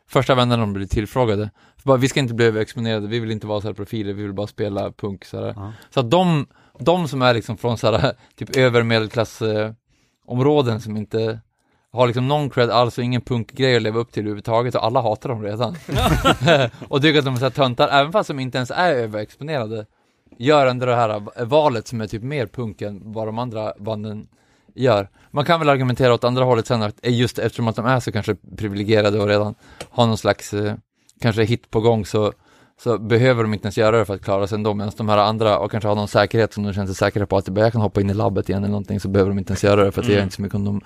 [0.10, 1.50] Första vändan de blev tillfrågade.
[1.78, 4.24] För bara, vi ska inte bli överexponerade, vi vill inte vara så här profiler, vi
[4.24, 5.54] vill bara spela punk så här.
[5.56, 5.74] Ja.
[5.90, 6.48] Så att de,
[6.80, 9.72] de som är liksom från så här, typ övermedelklass eh,
[10.80, 11.40] som inte
[11.92, 15.02] har liksom någon cred alls och ingen punkgrej att leva upp till överhuvudtaget och alla
[15.02, 15.76] hatar dem redan.
[16.90, 19.86] och tycker att de är så här töntar, även fast de inte ens är överexponerade,
[20.38, 24.28] gör ändå det här valet som är typ mer punk än vad de andra banden
[24.76, 25.10] gör.
[25.32, 28.12] Man kan väl argumentera åt andra hållet sen, att just eftersom att de är så
[28.12, 29.56] kanske privilegierade och redan
[29.90, 30.76] har någon slags, eh,
[31.22, 32.34] kanske hit på gång så
[32.82, 35.18] så behöver de inte ens göra det för att klara sig ändå, medan de här
[35.18, 37.82] andra, och kanske har någon säkerhet som de känner sig säkra på att jag kan
[37.82, 40.02] hoppa in i labbet igen eller någonting, så behöver de inte ens göra det för
[40.02, 40.82] att det gör inte så mycket om de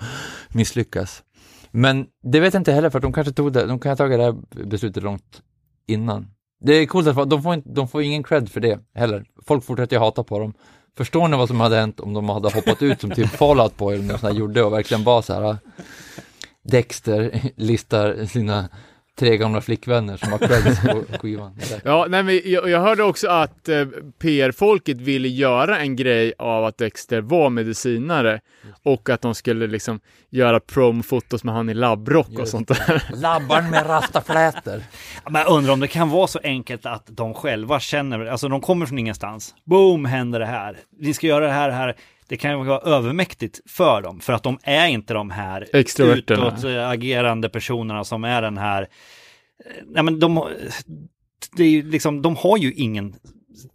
[0.48, 1.22] misslyckas.
[1.70, 3.96] Men det vet jag inte heller, för att de kanske tog det, de kan ha
[3.96, 5.42] tagit det här beslutet långt
[5.86, 6.26] innan.
[6.64, 9.24] Det är coolt att de får, inte, de får ingen cred för det heller.
[9.46, 10.54] Folk fortsätter ju hata på dem.
[10.96, 13.94] Förstår ni vad som hade hänt om de hade hoppat ut som typ Fallout Boy
[13.94, 15.58] eller något sånt här gjorde och verkligen var så här
[16.64, 18.68] Dexter listar sina
[19.18, 21.58] tre gamla flickvänner som har credits på skivan.
[21.84, 23.86] Ja, nej, men jag, jag hörde också att eh,
[24.18, 28.40] PR-folket ville göra en grej av att Dexter var medicinare
[28.82, 33.02] och att de skulle liksom göra promfotos med han i labbrock och Just sånt där.
[33.20, 34.82] Labbarn med rastaflätor.
[35.30, 38.60] Men jag undrar om det kan vara så enkelt att de själva känner, alltså de
[38.60, 39.54] kommer från ingenstans.
[39.64, 40.78] Boom, händer det här.
[40.98, 41.96] Vi ska göra det här, det här.
[42.32, 47.48] Det kan ju vara övermäktigt för dem, för att de är inte de här utåtagerande
[47.48, 48.88] personerna som är den här, eh,
[49.86, 50.48] nej men de,
[51.56, 53.14] det är ju liksom, de har ju ingen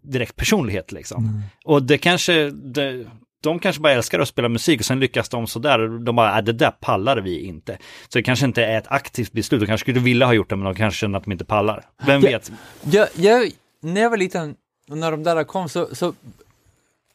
[0.01, 1.41] direkt personlighet liksom.
[1.65, 3.05] Och det kanske, det,
[3.43, 6.43] de kanske bara älskar att spela musik och sen lyckas de sådär, de bara, äh,
[6.43, 7.77] det där pallar vi inte.
[8.09, 10.55] Så det kanske inte är ett aktivt beslut, de kanske skulle vilja ha gjort det,
[10.55, 11.85] men de kanske känner att de inte pallar.
[12.05, 12.29] Vem Ja.
[12.29, 12.51] vet?
[12.83, 13.51] Jag, jag,
[13.81, 14.55] när jag var liten,
[14.89, 16.13] när de där kom så, så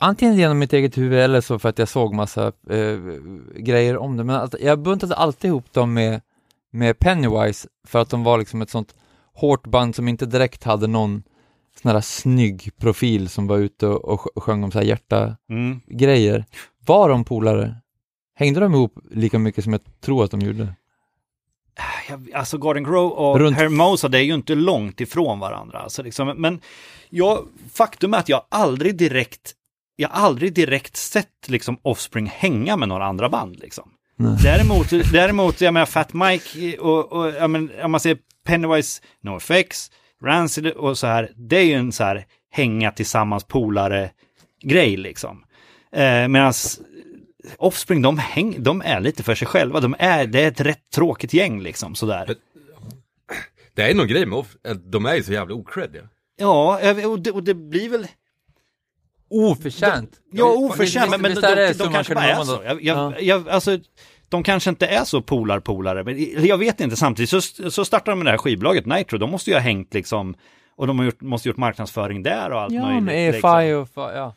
[0.03, 2.99] antingen genom mitt eget huvud eller så för att jag såg massa eh,
[3.57, 6.21] grejer om det, men att, jag buntade alltid ihop dem med,
[6.71, 8.95] med Pennywise för att de var liksom ett sånt
[9.35, 11.23] hårt band som inte direkt hade någon
[11.83, 15.37] sån här snygg profil som var ute och, och sj- sjöng om så här hjärta
[15.51, 15.81] Mm.
[15.87, 16.45] grejer.
[16.87, 17.77] Var de polare?
[18.35, 20.75] Hängde de ihop lika mycket som jag tror att de gjorde?
[22.35, 25.79] Alltså Garden Grow och Runt- Hermosa, det är ju inte långt ifrån varandra.
[25.79, 26.61] Alltså liksom, men
[27.11, 29.53] jag, faktum är att jag aldrig direkt,
[30.03, 33.91] jag har aldrig direkt sett liksom Offspring hänga med några andra band liksom.
[34.17, 34.37] Nej.
[34.43, 39.91] Däremot, däremot, jag menar Fat Mike och, och jag menar, om man ser Pennywise, NoFX,
[40.25, 44.11] Rancid och så här, det är ju en så här hänga tillsammans polare
[44.63, 45.45] grej liksom.
[45.93, 46.53] Eh, Medan
[47.57, 49.81] Offspring, de, häng, de är lite för sig själva.
[49.81, 52.35] De är, det är ett rätt tråkigt gäng liksom sådär.
[53.75, 56.03] Det är någon grej med off, att de är ju så jävla ocreddiga.
[56.37, 58.07] Ja, jag- och det, och det blir väl...
[59.33, 60.21] Oförtjänt!
[60.33, 61.41] Ja, oförtjänt, men, men de,
[61.73, 62.61] de, man kanske kan bara är så.
[62.65, 63.15] Jag, jag, Ja.
[63.21, 63.79] jag, alltså,
[64.29, 66.97] de kanske inte är så polar-polare, men jag vet inte.
[66.97, 67.41] Samtidigt så,
[67.71, 70.35] så startar de med det här skivbolaget Nitro, de måste ju ha hängt liksom,
[70.77, 73.03] och de har gjort, måste gjort marknadsföring där och allt Ja, möjligt.
[73.05, 73.51] med EFI liksom.
[73.81, 74.35] och, fa- ja.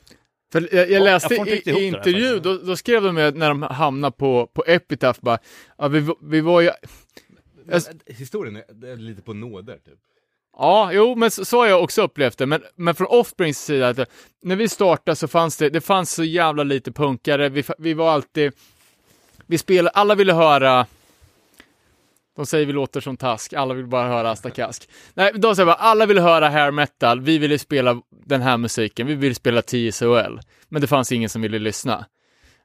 [0.51, 2.43] För jag, jag jag läste inte i, i där intervju, faktiskt.
[2.43, 5.38] då, då skrev de ju när de hamnade på, på Epitaph bara,
[5.77, 6.69] ja, vi, vi var ju,
[7.65, 9.99] Men, historien är lite på nåder typ.
[10.57, 12.45] Ja, jo, men så, så har jag också upplevt det.
[12.45, 14.06] Men, men från Offsprings sida, att, eh,
[14.41, 17.49] när vi startade så fanns det, det fanns så jävla lite punkare.
[17.49, 18.53] Vi, vi var alltid,
[19.45, 20.86] vi spelade, alla ville höra,
[22.36, 24.90] de säger vi låter som task, alla vill bara höra Astakask.
[25.14, 29.07] Nej, de säger bara, alla ville höra hair metal, vi ville spela den här musiken,
[29.07, 30.40] vi ville spela TSOL.
[30.69, 32.06] Men det fanns ingen som ville lyssna.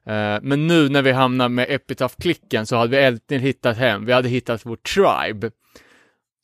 [0.05, 4.13] Eh, men nu när vi hamnade med Epitaph-klicken så hade vi äntligen hittat hem, vi
[4.13, 5.51] hade hittat vår tribe.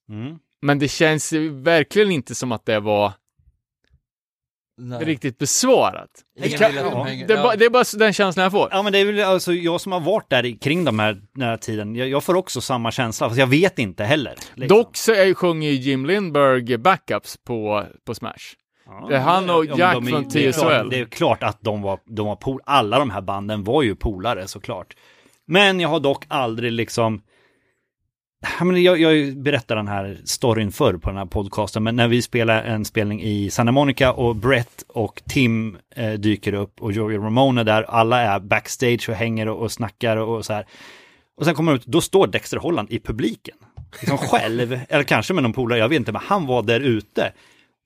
[0.10, 0.40] Mm.
[0.62, 3.14] Men det känns ju verkligen inte som att det var
[4.78, 5.06] Nej.
[5.06, 6.10] riktigt besvarat.
[6.42, 7.06] Det, kan, ja.
[7.28, 7.44] det, är ja.
[7.44, 8.70] bara, det är bara den känslan jag får.
[8.72, 11.48] Ja men det är väl alltså jag som har varit där kring de här, den
[11.48, 14.36] här tiden, jag, jag får också samma känsla, fast jag vet inte heller.
[14.56, 14.78] liksom.
[14.78, 18.34] Dock så är, sjunger ju Jim Lindberg backups på, på Smash.
[18.86, 21.44] Ja, det är han och Jack de är- från det är klart- Det är klart
[21.44, 24.96] att de var, de var pol, alla de här banden var ju polare såklart.
[25.46, 27.32] Men jag har dock aldrig liksom, Ja,
[28.76, 32.64] jag, jag berättar den här storyn förr på den här podcasten, men när vi spelar
[32.64, 37.62] en spelning i Santa Monica och Brett och Tim eh, dyker upp och Joey Ramone
[37.62, 40.66] är där, alla är backstage och hänger och, och snackar och, och så här.
[41.38, 43.56] Och sen kommer de ut, då står Dexter Holland i publiken.
[44.00, 47.34] Liksom själv, eller kanske med någon polare, jag vet inte, men han var där ute.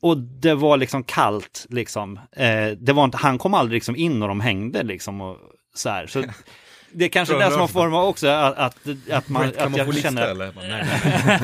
[0.01, 2.19] Och det var liksom kallt, liksom.
[2.31, 5.37] Eh, det var inte, han kom aldrig liksom in och de hängde liksom och
[5.75, 6.07] så här.
[6.07, 6.23] Så
[6.93, 8.77] det är kanske det som har format också, att, att,
[9.11, 10.27] att, man, Brett, kan att man få känner...
[10.27, 10.51] eller?
[10.51, 10.85] Bara, Nej,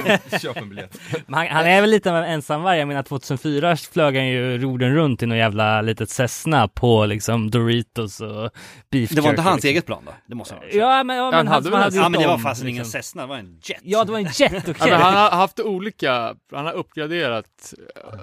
[0.05, 0.19] nej.
[0.41, 0.97] Köp en biljett.
[1.27, 2.79] Han, han är väl lite av en ensamvarg.
[2.79, 7.51] Jag menar 2004 flög han ju jorden runt i någon jävla litet Cessna på liksom
[7.51, 8.49] Doritos och
[8.91, 9.69] beef Det var inte hans liksom.
[9.69, 10.11] eget plan då?
[10.25, 10.69] Det måste han ha.
[10.69, 12.83] Ja men, ja, men Han han, hade väl hade Ja men det var fasen ingen
[12.83, 13.01] liksom.
[13.01, 13.79] Cessna, det var en jet.
[13.83, 14.75] Ja det var en jet, okej.
[14.79, 17.73] Ja, men han har haft olika, han har uppgraderat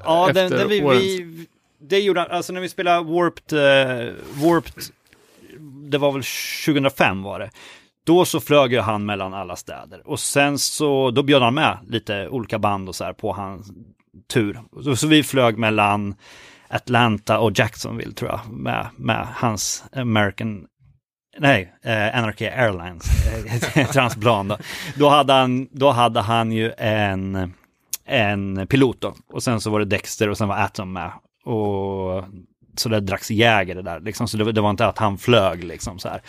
[0.05, 1.47] Ja, efter den, den vi, vi,
[1.81, 4.85] det gjorde han, alltså när vi spelade Warped, eh, Warped,
[5.91, 6.23] det var väl
[6.67, 7.51] 2005 var det.
[8.07, 11.79] Då så flög ju han mellan alla städer och sen så, då bjöd han med
[11.89, 13.71] lite olika band och så här på hans
[14.33, 14.61] tur.
[14.83, 16.15] Så, så vi flög mellan
[16.69, 20.67] Atlanta och Jacksonville tror jag, med, med hans American
[21.39, 23.27] Nej, eh, Anarchy Airlines,
[23.77, 24.59] eh, transplan då.
[24.97, 27.55] Då hade han, då hade han ju en,
[28.05, 29.15] en pilot då.
[29.33, 31.13] Och sen så var det Dexter och sen var Atom med.
[31.45, 32.25] Och
[32.77, 34.29] så det dracks Jäger det där, liksom.
[34.29, 36.21] Så det, var- det var inte att han flög liksom så här.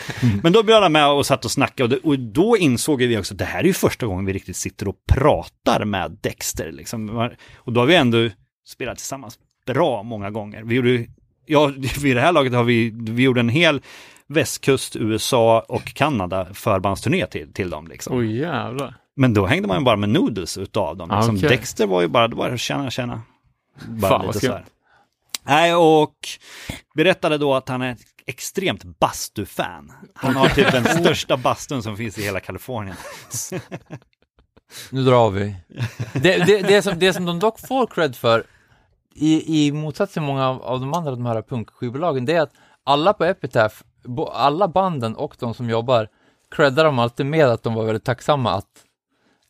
[0.43, 3.17] Men då bjöd han med och satt och snackade och, det, och då insåg vi
[3.17, 6.71] också att det här är ju första gången vi riktigt sitter och pratar med Dexter
[6.71, 7.29] liksom.
[7.57, 8.29] Och då har vi ändå
[8.67, 10.63] spelat tillsammans bra många gånger.
[10.63, 11.05] Vi gjorde,
[11.45, 11.67] ja,
[12.01, 13.81] vid det här laget har vi, vi gjorde en hel
[14.27, 18.17] västkust, USA och Kanada förbandsturné till, till dem liksom.
[18.17, 18.95] Oj jävlar.
[19.15, 21.11] Men då hängde man ju bara med noodles utav dem.
[21.11, 21.35] Ah, Liksom.
[21.37, 21.49] okej.
[21.49, 23.21] Dexter var ju bara, det var känna, känna.
[23.87, 24.65] Bara Fan, lite så här.
[25.45, 26.15] Nej, och
[26.95, 29.91] berättade då att han är extremt bastufan.
[30.13, 32.97] Han har typ den största bastun som finns i hela Kalifornien.
[34.91, 35.55] Nu drar vi.
[36.13, 38.43] Det, det, det, som, det som de dock får cred för,
[39.15, 42.53] i, i motsats till många av, av de andra de här punkskivbolagen, det är att
[42.83, 46.09] alla på Epitaph, bo, alla banden och de som jobbar,
[46.55, 48.83] creddar dem alltid med att de var väldigt tacksamma att,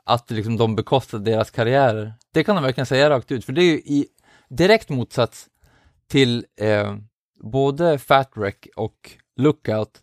[0.03, 2.13] att liksom de bekostade deras karriärer.
[2.33, 4.07] Det kan de verkligen säga rakt ut, för det är ju i
[4.49, 5.47] direkt motsats
[6.09, 6.95] till eh,
[7.43, 10.01] både Fat Wreck och Lookout,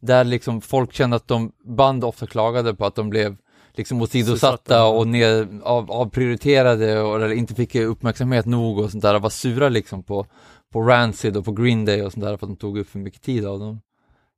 [0.00, 3.36] där liksom folk kände att de, band ofta klagade på att de blev
[3.72, 9.18] liksom åsidosatta och ner, av, avprioriterade och eller inte fick uppmärksamhet nog och sånt där,
[9.18, 10.26] var sura liksom på,
[10.72, 12.98] på Rancid och på Green Day och sånt där för att de tog upp för
[12.98, 13.80] mycket tid av dem.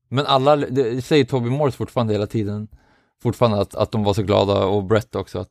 [0.08, 2.68] Men alla, det säger Toby Morse fortfarande hela tiden,
[3.22, 5.50] fortfarande att, att de var så glada och Brett också att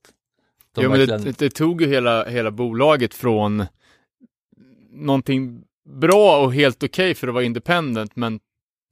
[0.75, 1.23] de Jo, men verkligen...
[1.23, 3.65] det, det, det tog ju hela, hela bolaget från
[4.93, 5.61] någonting
[5.99, 8.39] bra och helt okej för att vara independent, men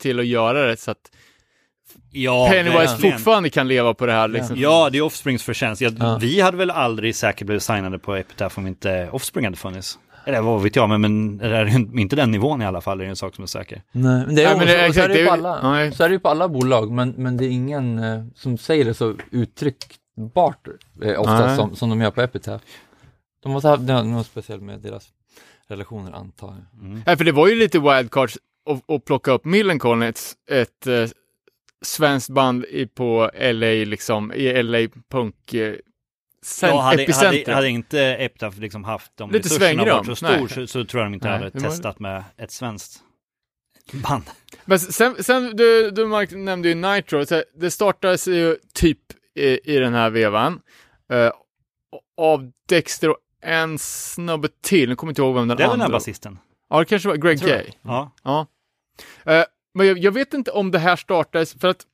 [0.02, 1.12] till att göra det så att
[2.12, 3.12] Ja, Pennywise verkligen.
[3.18, 4.56] fortfarande kan leva på det här liksom.
[4.60, 5.82] Ja, det är Offsprings förtjänst.
[5.82, 6.18] Jag, Ja.
[6.22, 10.00] Vi hade väl aldrig säkert blivit signade på Epitaph om inte Offspring hade funnits.
[10.26, 12.98] Eller vad vet jag, men, men det är ju inte den nivån i alla fall,
[12.98, 13.82] det är en sak som är säker.
[13.92, 15.32] Nej, men det är, Nej, men det är och så, så är det ju på
[15.32, 15.92] alla, nej.
[15.92, 18.86] så är det ju på alla bolag, men, men det är ingen eh, som säger
[18.86, 20.68] det så uttryckbart
[21.04, 22.64] eh, ofta som, som de gör på Epitaph.
[23.44, 25.08] De måste ha något speciellt med deras
[25.72, 26.90] relationer antar jag.
[27.06, 28.38] Nej, för det var ju lite wildcards
[28.70, 31.08] att, att plocka upp Millencolin, ett, ett eh,
[31.82, 34.78] svenskt band i, på LA, liksom, i LA
[35.10, 35.76] punk eh,
[36.46, 37.40] cent- Ja, hade, epicenter.
[37.46, 41.04] hade, hade inte Epitaph liksom haft de Lite resurserna varit så stor så, så tror
[41.04, 43.04] jag de inte Nej, hade det testat med ett svenskt
[43.92, 44.24] band.
[44.66, 49.00] Men sen, sen du, du Mark, nämnde ju Nitro, så det startades ju typ
[49.36, 50.62] i, i den här vevan
[51.12, 51.32] eh,
[52.18, 55.68] av Dexter och en snubbe till, nu kommer jag inte ihåg vem den Det är
[55.68, 56.40] väl den andra här basisten?
[56.70, 57.40] Ja, det kanske var Greg.
[57.40, 57.66] Gay.
[57.82, 58.12] Ja.
[58.24, 58.48] Ja.
[59.26, 59.44] Eh,
[59.74, 61.86] men jag, jag vet inte om det här startades för att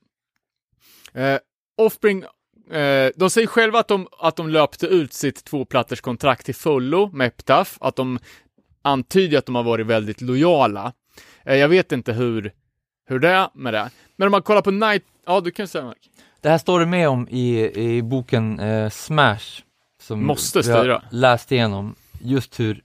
[1.14, 1.38] eh,
[1.76, 2.24] Offspring,
[2.70, 7.10] eh, de säger själva att de, att de löpte ut sitt tvåplatters kontrakt till fullo
[7.12, 8.18] med Epitaph, att de
[8.82, 10.92] antyder att de har varit väldigt lojala.
[11.44, 12.52] Eh, jag vet inte hur,
[13.06, 13.90] hur det är med det.
[14.16, 16.10] Men om man kollar på Night, ja du kan säga Mark.
[16.40, 19.62] Det här står det med om i, i boken eh, Smash,
[20.08, 21.02] som Måste styra.
[21.10, 22.82] läst igenom, just hur,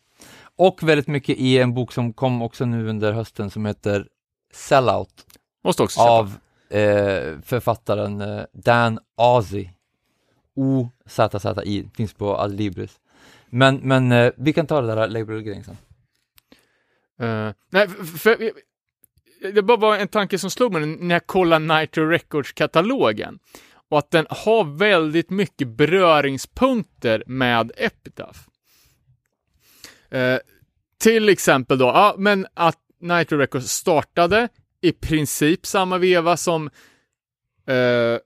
[0.55, 4.07] och väldigt mycket i en bok som kom också nu under hösten som heter
[4.53, 5.25] Sellout
[5.63, 6.11] Måste också köpa.
[6.11, 6.25] av
[6.69, 9.69] eh, författaren eh, Dan Azy.
[10.55, 12.99] O-Z-Z-I, finns på Adlibris.
[13.49, 15.77] Men, men eh, vi kan ta det där label-grejen sen.
[17.19, 18.51] Eh, nej, för, för,
[19.53, 23.39] det bara var en tanke som slog mig när jag kollade Nitro Records-katalogen.
[23.93, 28.39] Och att den har väldigt mycket beröringspunkter med Epitaph.
[30.09, 30.39] Eh,
[30.97, 34.49] till exempel då, ja, men att Nitro Records startade
[34.81, 36.69] i princip samma veva som
[37.67, 38.17] eh,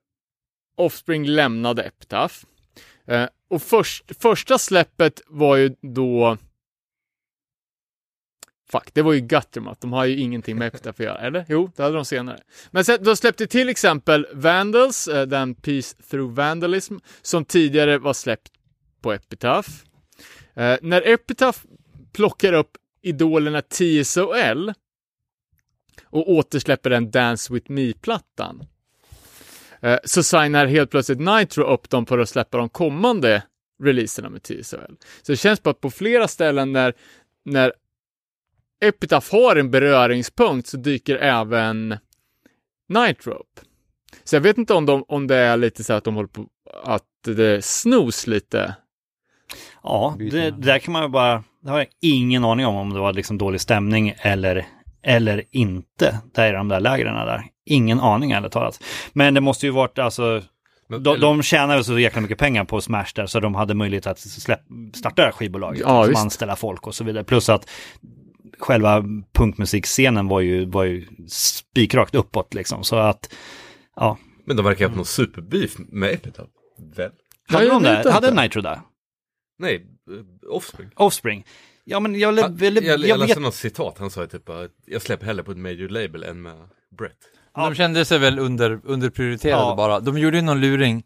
[0.78, 2.36] Offspring lämnade Epitaph.
[3.08, 6.38] Eh, och först, första släppet var ju då
[8.72, 9.82] Fuck, det var ju Guttermat.
[9.82, 11.46] De har ju ingenting med Epitaph att göra, eller?
[11.50, 12.40] Jo, det hade de senare.
[12.72, 18.14] Men sen, de släppte till exempel Vandals, eh, den Peace Through Vandalism, som tidigare var
[18.14, 18.52] släppt
[19.02, 19.70] på Epitaph.
[20.54, 21.60] Eh, när Epitaph
[22.14, 24.74] plockar upp idolerna TSOL
[26.04, 28.66] och återsläpper den Dance With Me-plattan,
[29.82, 33.44] Eh, så signar helt plötsligt Nitro upp dem för att släppa de kommande
[33.84, 34.96] releaserna med TSOL.
[35.22, 36.94] Så det känns bara att på flera ställen när,
[37.46, 37.74] när
[38.86, 41.98] Epitaph har en beröringspunkt så dyker även
[42.90, 43.60] Nitro upp.
[44.24, 46.46] Så jag vet inte om, de, om det är lite så att de håller på
[46.84, 48.76] att det snos lite.
[49.84, 52.94] Ja, det, det där kan man ju bara, det har jag ingen aning om om
[52.94, 54.66] det var liksom dålig stämning eller,
[55.04, 57.44] eller inte, där i de där lägren där.
[57.66, 58.84] Ingen aning ärligt talat.
[59.14, 60.42] Men det måste ju varit alltså,
[60.88, 63.74] Men- de, de tjänar väl så jäkla mycket pengar på Smash där så de hade
[63.74, 64.60] möjlighet att släpp,
[64.96, 65.82] starta det här skivbolaget.
[65.86, 66.22] Ja, visst.
[66.22, 67.24] anställa folk och så vidare.
[67.24, 67.70] Plus att
[68.60, 69.04] själva
[69.34, 72.84] punkmusikscenen var ju, var ju spikrakt uppåt liksom.
[72.84, 73.34] Så att,
[73.96, 74.18] ja.
[74.46, 76.50] Men de verkar ha haft någon superbeef med Epitaph.
[76.96, 77.12] Väl?
[77.48, 78.12] Hade de det?
[78.12, 78.42] Hade.
[78.42, 78.82] Nitro där?
[79.60, 79.76] Nej,
[80.10, 80.90] eh, Offspring.
[80.96, 81.46] Offspring?
[81.84, 84.28] Ja men jag, Han, jag, jag, jag, jag läste vet något citat, han sa ju
[84.28, 86.56] typ att jag släpper hellre på ett major label än med
[86.98, 87.18] Brett.
[87.56, 89.76] De kände sig väl under, underprioriterade Ja.
[89.76, 90.00] bara.
[90.00, 91.04] De gjorde ju någon luring.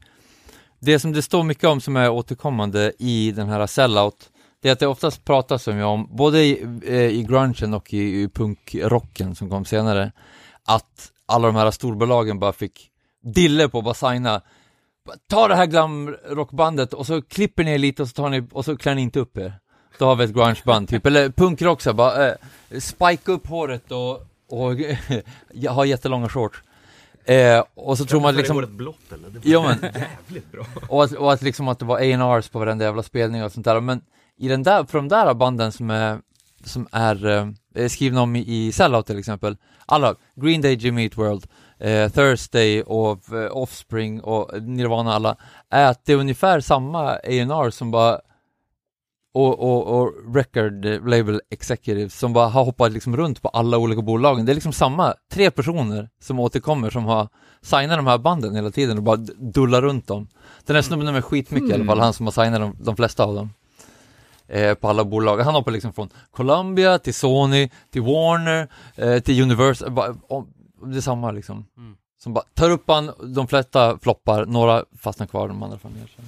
[0.79, 4.29] Det som det står mycket om som är återkommande i den här sellout,
[4.61, 8.21] det är att det oftast pratas om, om både i, eh, i grungen och i,
[8.21, 10.11] i punkrocken som kom senare,
[10.65, 12.89] att alla de här storbolagen bara fick
[13.23, 14.41] dille på att bara signa
[15.29, 18.77] Ta det här glamrockbandet och så klipper ni lite och så tar ni, och så
[18.77, 19.53] klär ni inte upp er.
[19.99, 22.35] Då har vi ett grungeband typ, eller punkrock så bara eh,
[22.79, 24.11] spika upp håret och,
[24.49, 24.75] och
[25.69, 26.63] ha jättelånga shorts.
[27.25, 29.29] Eh, och så tror man liksom, det blått eller?
[29.29, 29.79] Det var Jo, men-
[30.27, 30.65] jävligt bra.
[30.89, 33.65] och att, och att liksom att det var A&Rs på varenda jävla spelning och sånt
[33.65, 34.01] där, men
[34.37, 36.19] i den där, för de där banden som är,
[36.63, 37.25] som är
[37.75, 41.47] eh, skrivna om i, Sellout till exempel, alla, Green Day, Jimmy Eat World,
[41.79, 45.35] eh, Thursday och eh, Offspring och Nirvana alla,
[45.69, 48.19] är att det är ungefär samma A&R som bara
[49.33, 54.01] och, och, och record label executives som bara har hoppat liksom runt på alla olika
[54.01, 54.45] bolagen.
[54.45, 57.27] Det är liksom samma, tre personer som återkommer som har
[57.61, 60.27] signat de här banden hela tiden och bara dullar runt dem.
[60.65, 63.23] Den här snubben med skitmycket i alla fall, han som har signat de, de flesta
[63.23, 63.49] av dem.
[64.53, 65.37] Eh, på alla bolag.
[65.37, 70.47] Han hoppar liksom från Columbia till Sony, till Warner, eh, till Universal, bara, om,
[70.85, 71.65] det är samma liksom.
[72.23, 75.95] Som bara tar upp han, de flesta floppar, några fastnar kvar, de andra får ner
[75.95, 76.25] sig.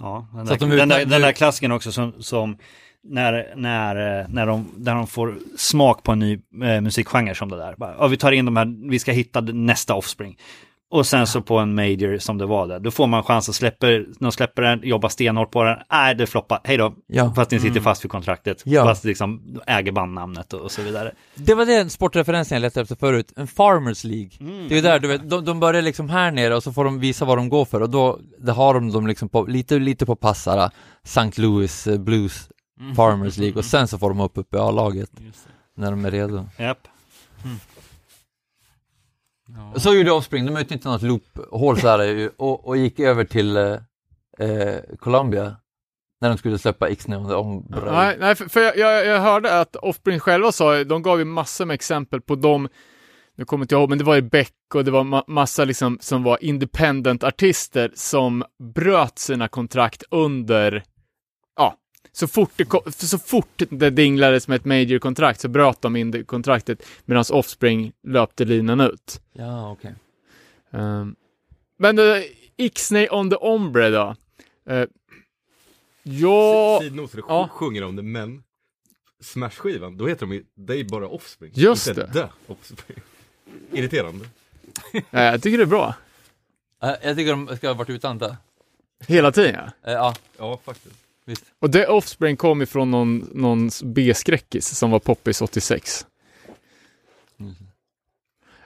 [0.00, 2.58] Ja, den, där, de den, där, den där klassiken också som, som
[3.02, 7.48] när, när, eh, när, de, när de får smak på en ny eh, musikgenre som
[7.48, 7.74] det där.
[7.76, 10.38] Bara, ja, vi tar in de här, vi ska hitta nästa Offspring.
[10.90, 13.54] Och sen så på en major som det var där, då får man chans att
[13.54, 13.86] släppa,
[14.20, 16.94] de släpper den, jobbar stenhårt på den, nej det floppar, hej då.
[17.06, 17.32] Ja.
[17.36, 18.84] Fast ni sitter fast vid kontraktet, Ja.
[18.84, 21.12] fast liksom äger bandnamnet och, och så vidare.
[21.34, 24.30] Det var den sportreferensen jag letade efter förut, en Farmers League.
[24.38, 26.84] Det är ju där, du vet, de, de börjar liksom här nere och så får
[26.84, 29.78] de visa vad de går för och då, det har de dem liksom på, lite,
[29.78, 30.70] lite på passara,
[31.04, 31.30] St.
[31.42, 32.48] Louis eh, Blues
[32.96, 35.10] Farmers League och sen så får de upp upp i A-laget
[35.76, 36.48] när de är redo.
[39.48, 39.80] Japp.
[39.80, 43.72] Så gjorde Offspring, de utnyttjade något loophål så här och, och gick över till eh,
[44.38, 45.56] eh, Columbia
[46.20, 49.76] när de skulle släppa X-Neon om Nej, nej för, för jag, jag, jag hörde att
[49.76, 52.68] Offspring själva sa, de gav ju massor med exempel på dem,
[53.36, 55.64] nu kommer inte jag ihåg, men det var ju Beck och det var ma massa
[55.64, 58.44] liksom som var independent artister som
[58.74, 60.82] bröt sina kontrakt under, ja,
[62.18, 66.10] så fort det, ko- så fort det dinglades med ett major-kontrakt så bröt de in
[66.10, 69.20] det kontraktet medan Offspring löpte linan ut.
[69.32, 69.94] Ja, okej.
[70.70, 71.16] Um,
[71.78, 72.22] men uh,
[72.56, 74.16] Ixnay on the Ombre då?
[74.70, 74.84] Uh,
[76.02, 77.48] ja, Sidnos Ja.
[77.52, 78.42] sjunger om det, men
[79.20, 81.50] Smash-skivan, då heter de ju, det är ju bara Offspring.
[81.54, 82.12] Just inte det.
[82.12, 82.98] The Offspring.
[83.72, 84.24] Irriterande.
[84.92, 85.94] eh, jag tycker det är bra.
[86.82, 88.36] Eh, jag tycker de ska ha varit utan det.
[89.06, 89.90] Hela tiden ja.
[89.90, 90.94] Eh, ja, Ja, faktiskt.
[91.28, 91.44] Visst.
[91.58, 96.06] Och det Offspring kom ifrån någon, någon B-skräckis som var poppis 86.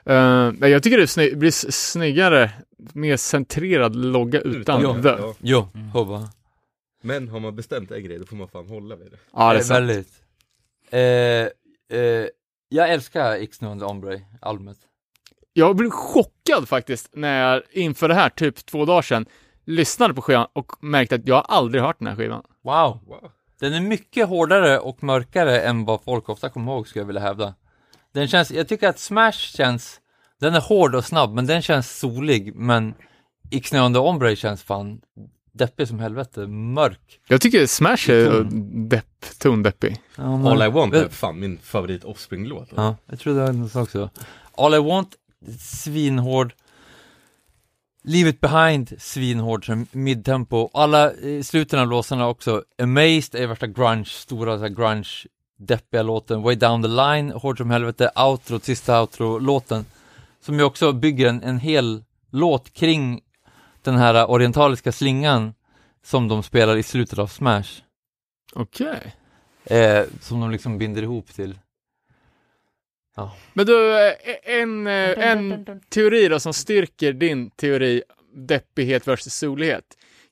[0.05, 2.51] Eh, men jag tycker det sny- blir snyggare,
[2.93, 5.09] mer centrerad logga utan Utan the.
[5.09, 5.35] det, ja.
[5.41, 6.29] Jo, hubba.
[7.01, 9.17] Men har man bestämt en grej, då får man fan hålla vid det.
[9.33, 10.09] Ja, det är Eh, väldigt.
[10.89, 12.27] Eh, eh,
[12.69, 14.77] jag älskar X-Neon the Ombre, albumet.
[15.53, 19.25] Jag blev chockad faktiskt när jag inför det här, typ två dagar sedan,
[19.65, 22.43] lyssnade på skivan och märkte att jag har aldrig hört den här skivan.
[22.63, 22.99] Wow.
[23.59, 27.21] Den är mycket hårdare och mörkare än vad folk ofta kommer ihåg, skulle jag vilja
[27.21, 27.53] hävda.
[28.13, 29.99] Den känns, jag tycker att Smash känns,
[30.39, 32.93] den är hård och snabb, men den känns solig, men
[33.51, 35.01] X-Neon the Ombre känns fan
[35.51, 37.19] deppig som helvete, mörk.
[37.27, 38.43] Jag tycker Smash är
[38.89, 40.01] depp, tondeppig.
[40.17, 42.69] Ja, men- All I Want är fan min favorit Offspring-låt.
[42.75, 44.09] Ja, jag tror det var något också.
[44.57, 45.09] All I Want,
[45.59, 46.53] svinhård.
[48.05, 50.69] Leave It Behind, svinhård, som midtempo.
[50.73, 52.63] Alla eh, sluten av låtarna också.
[52.81, 55.09] Amazed är värsta grunge, stora så här, grunge,
[55.57, 56.41] deppiga låten.
[56.41, 58.11] Way Down the Line, hård som helvete.
[58.15, 59.85] Outro, sista outro-låten.
[60.41, 63.21] Som ju också bygger en, en hel låt kring
[63.81, 65.53] den här orientaliska slingan
[66.03, 67.81] som de spelar i slutet av Smash.
[68.53, 69.15] Okej.
[69.65, 71.59] Eh, som de liksom binder ihop till.
[73.53, 74.13] Men du, eh,
[74.43, 78.03] en, eh, en teori då som styrker din teori,
[78.35, 79.83] deppighet versus solighet.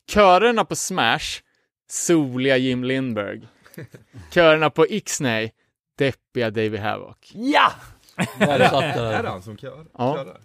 [0.10, 1.42] Körerna på Smash,
[1.90, 3.48] soliga Jim Lindberg.
[4.32, 5.52] Körerna på Ixnay,
[5.98, 7.18] deppiga David Havoc.
[7.34, 7.72] Ja!
[8.40, 9.30] Där satt Är det det.
[9.30, 9.86] han som kör?
[9.98, 10.16] Ja.
[10.16, 10.42] körar?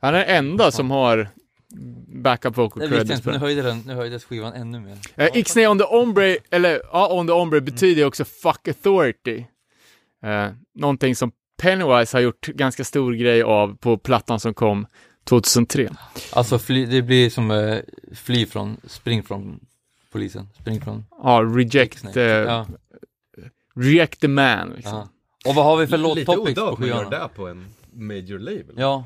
[0.00, 1.28] Han är den enda som har
[2.06, 3.40] backup vocal credits på nu den.
[3.40, 4.98] höjde den, nu höjdes skivan ännu mer.
[5.20, 9.44] Uh, Ixnay on the ombre, eller ja, on the ombre betyder ju också fuck authority.
[10.26, 14.86] Uh, någonting som Pennywise har gjort ganska stor grej av på plattan som kom
[15.24, 15.88] 2003.
[16.32, 17.78] Alltså fly, det blir som eh,
[18.14, 19.60] fly från, spring från
[20.12, 22.66] polisen, spring från Ja, reject, uh, ja,
[23.74, 24.72] reject the man.
[24.76, 24.94] Liksom.
[24.94, 25.08] ja.
[25.48, 27.10] Och vad har vi för Lite låttopics udda på att man gör skivan?
[27.10, 28.74] det på en major label.
[28.76, 29.04] Ja.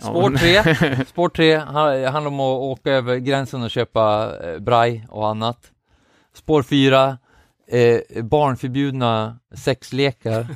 [0.00, 4.58] Spår men- 3, spår 3 ha- handlar om att åka över gränsen och köpa eh,
[4.58, 5.70] braj och annat.
[6.34, 7.18] Spår 4,
[7.70, 10.46] eh, barnförbjudna sexlekar.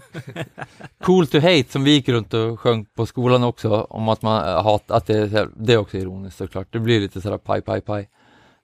[1.02, 4.48] cool to hate som vi gick runt och sjöng på skolan också om att man
[4.48, 6.68] eh, hat, att det, är här- det är också ironiskt såklart.
[6.70, 8.08] Det blir lite sådär paj, paj, paj.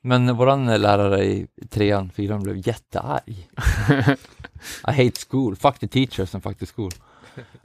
[0.02, 3.22] Men våran eh, lärare i trean, fyran blev jättearg.
[4.88, 6.90] I hate school, fuck the teachers and fuck the school.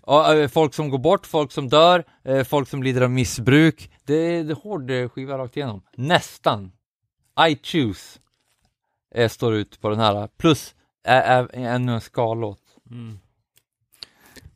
[0.02, 2.03] Och, eh, folk som går bort, folk som dör,
[2.44, 3.91] folk som lider av missbruk.
[4.06, 5.82] Det är, det är hård skiva rakt igenom.
[5.98, 6.72] Nästan.
[7.49, 8.20] I choose
[9.15, 10.27] eh, står ut på den här.
[10.37, 10.75] Plus
[11.07, 12.59] ännu en ska-låt.
[12.91, 13.19] Mm.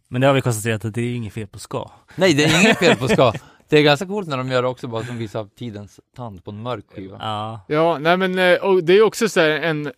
[0.07, 1.91] Men det har vi konstaterat att det är inget fel på ska.
[2.15, 3.34] Nej, det är inget fel på ska.
[3.69, 6.52] Det är ganska coolt när de gör det också, bara som visar tidens tand på
[6.52, 7.18] en mörk skiva.
[7.19, 7.65] Ja.
[7.68, 9.91] Ja, nej men eh, och det är också så här en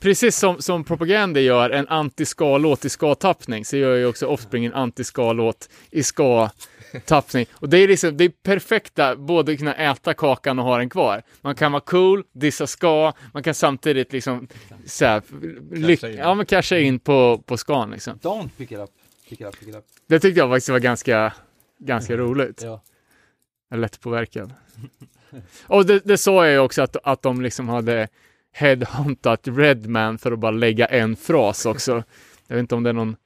[0.00, 4.74] Precis som, som Propaganda gör en anti-ska-låt i ska-tappning så gör ju också Offspring en
[4.74, 6.02] anti-ska-låt i
[6.90, 7.46] ska-tappning.
[7.52, 11.22] Och det är liksom, det är perfekta, både kunna äta kakan och ha den kvar.
[11.40, 14.48] Man kan vara cool, dissa ska, man kan samtidigt liksom
[14.86, 15.22] så här,
[15.74, 18.18] lyck, ja men casha in på, på skan liksom.
[18.18, 18.90] Don't pick it up,
[19.28, 19.84] pick it up, pick it up.
[20.06, 21.32] Det tyckte jag faktiskt var ganska,
[21.78, 22.62] ganska roligt.
[22.62, 22.82] Ja.
[23.68, 24.52] Jag är lätt påverkad.
[25.66, 28.08] Och det, det sa jag ju också att, att de liksom hade
[28.52, 32.02] headhuntat Redman för att bara lägga en fras också.
[32.46, 33.16] Jag vet inte om det är någon...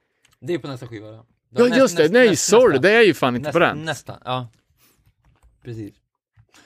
[0.41, 1.25] Det är på nästa skiva.
[1.57, 2.83] Ja, Näst- just det, näst- nej näst- sorry, nästa.
[2.89, 3.85] det är ju fan inte på den.
[3.85, 4.49] Nästan, ja.
[5.65, 5.95] Precis.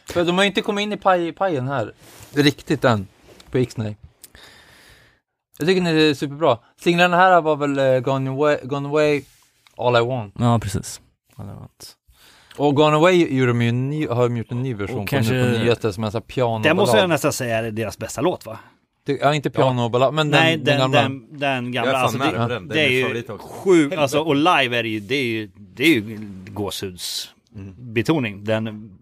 [0.06, 1.92] För de har inte kommit in i paj, pajen här,
[2.34, 3.06] riktigt än,
[3.50, 3.94] på Ixnay.
[5.58, 6.58] Jag tycker den är superbra.
[6.80, 9.22] Singlarna här var väl eh, Gone, away, Gone Away,
[9.76, 10.34] All I Want.
[10.38, 11.00] Ja, precis.
[11.36, 11.94] Det var ett-
[12.56, 15.02] Och Gone Away gjorde de ju en ny, har de gjort en ny version Och
[15.06, 17.70] på, kanske- nu på nyheter som är såhär piano Det måste jag nästan säga är
[17.70, 18.58] deras bästa låt va?
[19.12, 21.02] Det- Ja, inte piano ballad, men Nej, den, den, gamla.
[21.02, 21.90] den, den, Jag gamla.
[21.90, 22.68] är fan Alltså, med det, den.
[22.68, 25.82] Det är är ju sjukt, alltså och live är det ju, det är ju, det
[25.84, 26.18] är ju
[26.50, 28.44] gåshudsbetoning.
[28.44, 28.94] Den,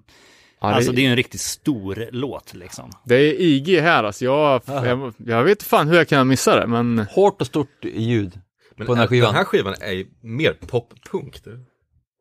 [0.60, 2.90] Ja, alltså det, är ju en riktigt stor låt liksom.
[3.04, 4.24] det är IG här alltså.
[4.24, 8.40] Jag, jag, jag vet fan hur jag kan missa det, men Hårt och stort ljud.
[8.76, 9.26] Men på den här skivan.
[9.28, 11.36] den här skivan är ju mer poppunk.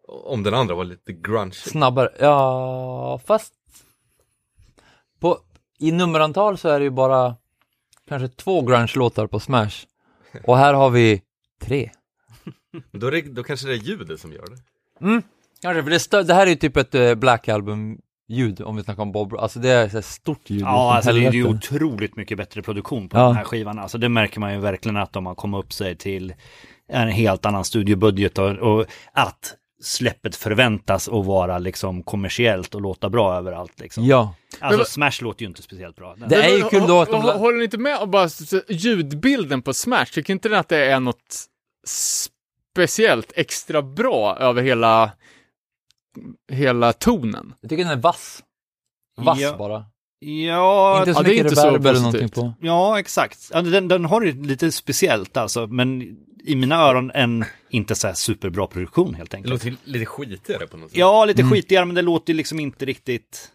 [0.08, 1.52] Om den andra var lite grunge.
[1.54, 3.54] Snabbare, ja fast
[5.20, 5.38] på,
[5.80, 7.36] i nummerantal så är det ju bara
[8.10, 9.86] kanske två grunge-låtar på Smash.
[10.44, 11.22] Och här har vi
[11.62, 11.90] tre.
[12.92, 15.06] Men då, är det, då kanske det är ljudet som gör det.
[15.06, 15.22] Mm,
[15.62, 18.84] kanske, för det, stö- det här är ju typ ett eh, Black Album-ljud om vi
[18.84, 20.62] snackar om Bob, alltså det är här stort ljud.
[20.62, 23.28] Ja, alltså det är ju otroligt mycket bättre produktion på Ja.
[23.28, 23.80] den här skivan.
[23.80, 26.34] Alltså det märker man ju verkligen att de har kommit upp sig till
[26.88, 29.56] en helt annan studiobudget och, och att
[29.86, 34.06] släppet förväntas att vara liksom kommersiellt och låta bra överallt liksom.
[34.06, 36.16] Ja, Alltså Men- Smash låter ju inte speciellt bra.
[36.28, 38.12] Det är ju Men, kul då att de- hå- hå- Håller ni inte med om
[38.12, 38.30] bara
[38.70, 40.06] ljudbilden på Smash?
[40.06, 41.46] Tycker inte ni att det är något
[41.88, 45.12] speciellt extra bra över hela,
[46.52, 47.54] hela tonen?
[47.62, 48.44] jag tycker den är vass.
[49.18, 49.58] Vass Ja.
[49.58, 49.86] bara.
[50.20, 52.54] Ja, inte så ja, det är mycket inte så eller någonting på.
[52.62, 53.52] ja exakt.
[53.54, 58.14] Den, den har ju lite speciellt alltså, men i mina öron en inte så här
[58.14, 59.52] superbra produktion helt Det enkelt.
[59.54, 60.98] låter ju lite skitigare på något sätt.
[60.98, 61.52] Ja, lite Mm.
[61.54, 63.52] skitigare, men det låter liksom inte riktigt...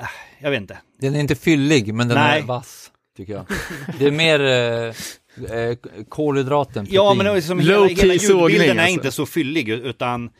[0.00, 0.06] Äh,
[0.38, 0.78] Jag vet inte.
[1.00, 2.40] Den är inte fyllig, men den Nej.
[2.40, 3.46] är vass, tycker jag.
[3.98, 5.76] Det är mer eh, eh,
[6.08, 8.94] kolhydraten, Ja, men det är liksom hela, hela sågning, ljudbilden är alltså.
[8.94, 10.30] inte så fyllig, utan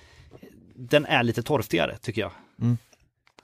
[0.77, 2.31] den är lite torftigare, tycker jag.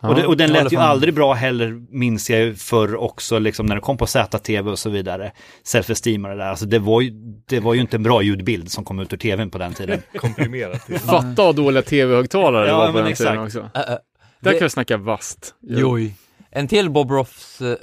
[0.03, 0.09] Ja.
[0.09, 3.67] Och, det, och den lät ju aldrig bra heller, minns jag ju förr också, liksom
[3.67, 5.33] när det kom på ZTV och så vidare.
[5.65, 7.11] Self-esteem och det där, alltså det var, ju,
[7.49, 10.03] det var ju inte en bra ljudbild som kom ut ur tvn på den tiden.
[10.17, 10.83] Komprimerat.
[11.07, 13.57] Fatta vad dåliga tv-högtalare det Ja, var på men den tiden exakt.
[13.73, 13.79] också.
[13.79, 13.99] Äh, äh,
[14.41, 15.55] Där det- kan vi snacka vast.
[15.61, 16.15] Joj.
[16.51, 17.61] En till Bob Ross...
[17.61, 17.77] eh,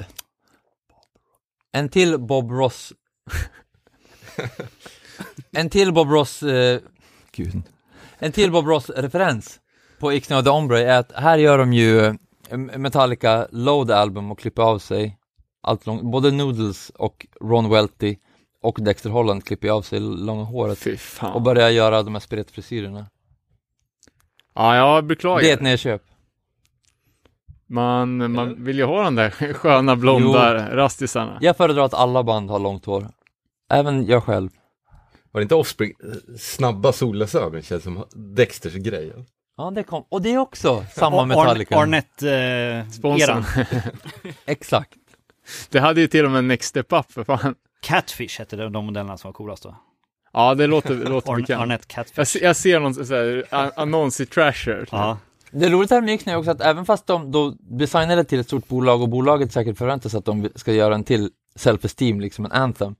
[1.74, 2.94] en till Bob Ross...
[5.52, 6.44] en till Bob Ross...
[6.44, 6.80] eh,
[7.32, 7.62] gud.
[8.20, 9.60] En till Bob Ross-referens.
[10.00, 14.40] På och The Ombre är att här gör de ju eh, Metallica Load Album och
[14.40, 15.18] klipper av sig
[15.62, 18.16] allt långt, både Noodles och Ron Welty
[18.62, 21.34] och Dexter Holland klipper av sig långa håret Fy fan.
[21.34, 23.06] och börjar göra de här spirettfrisyrerna.
[24.56, 25.42] Ja, jag beklagar.
[25.42, 26.02] Det är ett nedköp.
[27.70, 31.38] Man, man vill ju ha de där sköna blonda rastisarna.
[31.42, 33.08] Jag föredrar att alla band har långt hår.
[33.70, 34.50] Även jag själv.
[35.32, 38.04] Var det inte Offspring, eh, snabba solglasögon känns som
[38.36, 39.14] Dexters grej.
[39.58, 39.72] Ja.
[39.72, 40.04] Det kom.
[40.10, 41.76] Och det är också samma Ar- Metallica.
[41.78, 42.92] Arnett-eran.
[42.92, 43.44] Sponsorn.
[44.46, 44.92] Exakt.
[45.70, 47.56] Det hade ju till och med Next Step Up för fan.
[47.82, 49.76] Catfish hette det, de modellerna som var coolast då.
[50.34, 51.62] Ja, det låter, låter bekant.
[51.62, 52.26] Arnett Jag, Catfish.
[52.28, 53.44] se- jag ser någon sån här
[53.76, 54.88] annons i Trasher.
[54.92, 55.18] Ja.
[55.52, 58.68] Det roliga här med är också att även fast de då designade till ett stort
[58.68, 61.30] bolag och bolaget säkert förväntar sig att de ska göra en till
[61.60, 62.96] Self-Esteem, liksom en Anthem,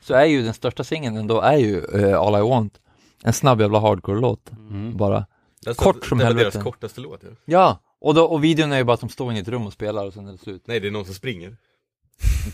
[0.00, 2.74] så är ju den största singeln ändå är ju eh, All I Want.
[3.22, 4.96] En snabb jävla hardcore-låt, Mm.
[4.96, 5.26] bara.
[5.68, 6.50] Alltså, Kort som det var helvete.
[6.50, 7.20] deras kortaste låt.
[7.22, 7.30] Ja.
[7.44, 9.72] Ja, och, då, och videon är ju bara att de står i ett rum och
[9.72, 10.62] spelar och sen är det slut.
[10.66, 11.56] Nej, det är någon som springer.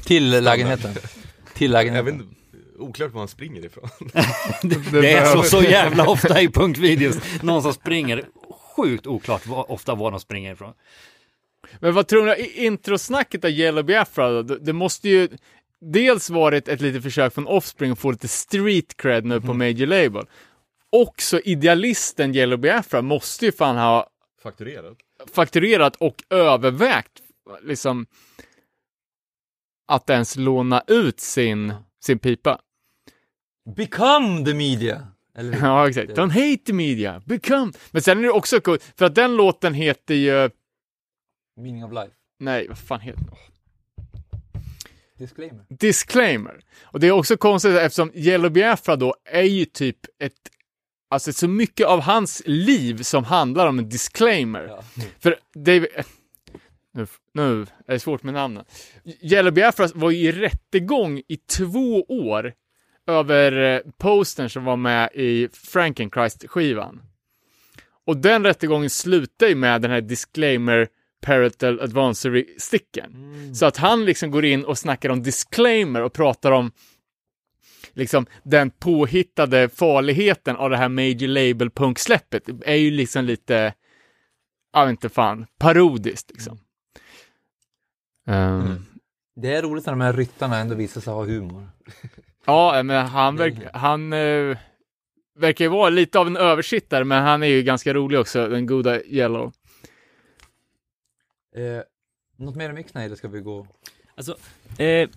[0.04, 0.94] Till lägenheten.
[1.54, 2.04] Till Jag lägenheten.
[2.04, 2.34] vet inte,
[2.78, 3.88] oklart var han springer ifrån.
[4.92, 7.16] Det är så, så jävla ofta i punkvideos.
[7.42, 8.24] Någon som springer.
[8.76, 10.72] Sjukt oklart var, ofta var de springer ifrån.
[11.80, 15.28] Men vad tror ni, introsnacket av Yellow Biafra då, det, det måste ju
[15.80, 19.58] dels varit ett litet försök från Offspring att få lite street cred nu på Mhm.
[19.58, 20.26] Major Label.
[20.94, 24.10] Också idealisten Yellow Biafra måste ju fan ha
[24.42, 24.98] Fakturerat.
[25.32, 27.22] fakturerat och övervägt
[27.62, 28.06] liksom
[29.86, 32.60] att ens låna ut sin, sin pipa.
[33.76, 35.08] Become the media!
[35.34, 35.58] Eller?
[35.62, 36.10] Ja, exakt.
[36.10, 37.72] Don't hate the media, become.
[37.90, 40.50] Men sen är det också coolt, för att den låten heter ju,
[41.56, 42.14] Meaning of life.
[42.38, 43.34] nej, vad fan heter den?
[45.18, 45.64] Disclaimer.
[45.68, 46.60] Disclaimer.
[46.82, 50.32] Och det är också konstigt eftersom Yellow Biafra då är ju typ ett,
[51.14, 54.66] alltså så mycket av hans liv som handlar om en disclaimer.
[54.68, 54.84] Ja.
[55.20, 55.86] För David,
[56.94, 58.64] nu, nu är det svårt med namnen.
[59.20, 62.52] Yellow Biafra var ju i rättegång i två år
[63.06, 67.02] över eh, postern som var med i Frankenchrist-skivan.
[68.06, 70.88] Och den rättegången slutar ju med den här disclaimer
[71.20, 73.14] parental advisory-sticken.
[73.54, 76.72] Så att han liksom går in och snackar om disclaimer och pratar om
[77.94, 83.74] liksom den påhittade farligheten av det här major label punksläppet är ju liksom lite,
[84.72, 86.58] jag vet inte fan, parodiskt liksom.
[88.26, 88.84] Ehm,
[89.36, 91.68] Det är roligt när de här ryttarna ändå visar sig ha humor.
[92.46, 94.56] Ja, men han, verk, han eh,
[95.38, 98.66] verkar ju vara lite av en översittare, men han är ju ganska rolig också, den
[98.66, 99.52] goda Yellow.
[101.56, 101.82] Eh,
[102.36, 103.66] något mer om Ixnay eller ska vi gå?
[104.16, 104.36] Alltså,
[104.78, 105.08] eh,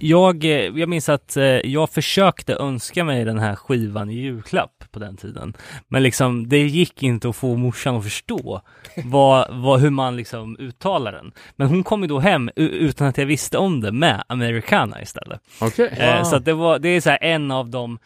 [0.00, 4.84] jag, eh, jag minns att eh, jag försökte önska mig den här skivan i julklapp
[4.90, 5.56] på den tiden.
[5.88, 8.60] Men liksom, det gick inte att få morsan att förstå
[9.04, 11.32] vad, vad, hur man liksom uttalar den.
[11.56, 15.40] Men hon kom ju då hem utan att jag visste om det med Americana istället.
[15.60, 15.88] Okej.
[15.98, 17.98] Eh, så att det, var, det är så en av de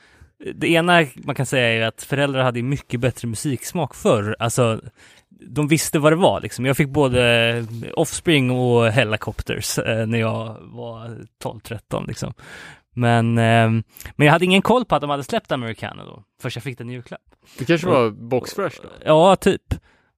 [0.54, 4.36] det ena man kan säga är att föräldrar hade mycket bättre musiksmak förr.
[4.38, 4.80] Alltså,
[5.40, 6.66] de visste vad det var liksom.
[6.66, 12.34] Jag fick både Offspring och Helicopters eh, när jag var 12-13 liksom.
[12.94, 13.70] Men, eh,
[14.16, 16.78] men jag hade ingen koll på att de hade släppt Americana då, först jag fick
[16.78, 17.20] den i julklapp.
[17.58, 18.88] Det kanske var Boxfresh då?
[19.04, 19.74] Ja, typ.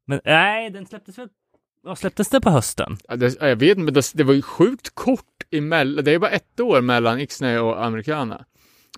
[0.07, 1.29] Men nej, den släpptes väl,
[1.85, 2.97] ja, släpptes det på hösten?
[3.09, 6.05] Ja, det, jag vet inte, men det, det var ju sjukt kort emellan.
[6.05, 8.45] Det är bara ett år mellan Ixnay och Americana.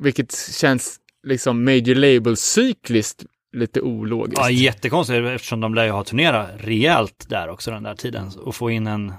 [0.00, 4.38] Vilket känns liksom major label-cykliskt lite ologiskt.
[4.40, 8.30] Ja, jättekonstigt eftersom de lär ju ha turnerat rejält där också den där tiden.
[8.42, 9.12] Och få in en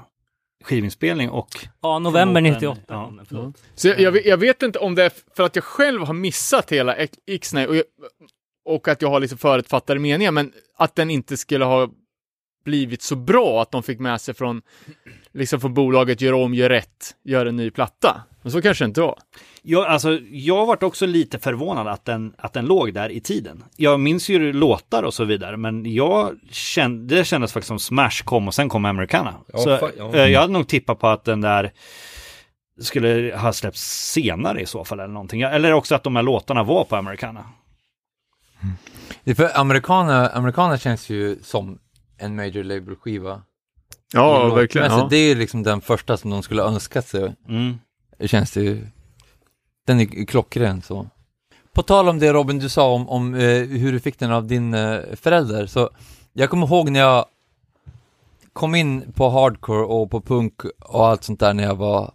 [0.64, 1.48] skivinspelning och
[1.82, 2.82] Ja, november Förlåt, 98.
[2.88, 3.14] ja.
[3.28, 3.62] förlåt.
[3.76, 6.14] Så jag, jag, vet- jag vet inte om det är för att jag själv har
[6.14, 7.84] missat hela X- Ixnay och, jag-
[8.66, 11.90] och att jag har liksom förutfattade meningar, men att den inte skulle ha
[12.64, 14.62] blivit så bra att de fick med sig från,
[15.34, 18.24] liksom från bolaget Gör om, gör rätt, gör en ny platta.
[18.42, 19.20] Men så kanske det inte var.
[19.62, 23.64] Jag, alltså, jag varit också lite förvånad att den, att den låg där i tiden.
[23.76, 28.24] Jag minns ju låtar och så vidare, men jag kände, det kändes faktiskt som Smash
[28.26, 29.34] kom och sen kom Americana.
[29.54, 30.16] Ja, så, fa- ja.
[30.16, 31.72] eh, jag hade nog tippat på att den där
[32.82, 35.42] skulle ha släppts senare i så fall eller någonting.
[35.42, 37.46] Eller också att de här låtarna var på Americana.
[39.24, 41.80] Är för amerikaner, amerikaner känns ju som
[42.18, 43.42] en major label skiva.
[44.14, 44.58] Ja, Låtmässigt.
[44.58, 45.00] verkligen.
[45.00, 45.08] Ja.
[45.10, 47.36] Det är liksom den första som de skulle önskat sig.
[47.50, 47.78] Mm.
[48.18, 48.88] Det känns det ju.
[49.88, 51.08] Den är klockren så.
[51.74, 54.48] På tal om det Robin du sa om, om eh, hur du fick den av
[54.48, 55.90] din eh, förälder, så
[56.34, 57.26] jag kommer ihåg när jag
[58.54, 62.14] kom in på hardcore och på punk och allt sånt där när jag var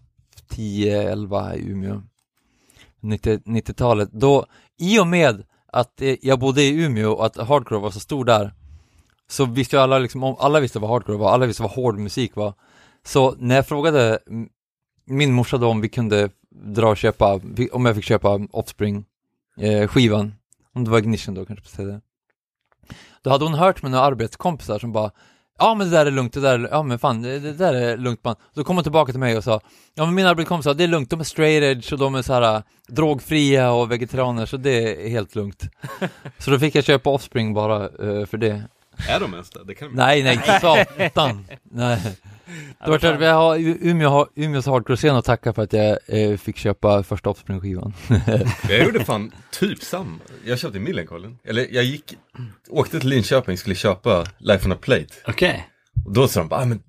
[0.50, 2.02] 10-11 i Umeå.
[3.00, 4.08] 90 90-talet.
[4.12, 4.46] Då,
[4.78, 8.24] i och med att eh, jag bodde i Umeå och att hardcore var så stor
[8.24, 8.54] där,
[9.30, 11.98] så visste ju alla liksom om, alla visste vad hardcore var, alla visste vad hård
[11.98, 12.54] musik var.
[13.04, 14.18] Så när jag frågade
[15.06, 17.40] min morsa då om vi kunde dra och köpa,
[17.72, 19.04] om jag fick köpa Offspring
[19.56, 20.34] eh, skivan,
[20.74, 22.00] om det var Ignition då kanske på CD.
[23.22, 25.10] Då hade hon hört med några arbetskompisar som bara
[25.60, 27.96] Ja men det där är lugnt, det där, ja men fan, det, det där är
[27.96, 28.36] lugnt man.
[28.54, 29.60] Så kom hon tillbaka till mig och sa
[29.94, 32.32] Ja men mina arbetskompisar, det är lugnt, de är straight edge och de är så
[32.32, 35.62] här äh, drogfria och vegetarianer så det är helt lugnt.
[36.38, 38.62] så då fick jag köpa Offspring bara eh, för det.
[39.08, 39.64] Är de ens det?
[39.64, 39.90] det kan...
[39.92, 41.46] Nej nej, satan!
[41.62, 41.98] nej.
[42.84, 46.36] Det var klart, jag har Umeå, har- Umeås hardcore-scen att tacka för att jag eh,
[46.36, 47.92] fick köpa första Offspring-skivan.
[48.68, 50.18] Jag gjorde fan typ samma.
[50.44, 51.38] Jag köpte Millencolin.
[51.44, 52.14] Eller jag gick,
[52.70, 55.14] åkte till Linköping, skulle köpa Life on a Plate.
[55.26, 55.68] Okej.
[56.06, 56.82] Och då sa de bara, ah, men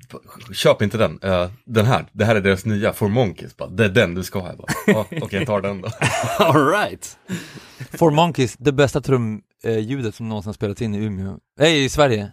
[0.53, 1.19] köp inte den.
[1.23, 3.57] Eh, den här, det här är deras nya, For Monkeys.
[3.57, 4.47] Bara, det är den du ska ha.
[4.47, 5.89] Jag bara, ah, Okej, jag tar den då.
[6.39, 7.17] All right.
[7.91, 9.01] For Monkeys, det bästa
[9.63, 11.37] trumljudet som någonsin spelats in i Umeå.
[11.59, 12.31] Nej, i Sverige.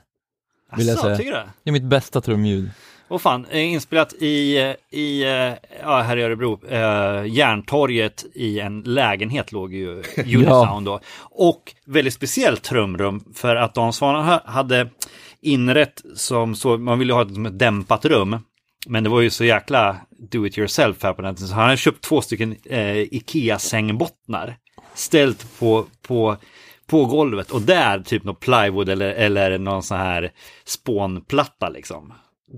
[0.77, 1.17] Vill jag Asså, säga.
[1.17, 1.43] tycker du?
[1.65, 2.71] Det är mitt bästa trumljud.
[3.09, 8.61] Och fan, eh, inspelat i, eh, i eh, ja, här i Örebro, eh, Järntorget i
[8.61, 11.01] en lägenhet låg ju Unisound då.
[11.21, 14.89] Och väldigt speciellt trumrum för att Dan Svanen ha- hade
[15.41, 18.39] inrett som så, man ville ha ett, som ett dämpat rum.
[18.87, 19.97] Men det var ju så jäkla
[20.31, 21.49] do it yourself här på den tiden.
[21.49, 24.57] Så han hade köpt två stycken eh, Ikea-sängbottnar.
[24.95, 26.37] Ställt på, på,
[26.87, 30.33] på golvet och där typ något plywood eller, eller någon sån här
[30.65, 32.13] spånplatta liksom.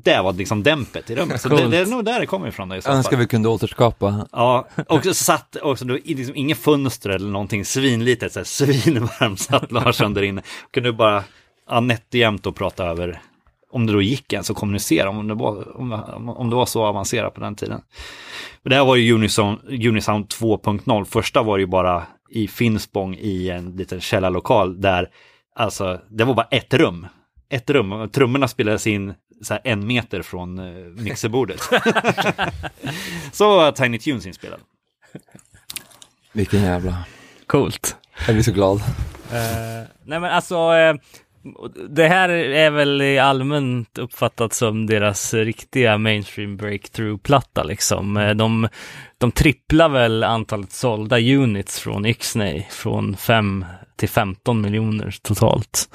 [0.05, 1.41] Det var liksom dämpet i rummet.
[1.41, 2.69] Så det, det är nog där det kommer ifrån.
[2.69, 4.27] Då, i så Önskar vi kunde återskapa.
[4.33, 9.41] Ja, och så satt också i liksom inga fönster eller någonting svinlitet, så här, svinvarmt
[9.41, 10.43] satt Larsson där inne.
[10.71, 11.25] Kunde bara
[11.69, 12.15] ja, nätt
[12.47, 13.21] och prata över,
[13.71, 15.93] om det då gick ens att kommunicera, om det var, om,
[16.29, 17.81] om det var så avancerat på den tiden.
[18.63, 23.51] Men det här var ju Unison, Unisound 2.0, första var ju bara i Finspång i
[23.51, 25.09] en liten källarlokal där,
[25.55, 27.07] alltså, det var bara ett rum.
[27.51, 31.61] Ett rum, trummorna spelades in så här en meter från eh, mixerbordet.
[33.33, 34.61] så var Tiny Tunes inspelad.
[36.33, 37.05] Vilken jävla...
[37.47, 37.97] Coolt.
[38.27, 38.77] Jag blir så glad.
[39.33, 40.95] Eh, nej men alltså, eh,
[41.89, 48.17] det här är väl allmänt uppfattat som deras riktiga mainstream breakthrough-platta liksom.
[48.17, 48.69] Eh, de,
[49.19, 53.65] de tripplar väl antalet sålda units från Ixnay från 5
[53.97, 55.89] till 15 miljoner totalt.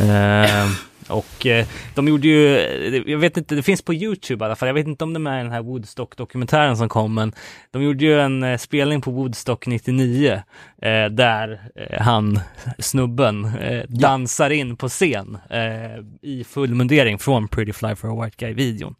[0.00, 0.70] Eh,
[1.08, 4.56] Eh, och eh, de gjorde ju, jag vet inte, det finns på Youtube i alla
[4.56, 7.32] fall, jag vet inte om det är med i den här Woodstock-dokumentären som kom, men
[7.70, 10.42] de gjorde ju en eh, spelning på Woodstock 99
[10.82, 12.40] eh, där eh, han,
[12.78, 18.24] snubben, eh, dansar in på scen eh, i full mundering från Pretty Fly for a
[18.24, 18.94] White Guy-videon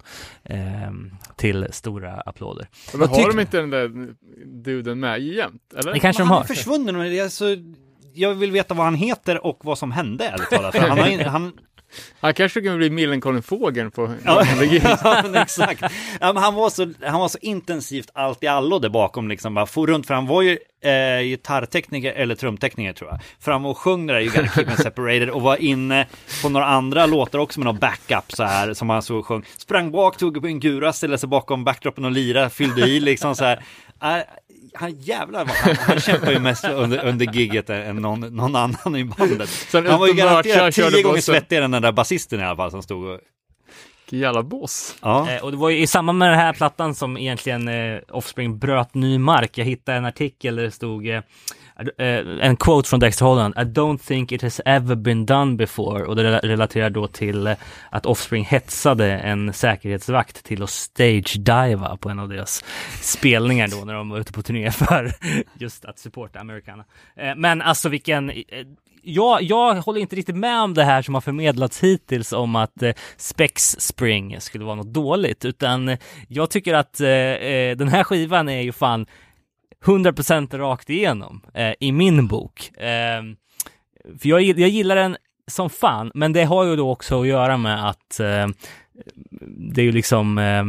[0.45, 0.57] eh,
[1.37, 2.69] till stora applåder.
[2.93, 3.91] Men har tyck- de inte den där
[4.47, 5.74] duden med jämt?
[5.78, 5.93] Eller?
[5.93, 6.45] Det kanske Men de han har.
[6.45, 6.97] är försvunnen.
[6.99, 7.57] Men det är så...
[8.15, 10.74] Jag vill veta vad han heter och vad som hände, ärligt talat.
[10.77, 11.53] För Han, har in, han,
[12.20, 14.44] Han kanske kan bli Millencolin-fågeln på Ja,
[15.02, 15.82] ja men exakt.
[16.20, 19.55] Ja, men han, var så, han var så intensivt allt i allo där bakom, liksom
[19.55, 23.20] bara for runt, för han var ju eh, gitarrtekniker eller trumtekniker tror jag.
[23.40, 26.06] Fram och sjöng det där You gotta keep me separated och var inne
[26.43, 29.44] på några andra låtar också med någon backup så här som han så sjöng.
[29.56, 33.36] Sprang bak, tog upp en gura, ställde sig bakom backdropen och lira, fyllde i liksom
[33.36, 33.64] så här.
[34.74, 38.97] Han jävlar vad han, han kämpar ju mest under, under gigget än någon, någon annan
[38.97, 39.48] i bandet.
[39.48, 42.70] Sen Han var ju garanterat tio gånger svettigare än den där basisten i alla fall
[42.70, 43.20] som stod och...
[44.05, 44.97] Vilken jävla boss.
[45.02, 45.30] Ja.
[45.30, 48.59] Eh, och det var ju i samband med den här plattan som egentligen eh, Offspring
[48.59, 49.59] bröt ny mark.
[49.59, 51.20] Jag hittade en artikel där det stod eh,
[51.78, 53.55] Eh, en quote från Dexter Holland.
[53.57, 56.05] I don't think it has ever been done before.
[56.05, 57.57] Och det relaterar då till eh,
[57.90, 62.65] att Offspring hetsade en säkerhetsvakt till att stage-diva på en av deras
[63.01, 65.12] spelningar då när de var ute på turné för
[65.59, 66.85] just att supporta Americana.
[67.16, 68.32] Eh, men alltså vilken
[69.07, 72.82] jag, jag håller inte riktigt med om det här som har förmedlats hittills om att
[72.82, 75.97] eh, Spex Spring skulle vara något dåligt, utan
[76.28, 77.07] jag tycker att eh,
[77.77, 79.07] den här skivan är ju fan
[79.85, 82.70] 100% rakt igenom eh, i min bok.
[82.78, 83.23] Eh,
[84.19, 85.16] för jag, jag gillar den
[85.51, 88.47] som fan, men det har ju då också att göra med att eh,
[89.59, 90.65] det är ju liksom eh,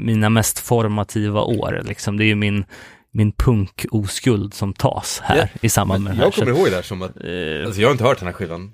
[0.00, 2.16] mina mest formativa år, liksom.
[2.16, 2.64] Det är ju min,
[3.10, 6.26] min punk-oskuld som tas här Ja, i samband med Men det här.
[6.26, 8.32] jag kommer ihåg det här som att, eh, alltså jag har inte hört den här
[8.32, 8.72] skivan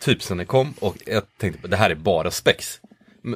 [0.00, 2.80] typ sen den kom och jag tänkte det här är bara spex.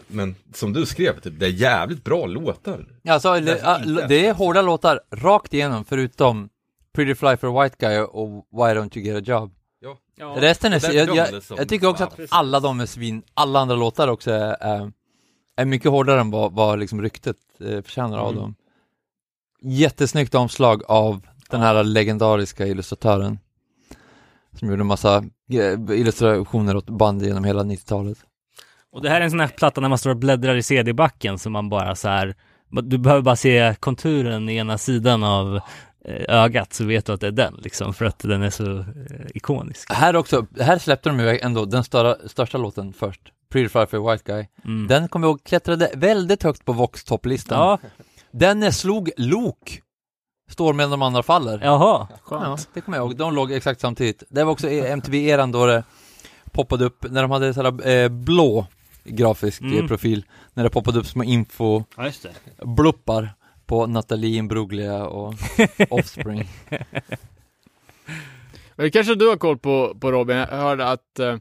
[0.06, 2.86] Men, som du skrev, typ, det är jävligt bra låtar.
[3.08, 4.06] Alltså, det, ja, inte.
[4.06, 6.48] det är hårda låtar rakt igenom förutom
[6.92, 9.52] Pretty Fly for a White Guy och Why Don't You Get a Job.
[9.80, 9.98] Ja.
[10.16, 10.34] ja.
[10.38, 14.08] Resten är, jag, jag, jag tycker också att alla de är svin, alla andra låtar
[14.08, 14.92] också är, är,
[15.56, 18.42] är mycket hårdare än vad, vad liksom ryktet eh, förtjänar av Mm.
[18.42, 18.54] dem.
[19.62, 23.38] Jättesnyggt omslag av den här legendariska illustratören.
[24.58, 25.16] som gjorde en massa
[25.52, 28.18] eh, illustrationer åt band genom hela 90-talet.
[28.96, 31.38] Och det här är en sån här platta när man står och bläddrar i CD-backen
[31.38, 32.34] som man bara så här,
[32.82, 35.56] du behöver bara se konturen i ena sidan av
[36.04, 38.78] eh, ögat så vet du att det är den liksom, för att den är så
[38.78, 38.84] eh,
[39.34, 39.92] ikonisk.
[39.92, 43.20] Här också, här släppte de ju ändå den största, största låten först,
[43.52, 44.46] Pretty Fly for a White Guy.
[44.64, 44.86] Mm.
[44.86, 47.58] Den kommer jag ihåg klättrade väldigt högt på Vox topplistan.
[47.58, 47.78] Ja,
[48.30, 49.80] Den slog Lok,
[50.50, 51.60] står medan de andra faller.
[51.62, 52.08] jaha.
[52.30, 53.16] Ja, det kommer jag ihåg.
[53.16, 54.22] De låg exakt samtidigt.
[54.28, 55.84] Det var också MTV-eran då det
[56.52, 58.66] poppade upp, när de hade sådär eh, blå
[59.08, 59.88] grafisk eh, Mm.
[59.88, 60.24] profil,
[60.54, 62.34] när det poppade upp små info Ja, just det.
[62.64, 63.30] bluppar
[63.66, 65.34] på Nathalie Imbruglia och
[65.90, 66.48] Offspring.
[68.76, 70.36] Det kanske du har koll på, på Robin.
[70.36, 71.36] Jag hörde att eh,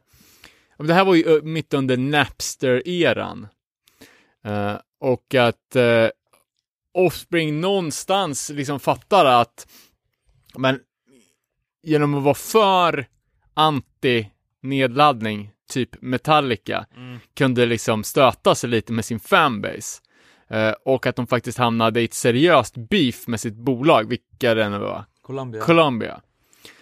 [0.77, 3.47] det här var ju eh, mitt under Napster-eran.
[4.43, 6.07] Eh, och att eh,
[6.93, 9.67] Offspring någonstans liksom fattar att
[10.57, 10.79] men
[11.83, 13.05] genom att vara för
[13.53, 16.85] anti-nedladdning, typ Metallica,
[17.37, 20.01] kunde liksom stöta sig lite med sin fanbase.
[20.49, 24.69] Eh, och att de faktiskt hamnade i ett seriöst beef med sitt bolag, vilka det
[24.69, 25.05] nu var.
[25.21, 25.61] Columbia.
[25.61, 26.21] Columbia.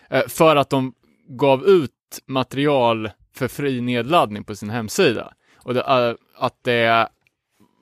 [0.09, 0.93] Eh, för att de
[1.27, 1.91] gav ut
[2.25, 5.33] material för fri nedladdning på sin hemsida.
[5.57, 7.07] Och det, eh, att det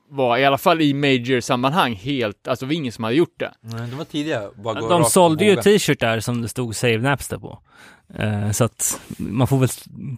[0.09, 3.53] var, i alla fall i major-sammanhang, helt, alltså det var ingen som hade gjort det.
[3.61, 4.49] Nej, de var tidiga.
[4.55, 7.59] Bara De sålde ju t-shirtar som det stod Save Napster på.
[8.19, 9.69] Eh, så att man får väl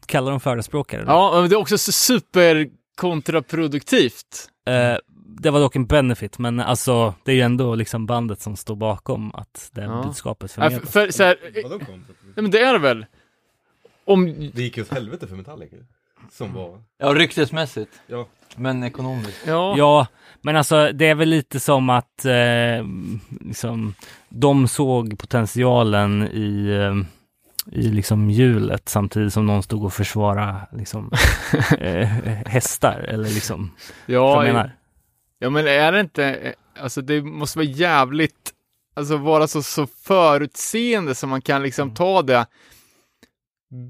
[0.06, 1.04] kalla dem förespråkare.
[1.08, 4.50] Ja, och det är också så super kontraproduktivt.
[4.68, 4.98] Eh,
[5.38, 8.76] det var dock en benefit, men alltså det är ju ändå liksom bandet som står
[8.76, 10.04] bakom att det Ja.
[10.06, 10.92] budskapet Ja, för, förmedlas.
[10.92, 12.06] för, så här, Vadå kom?
[12.24, 13.06] nej, men det är det väl?
[14.06, 15.76] Om, Det gick ju åt helvete för Metallica.
[16.32, 16.82] Som var...
[16.98, 17.92] Ja, ryktesmässigt.
[18.08, 18.28] Ja.
[18.56, 19.44] Men ekonomiskt.
[19.48, 20.08] ja, Ja,
[20.42, 22.86] men alltså det är väl lite som att eh,
[23.42, 23.94] liksom,
[24.30, 26.96] de såg potentialen i, eh,
[27.72, 31.12] i liksom hjulet samtidigt som någon stod och försvara liksom,
[31.80, 32.08] eh,
[32.46, 33.72] hästar eller liksom,
[34.06, 34.72] ja, jag menar.
[35.40, 38.54] Ja men är det inte, alltså det måste vara jävligt,
[38.96, 42.46] alltså vara så, så förutseende som man kan liksom ta det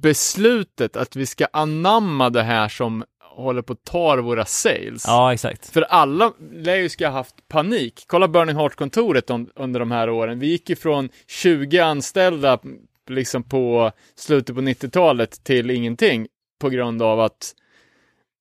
[0.01, 3.03] beslutet att vi ska anamma det här som
[3.35, 5.03] håller på att ta våra sales.
[5.07, 5.69] Ja, exakt.
[5.69, 8.03] För alla lär ju ska ha haft panik.
[8.07, 10.39] Kolla Burning Heart-kontoret on- under de här åren.
[10.39, 12.59] Vi gick ifrån 20 anställda
[13.09, 16.27] liksom på slutet på 90-talet till ingenting
[16.61, 17.53] på grund av att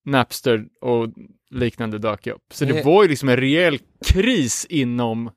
[0.05, 1.09] Napster och
[1.51, 2.43] liknande dök upp.
[2.53, 5.31] Så det Det- var ju liksom en rejäl kris inom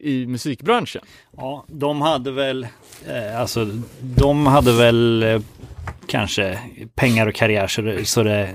[0.00, 1.02] i musikbranschen.
[1.36, 2.66] Ja, de hade väl,
[3.08, 3.68] eh, alltså
[4.00, 5.40] de hade väl eh,
[6.06, 6.58] kanske
[6.94, 8.54] pengar och karriär så det, så det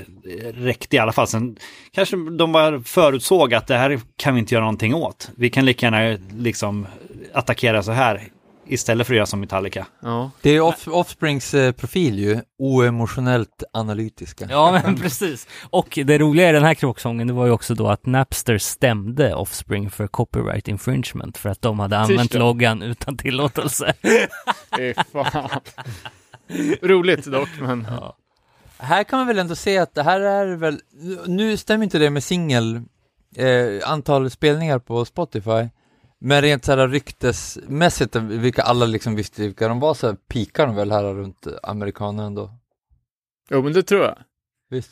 [0.54, 1.28] räckte i alla fall.
[1.28, 1.58] Sen
[1.92, 5.32] kanske de bara förutsåg att det här kan vi inte göra någonting åt.
[5.38, 6.88] Vi kan lika gärna liksom
[7.34, 8.28] attackera så här
[8.68, 9.88] istället för att göra som Metallica.
[10.00, 10.32] Ja.
[10.42, 14.48] Det är off Offsprings eh, profil ju, oemotionellt analytiska.
[14.50, 15.48] Ja, men precis.
[15.70, 19.36] Och det roliga i den här kråksången, det var ju också då att Napster stämde
[19.36, 22.40] Offspring för copyright infringement för att de hade använt Tisdag.
[22.40, 23.94] loggan utan tillåtelse.
[25.12, 25.50] Fan.
[26.82, 27.88] Roligt dock, men
[28.78, 30.80] Här kan man väl ändå se att det här är väl,
[31.28, 32.82] nu stämmer inte det med singel,
[33.36, 35.70] eh, antal spelningar på Spotify,
[36.26, 40.76] men rent såhär ryktesmässigt, vilka alla liksom visste vilka de var, så här, pikar de
[40.76, 42.52] väl här runt amerikaner ändå.
[43.52, 44.18] jo men det tror jag.
[44.70, 44.92] Visst?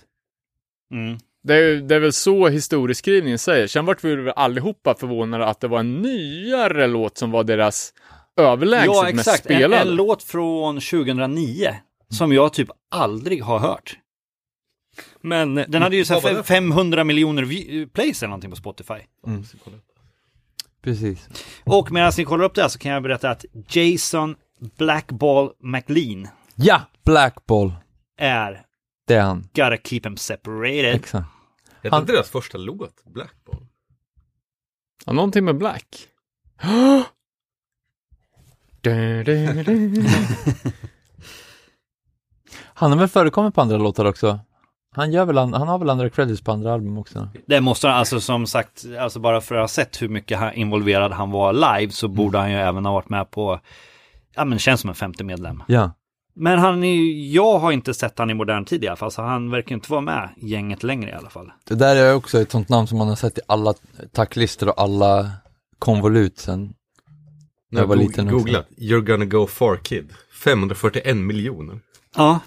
[0.94, 1.18] Mm.
[1.44, 3.68] Det är, det är väl så historieskrivningen säger.
[3.68, 7.94] Sen vart vi väl allihopa förvånade att det var en nyare låt som var deras
[8.38, 9.46] överlägset Ja, mest exakt.
[9.46, 9.82] En, spelade.
[9.82, 11.76] en låt från 2009
[12.10, 13.98] som jag typ aldrig har hört.
[15.22, 16.44] Men Den hade ju så Vad var här det?
[16.44, 19.00] 500 miljoner plays eller någonting på Spotify.
[19.28, 19.44] Mm.
[20.82, 21.30] Precis.
[21.64, 24.36] Och medan ni kollar upp det här så kan jag berätta att Jason
[24.78, 26.82] Blackball McLean Ja!
[27.06, 27.74] Blackball,
[28.18, 28.66] är
[29.08, 29.50] det är han.
[29.54, 30.96] Gotta Keep Him Separated.
[30.96, 31.28] Exakt.
[31.84, 33.68] Hette inte deras första låt Blackball?
[35.06, 36.08] Ja, någonting med Black.
[42.74, 44.40] Han har väl förekommit på andra låtar också?
[44.96, 47.30] Han gör väl, an- han har väl andra credits på andra album också?
[47.46, 50.54] Det måste han, alltså som sagt, alltså bara för att ha sett hur mycket han-
[50.54, 53.60] involverad han var live så borde han ju även ha varit med på,
[54.36, 55.64] ja men känns som en femte medlem.
[55.68, 55.92] Ja.
[56.36, 59.12] Men han är ju, jag har inte sett han i modern tid i alla fall,
[59.12, 61.52] så han verkar inte vara med i gänget längre i alla fall.
[61.68, 63.74] Det där är också ett sånt namn som man har sett i alla
[64.14, 65.32] tacklistor och alla
[65.80, 66.74] konvolut sen.
[67.72, 68.38] När Jag var liten också.
[68.38, 70.14] googlat, You're gonna go far kid.
[70.44, 71.80] 541 miljoner.
[72.16, 72.40] Ja.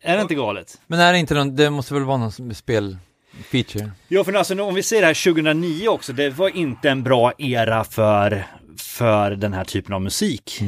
[0.00, 0.80] Är det inte galet?
[0.86, 3.90] Men är det inte någon, det måste väl vara någon spelfeature?
[4.08, 7.32] Ja, för alltså om vi ser det här 2009 också, det var inte en bra
[7.38, 8.46] era för,
[8.78, 10.60] för den här typen av musik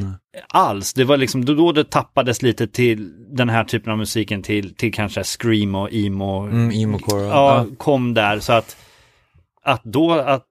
[0.47, 0.93] alls.
[0.93, 4.75] Det var liksom då, då det tappades lite till den här typen av musiken till,
[4.75, 6.41] till kanske scream och emo.
[6.41, 7.27] Mm, emo-core.
[7.27, 8.77] ja, kom där så att,
[9.63, 10.46] att då att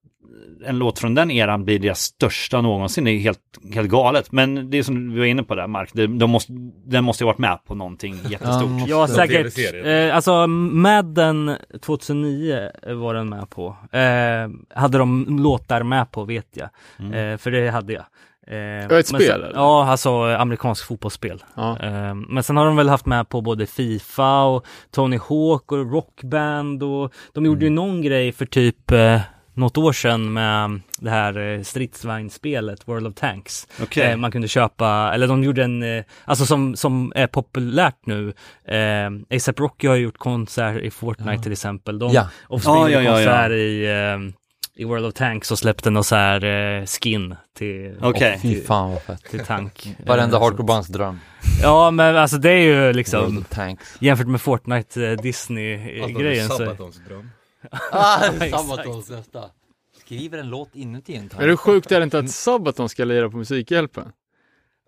[0.66, 3.38] en låt från den eran blir deras största någonsin är helt,
[3.74, 4.32] helt galet.
[4.32, 6.52] Men det är som vi var inne på där Mark, det, de måste,
[6.86, 8.70] den måste ju varit med på någonting jättestort.
[8.70, 9.86] måste- Ja, säkert.
[9.86, 13.76] Eh, alltså Madden 2009 var den med på.
[13.92, 16.68] Eh, hade de låtar med på vet jag.
[16.98, 18.04] Eh, för det hade jag.
[18.48, 19.52] Eh, ett spel, sen, eller?
[19.54, 21.44] Ja, alltså amerikansk fotbollsspel.
[21.54, 21.78] Ja.
[21.82, 25.92] Eh, men sen har de väl haft med på både Fifa och Tony Hawk och
[25.92, 29.20] Rockband och de gjorde ju någon grej för typ eh,
[29.56, 33.68] något år sedan med det här eh, stridsvagnsspelet World of Tanks.
[33.82, 34.10] Okej.
[34.10, 38.32] Eh, man kunde köpa, eller de gjorde en, eh, alltså som, som är populärt nu.
[38.68, 41.98] Eh, ASAP Rocky har gjort konsert i Fortnite till exempel.
[41.98, 42.28] De, Ja.
[42.48, 43.26] Offspring Ja, ja, ja, ja.
[43.26, 44.32] konsert i, eh,
[44.78, 48.38] i World of Tanks och släppte någon så här eh, skin till, Okej.
[48.42, 49.24] Fy fan vad fett.
[49.30, 49.96] till tank.
[50.06, 51.20] Varenda Eh, hardcorebands dröm.
[51.62, 53.96] Ja, men alltså det är ju World liksom of Tanks.
[54.00, 56.56] jämfört med Fortnite eh, Disney-grejen så.
[56.56, 57.30] Sabatons dröm.
[57.90, 58.20] Ah.
[58.50, 59.50] Sabatons nästa.
[60.00, 61.42] Skriver en låt inuti en tank.
[61.42, 64.12] Är det sjukt är det inte att Sabaton ska lira på Musikhjälpen?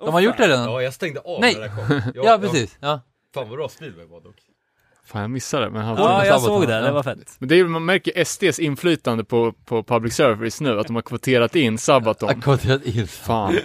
[0.00, 0.64] De har gjort det redan?
[0.64, 1.54] Ja, jag stängde av Nej.
[1.54, 2.12] när det kom.
[2.14, 2.76] Jag, Ja, precis.
[2.80, 3.00] Ja.
[3.34, 4.36] Fan vad bra Speedway var dock.
[5.04, 7.36] Fan jag missade det, men han Ja, jag Sabaton, såg det, det var fett.
[7.38, 11.02] Men det är, man märker SDs inflytande på, på public service nu, att de har
[11.02, 12.28] kvoterat in Sabaton.
[12.28, 13.06] Ackorderat in.
[13.08, 13.58] Fan.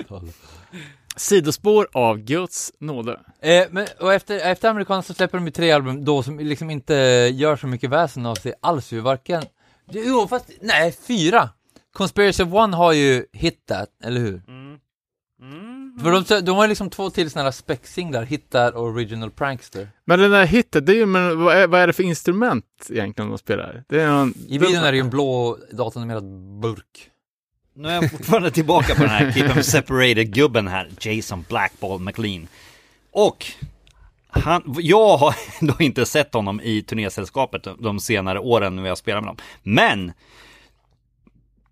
[1.15, 3.19] Sidospår av Guds nåde.
[3.41, 6.69] Eh, men, och efter, efter amerikanerna så släpper de ju tre album då som liksom
[6.69, 6.94] inte
[7.34, 9.44] gör så mycket väsen av sig alls ju, varken
[9.91, 11.49] Jo, fast nej, fyra!
[11.94, 14.41] Conspiracy of One har ju Hit That, eller hur?
[16.02, 19.31] För de, de har ju liksom två till sådana här spec-singlar, Hit That och Original
[19.31, 19.90] Prankster.
[20.06, 22.65] Men den där hitten, det är ju, men vad är, vad är det för instrument
[22.90, 23.84] egentligen de spelar?
[23.88, 24.34] Det är någon...
[24.48, 26.23] I videon är det ju en blå datanimerad
[26.61, 27.10] burk.
[27.75, 32.47] Nu är jag fortfarande tillbaka på den här Keep 'em separated-gubben här, Jason Blackball McLean.
[33.11, 33.45] Och
[34.29, 35.35] han, jag har
[35.65, 39.37] då inte sett honom i turnésällskapet de senare åren när vi har spelat med dem.
[39.63, 40.13] Men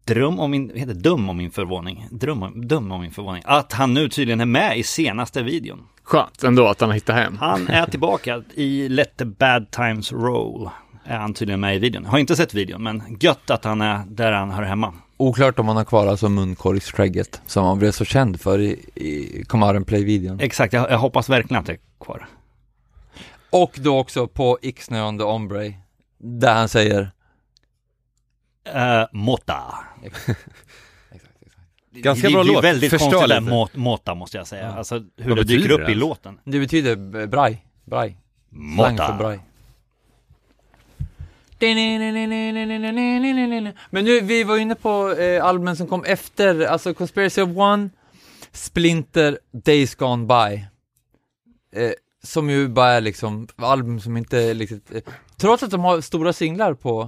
[0.06, 3.74] Dröm om min, heter dum om min förvåning, Dröm om, dum om min förvåning, att
[3.74, 5.88] han nu tydligen är med i senaste videon.
[6.04, 7.38] Skönt ändå att han har hittat hem.
[7.38, 10.70] Han är tillbaka i Let the bad times roll.
[11.06, 12.06] Är han tydligen med i videon.
[12.06, 14.94] Har inte sett videon, men gött att han är där han hör hemma.
[15.22, 19.44] Oklart om han har kvar alltså munkorgsskägget som han blev så känd för i, i
[19.48, 20.40] Come Play-videon.
[20.40, 22.28] Exakt, jag, jag hoppas verkligen att det är kvar.
[23.50, 25.74] Och då också på Ixnay on the Ombre,
[26.18, 27.12] där han säger
[28.68, 29.64] Uh, Mota.
[31.92, 32.64] Ganska det, bra det är låt.
[32.64, 33.54] väldigt Förstör konstigt där, lite.
[33.54, 34.66] Mo- Mota måste jag säga.
[34.66, 34.72] Ja.
[34.74, 36.40] Alltså hur Vad det dyker upp det i låten.
[36.44, 38.18] Det betyder eh, braj, braj,
[38.76, 39.18] slang för Mota.
[39.18, 39.40] braj.
[43.90, 47.90] Men nu, vi var inne på eh, albumen som kom efter, alltså Conspiracy of One,
[48.52, 50.66] Splinter, Days Gone By.
[51.82, 51.92] Eh,
[52.24, 55.02] som ju bara är liksom album som inte är liksom, eh,
[55.38, 57.02] trots att de har stora singlar på,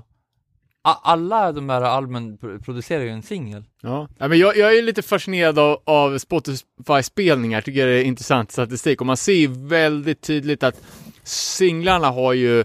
[0.83, 3.63] a- alla de här albumen producerar ju en singel.
[3.81, 4.07] Ja.
[4.17, 9.01] ja men jag, jag är lite fascinerad av, av Spotify-spelningar, tycker det är intressant statistik.
[9.01, 10.81] Och man ser ju väldigt tydligt att
[11.23, 12.63] singlarna har ju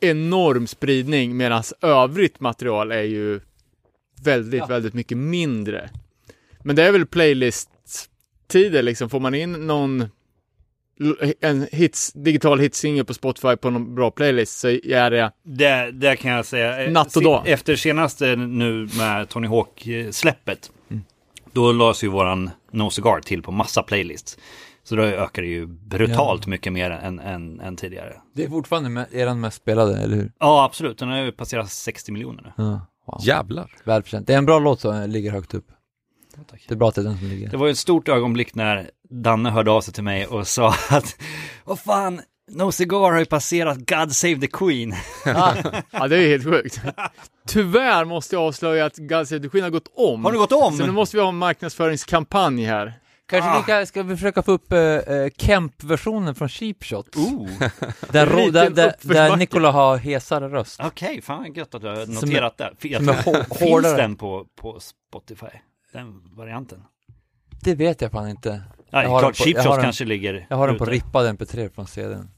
[0.00, 3.40] enorm spridning medan övrigt material är ju
[4.24, 4.66] väldigt, Ja.
[4.66, 5.90] väldigt mycket mindre.
[6.62, 10.04] Men det är väl playlist-tider liksom, får man in någon
[11.40, 16.16] en hits, digital hitsingel på Spotify på någon bra playlist så är det Det, det
[16.16, 16.84] kan jag säga.
[16.84, 17.48] Eh, Natt och dag.
[17.48, 20.70] Efter senaste nu med Tony Hawk-släppet.
[21.52, 24.38] Då lades ju våran No Cigar till på massa playlists.
[24.84, 28.16] Så då ökar det ju brutalt mycket mer än, än, än tidigare.
[28.34, 30.32] Det är fortfarande med, eran mest spelade, eller hur?
[30.38, 30.98] Ja, absolut.
[30.98, 32.64] Den har ju passerat 60 miljoner nu.
[32.64, 32.86] Ja.
[33.06, 33.20] Wow.
[33.22, 33.70] Jävlar.
[33.84, 34.26] Välförtjänt.
[34.26, 35.66] Det är en bra låt som ligger högt upp.
[36.50, 36.64] tack.
[36.68, 37.50] Det är bra att det är den som ligger.
[37.50, 40.74] Det var ju ett stort ögonblick när Danne hörde av sig till mig och sa
[40.90, 41.16] att
[41.64, 42.20] Vad fan,
[42.50, 44.94] No Cigar har ju passerat God Save the Queen.
[45.90, 46.80] Ja, det är helt sjukt.
[47.48, 50.24] Tyvärr måste jag avslöja att God Save the Queen har gått om.
[50.24, 50.76] Har du gått om?
[50.76, 52.92] Så nu måste vi ha en marknadsföringskampanj här.
[53.26, 53.58] Kanske Ah.
[53.66, 54.98] vi kan, ska vi försöka få upp uh,
[55.36, 57.16] Kemp-versionen från Cheap Shots?
[57.16, 57.48] Oh,
[58.10, 59.36] Där, ro, där, där, där.
[59.36, 60.80] Nikola har hesare röst.
[60.84, 62.72] okej, fan vad gött att du har noterat det.
[62.78, 63.08] Finns
[63.60, 63.96] hårdare.
[63.96, 65.46] den på, på Spotify?
[65.92, 66.82] Den varianten?
[67.62, 68.62] Det vet jag fan inte.
[68.90, 71.74] Ja, Jag har klart, på- Cheap Shots kanske ligger Jag har den på rippad MP3
[71.74, 72.30] från CDn.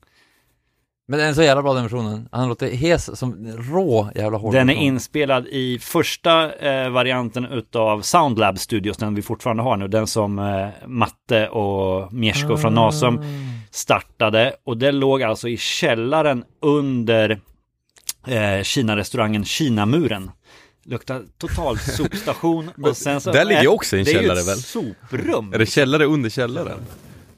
[1.08, 2.28] Men den är så jävla bra den versionen.
[2.32, 8.00] Han låter hes som rå jävla hård Den är inspelad i första eh, varianten utav
[8.02, 13.20] Soundlab Studios, den vi fortfarande har nu, den som eh, Matte och Miesko från Nasum
[13.70, 14.56] startade.
[14.64, 17.30] Och det låg alltså i källaren under
[18.26, 20.30] eh, Kina-restaurangen Kinamuren.
[20.84, 24.58] Luktar total sopstation och sen så där ligger också en källare, Det är ju väl?
[24.58, 25.52] ett soprum.
[25.54, 26.78] Är det källare under källaren?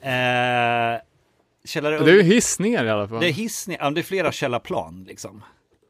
[0.01, 1.01] Eh,
[1.69, 3.21] källare Det är hiss ner i alla fall.
[3.21, 5.43] det är hiss ner, det är flera källarplan liksom.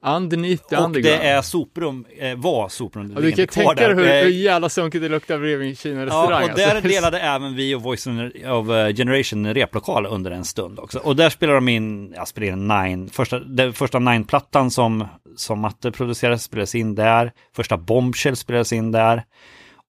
[0.07, 3.13] Underneath the Och det är soprum, eh, var soprum.
[3.15, 3.95] Ja, du kan ju tänka dig där.
[3.95, 6.43] hur, Eh, hur jävla sunkigt det luktar bredvid en Kina-restaurang.
[6.43, 6.89] Ja, och där alltså.
[6.89, 10.99] delade även vi och Voice of eh, Generation en replokal under en stund också.
[10.99, 15.05] Och där spelade de in, ja, spelade in Nine, första, den första Nine-plattan som,
[15.37, 17.33] som Matte producerade spelades in där.
[17.57, 19.25] Första Bombshell spelades in där.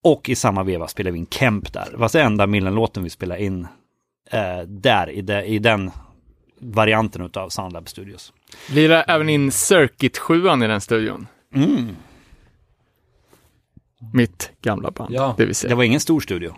[0.03, 1.87] Och i samma veva spelade vi in Kemp där.
[1.91, 3.67] Det var den enda Millen-låten vi spelade in
[4.29, 5.91] eh, där, i, de, i den
[6.59, 8.33] varianten utav Soundlab Studios.
[8.69, 11.27] Lirade även in Circuit 7 i den studion.
[11.55, 11.95] Mm.
[14.13, 15.35] Mitt gamla band, Ja.
[15.37, 15.69] det vill säga.
[15.69, 16.55] Det var ingen stor studio,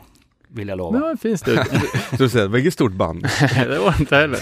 [0.48, 0.98] vill jag lova.
[0.98, 1.64] Det var en fin studio.
[2.10, 3.22] Så du säger, vilket stort band?
[3.56, 4.40] det var det inte heller.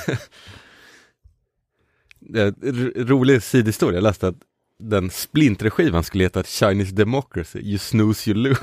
[3.06, 4.35] Rolig sidhistoria, jag läste att
[4.80, 8.60] den Splinter-skivan skulle heta Chinese Democracy, You Snooze You Lose.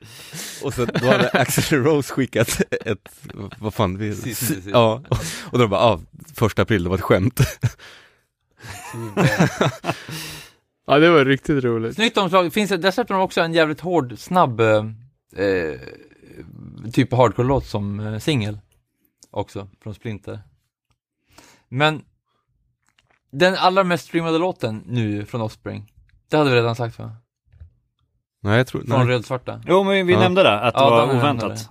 [0.64, 3.08] och så då hade Axel Rose skickat ett,
[3.58, 4.66] vad fan, vi, Sist, sist.
[4.72, 5.02] ja,
[5.50, 6.00] och då bara, ah,
[6.34, 7.40] första april, det var ett skämt.
[10.86, 11.94] Ja, det var riktigt roligt.
[11.94, 12.52] Snyggt omslag.
[12.52, 14.84] Finns det dessutom också en jävligt hård, snabb eh,
[15.36, 15.80] eh,
[16.92, 18.58] typ hardcore-låt som eh, singel.
[19.30, 20.40] Också, från Splinter.
[21.68, 22.02] Men
[23.32, 25.92] den allra mest streamade låten nu från Offspring,
[26.28, 27.16] det hade vi redan sagt va?
[28.42, 29.08] Nej, jag tror, Från nej.
[29.08, 29.62] Rödsvarta.
[29.66, 30.18] Jo, men vi Ja.
[30.20, 31.48] nämnde det, att det Ja, var oväntat.
[31.56, 31.68] det.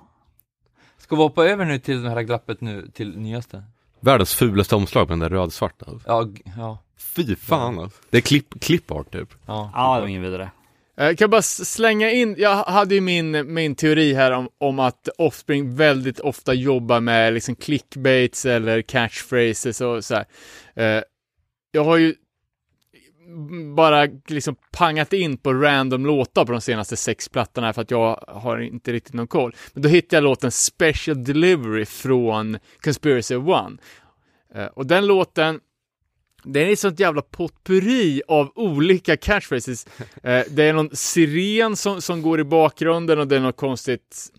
[0.98, 3.64] Ska vi hoppa över nu till det här glappet nu, till nyaste?
[4.00, 5.86] Världens fulaste omslag på den där rödsvarta.
[6.08, 6.28] Ja,
[6.58, 8.02] ja, Fy fan alltså.
[8.10, 9.30] Det är klipp, clipart typ.
[9.46, 9.72] ja.
[9.76, 10.52] Ja, det var ingen vidare.
[10.98, 14.50] Eh, Kan jag bara s- slänga in, jag hade ju min, min teori här om,
[14.58, 20.26] om att Offspring väldigt ofta jobbar med liksom clickbaits eller catchphrases och så här.
[20.98, 21.04] Eh,
[21.72, 22.16] Jag har ju
[23.76, 28.24] bara liksom pangat in på random låtar på de senaste sex plattorna för att jag
[28.28, 29.56] har inte riktigt någon koll.
[29.74, 33.78] Men då hittade jag låten Special Delivery från Conspiracy One.
[34.56, 35.60] Eh, och den låten,
[36.44, 39.88] den är ett sånt jävla potpurri av olika catchphrases.
[40.24, 44.32] Eh, det är någon siren som, som går i bakgrunden och det är något konstigt,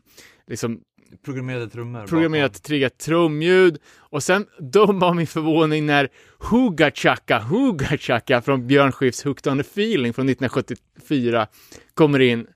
[0.46, 0.80] liksom
[1.24, 2.06] Programmerade trummor.
[2.06, 3.78] programmerat triggat trumljud.
[3.98, 6.08] Och sen döm av min förvåning när
[6.50, 11.46] Huga Chaka, Huga Chaka från Björn Skifs Hooked on a feeling från 1974
[11.94, 12.46] kommer in.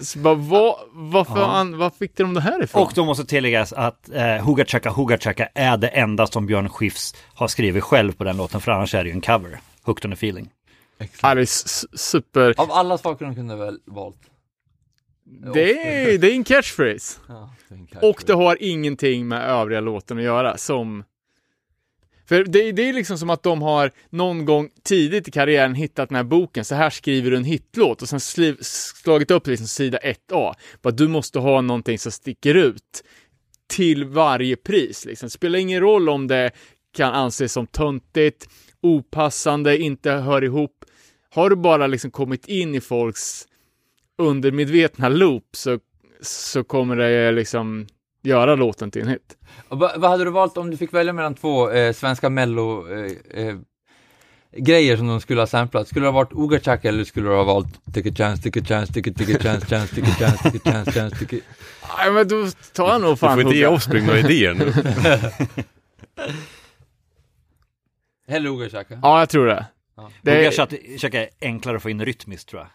[0.00, 2.82] Så bara, vad, vad fan, vad fick de det här ifrån?
[2.82, 6.68] Och då måste tilläggas att eh, Huga Chaka Huga Chaka är det enda som Björn
[6.68, 9.60] Skifs har skrivit själv på den låten, för annars är det ju en cover.
[9.82, 10.50] Hooked on a feeling.
[11.22, 14.16] Ja, det är super, Av alla saker de kunde väl valt.
[15.54, 17.20] Det är, det är en catchphrase.
[17.28, 21.04] Ja, det är en Och det har ingenting med övriga låten att göra, som...
[22.28, 26.08] För det, det är liksom som att de har någon gång tidigt i karriären hittat
[26.08, 29.66] den här boken, så här skriver du en hitlåt, och sen sliv, slagit upp liksom
[29.66, 30.54] sida 1A.
[30.82, 33.04] Bara, du måste ha någonting som sticker ut
[33.66, 35.04] till varje pris.
[35.04, 35.26] Liksom.
[35.26, 36.50] Det spelar ingen roll om det
[36.92, 38.48] kan anses som töntigt,
[38.80, 40.84] opassande, inte hör ihop.
[41.30, 43.46] Har du bara liksom kommit in i folks
[44.20, 45.78] undermedvetna loop så,
[46.20, 47.86] så kommer det liksom
[48.22, 49.36] göra låten till en hit.
[49.68, 52.88] Och vad, vad hade du valt om du fick välja mellan två eh, svenska mello
[52.92, 53.12] eh,
[53.46, 53.56] eh,
[54.56, 55.88] grejer som de skulle ha samplat?
[55.88, 58.60] Skulle det ha varit Uga Chaka eller skulle du ha valt Take a chance, take
[58.60, 61.18] a chance, take a, take a chance, chance, take a chance, take a chance, chance,
[61.18, 61.40] take a...
[61.98, 63.66] Nej, men då tar jag nog Du fan får inte ge.
[63.66, 64.72] Offspring några idéer nu.
[68.28, 68.98] Hellre Uga Chaka?
[69.02, 69.66] Ja, jag tror det.
[69.96, 70.10] Ja.
[70.22, 72.68] det Chaka är enklare att få in rytmiskt tror jag.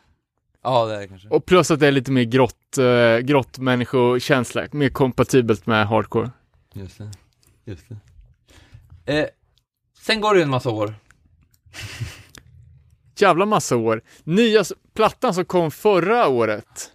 [0.65, 1.27] Ja, det är det kanske.
[1.29, 6.31] och plus att det är lite mer grott, uh, grottmänniskokänsla, mer kompatibelt med hardcore.
[6.73, 7.11] Just det.
[7.65, 7.97] Just det.
[9.19, 9.25] Eh,
[9.99, 10.95] sen går det ju en massa år.
[13.17, 14.01] Jävla massa år.
[14.23, 14.63] Nya
[14.93, 16.91] plattan som kom förra året.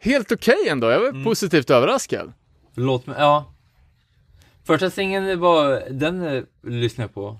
[0.00, 1.24] Helt okej ändå, jag var Mm.
[1.24, 2.32] positivt överraskad.
[2.74, 3.52] Låt mig, ja.
[4.64, 7.38] Första singeln var, den eh, lyssnade jag på.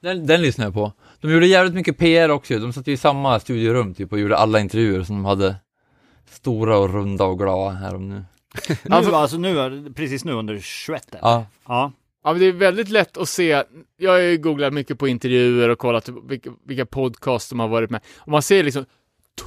[0.00, 0.92] Den, den lyssnade jag på.
[1.20, 4.36] De gjorde jävligt mycket PR också De satt ju i samma studiorum typ och gjorde
[4.36, 5.56] alla intervjuer som de hade
[6.30, 8.24] stora och runda och glada här om nu.
[8.68, 11.92] Nu, Alltså- alltså nu, precis nu under 21 Ja, Ja.
[12.24, 13.62] Ja, men det är väldigt lätt att se.
[13.96, 17.90] Jag har ju googlat mycket på intervjuer och kollat vilka, vilka podcast de har varit
[17.90, 18.00] med.
[18.18, 18.84] Och man ser liksom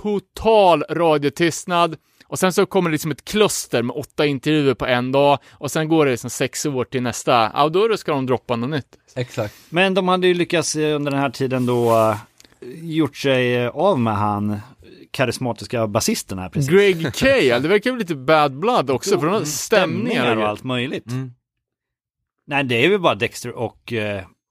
[0.02, 1.96] total radiotystnad
[2.34, 5.72] och sen så kommer det liksom ett kluster med åtta intervjuer på en dag och
[5.72, 7.52] sen går det liksom sex år till nästa.
[7.54, 8.98] Ja, då ska de droppa något nytt.
[9.16, 9.56] exakt.
[9.70, 12.18] Men de hade ju lyckats eh, under den här tiden då eh,
[12.82, 14.60] gjort sig eh, av med han
[15.12, 16.72] karismatiska basisten här precis.
[16.72, 20.64] Greg Cale, det verkar ju lite bad blood också, för de har stämningar och allt
[20.64, 21.08] möjligt.
[21.08, 21.34] Mm.
[22.48, 23.94] Nej, det är väl bara Dexter och,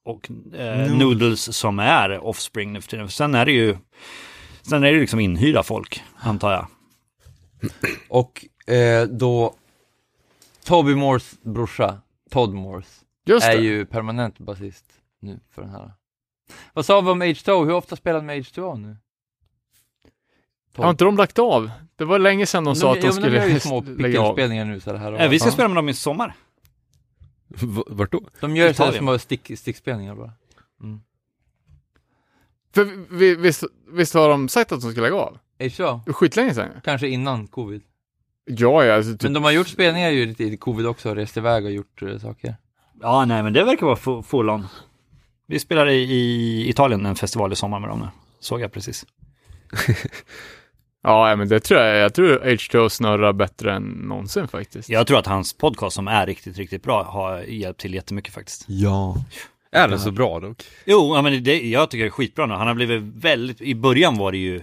[0.05, 3.09] och eh, Noodles som är Offspring nu för tiden.
[3.09, 3.77] Sen är det ju,
[4.63, 6.67] sen är det liksom inhyrda folk, antar jag.
[8.09, 9.55] Och eh, då
[10.65, 13.63] Toby Moores brorsa, Todd Moores, Just är det.
[13.63, 14.85] ju permanent basist
[15.21, 15.93] nu för den här.
[16.73, 17.65] Vad sa vi om H2O?
[17.65, 18.97] Hur ofta spelar de med H2O nu?
[20.77, 21.71] Har inte de lagt av?
[21.97, 24.25] Det var länge sedan de, sa att de ja, skulle små lägga av.
[24.25, 25.21] pickelspelningar nu så här.
[25.21, 26.35] Eh, vi ska spela med dem i sommar.
[27.49, 28.21] V- Vart då?
[28.41, 30.33] De gör så här små stick, stickspelningar bara.
[32.75, 32.85] För
[33.17, 35.39] vi, visst, visst har de sagt att de ska lägga av?
[35.63, 36.01] H2O?
[36.05, 36.69] Det är skitlänge sedan.
[36.85, 37.83] Kanske innan covid.
[38.45, 41.37] Ja, ja, alltså, typ, Men de har gjort spelningar ju lite i covid också, rest
[41.37, 42.57] iväg och gjort eh, saker.
[43.01, 44.67] Ja, nej, men det verkar vara fu- full on.
[45.47, 48.07] Vi spelar i, Italien en festival i sommar med dem nu.
[48.41, 49.05] Såg jag precis.
[51.03, 51.97] ja, ja, men det tror jag.
[51.99, 54.89] Jag tror H2O snurrar bättre än någonsin faktiskt.
[54.89, 58.65] Jag tror att hans podcast som är riktigt, riktigt bra har hjälpt till jättemycket faktiskt.
[58.69, 59.17] Ja.
[59.73, 60.63] Är den så bra dock?
[60.85, 62.55] Jo, ja, men det, jag tycker det är skitbra nu.
[62.55, 64.63] Han har blivit väldigt, i början var det ju,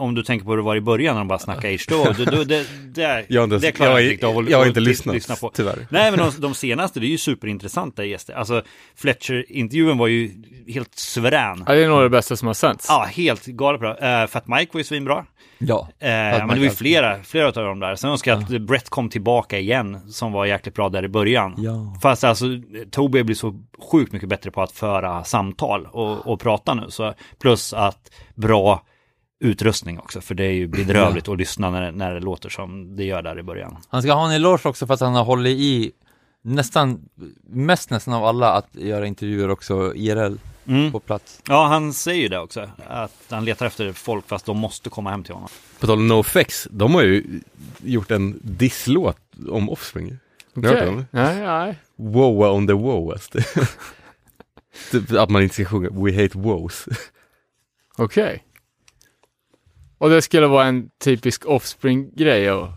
[0.00, 2.24] om du tänker på hur det var i början när de bara snackade H2O, då,
[2.36, 4.80] då, det, det, Jag inte, det klarar jag, jag inte av att- jag har inte
[4.80, 5.50] ly- lyssnat, lyssna på.
[5.54, 5.86] tyvärr.
[5.90, 8.34] Nej, men de, de senaste, det är ju superintressanta gäster.
[8.34, 8.62] Alltså,
[8.96, 10.30] Fletcher-intervjun var ju
[10.68, 11.64] helt suverän.
[11.66, 12.86] Ja, det är nog det bästa som har sänts.
[12.88, 13.90] Ja, helt galet bra.
[14.22, 15.24] Uh, Fat Mike var ju svinbra.
[15.58, 15.88] Ja.
[15.98, 17.94] Eh, men det var ju flera, flera av dem där.
[17.94, 21.54] Sen önskar jag att Brett kom tillbaka igen, som var jäkligt bra där i början.
[21.58, 21.96] Ja.
[22.02, 22.44] Fast alltså,
[22.90, 23.60] Toby blir så
[23.92, 26.84] sjukt mycket bättre på att föra samtal och, och prata nu.
[26.88, 28.82] Så, plus att bra
[29.40, 32.96] utrustning också, för det är ju bedrövligt att lyssna när, det- när det låter som
[32.96, 33.76] det gör där i början.
[33.88, 35.92] Han ska ha en eloge också för att han har hållit i
[36.42, 37.08] nästan,
[37.48, 40.36] mest nästan av alla att göra intervjuer också IRL
[40.66, 40.92] Mm.
[40.92, 41.42] på plats.
[41.48, 45.10] Ja, han säger ju det också, att han letar efter folk fast de måste komma
[45.10, 45.48] hem till honom.
[45.80, 47.40] På tal om NoFX, de har ju
[47.78, 49.18] gjort en disslåt
[49.48, 50.18] om Offspring.
[50.54, 50.86] Har ni hört Okej.
[50.94, 51.06] den?
[51.10, 51.78] Nej, nej.
[51.96, 53.32] Wowa on the wowest.
[54.90, 56.86] typ att man inte ska sjunga We hate wows.
[57.96, 58.44] Okej.
[60.00, 62.68] Och det skulle vara en typisk Offspring-grej och...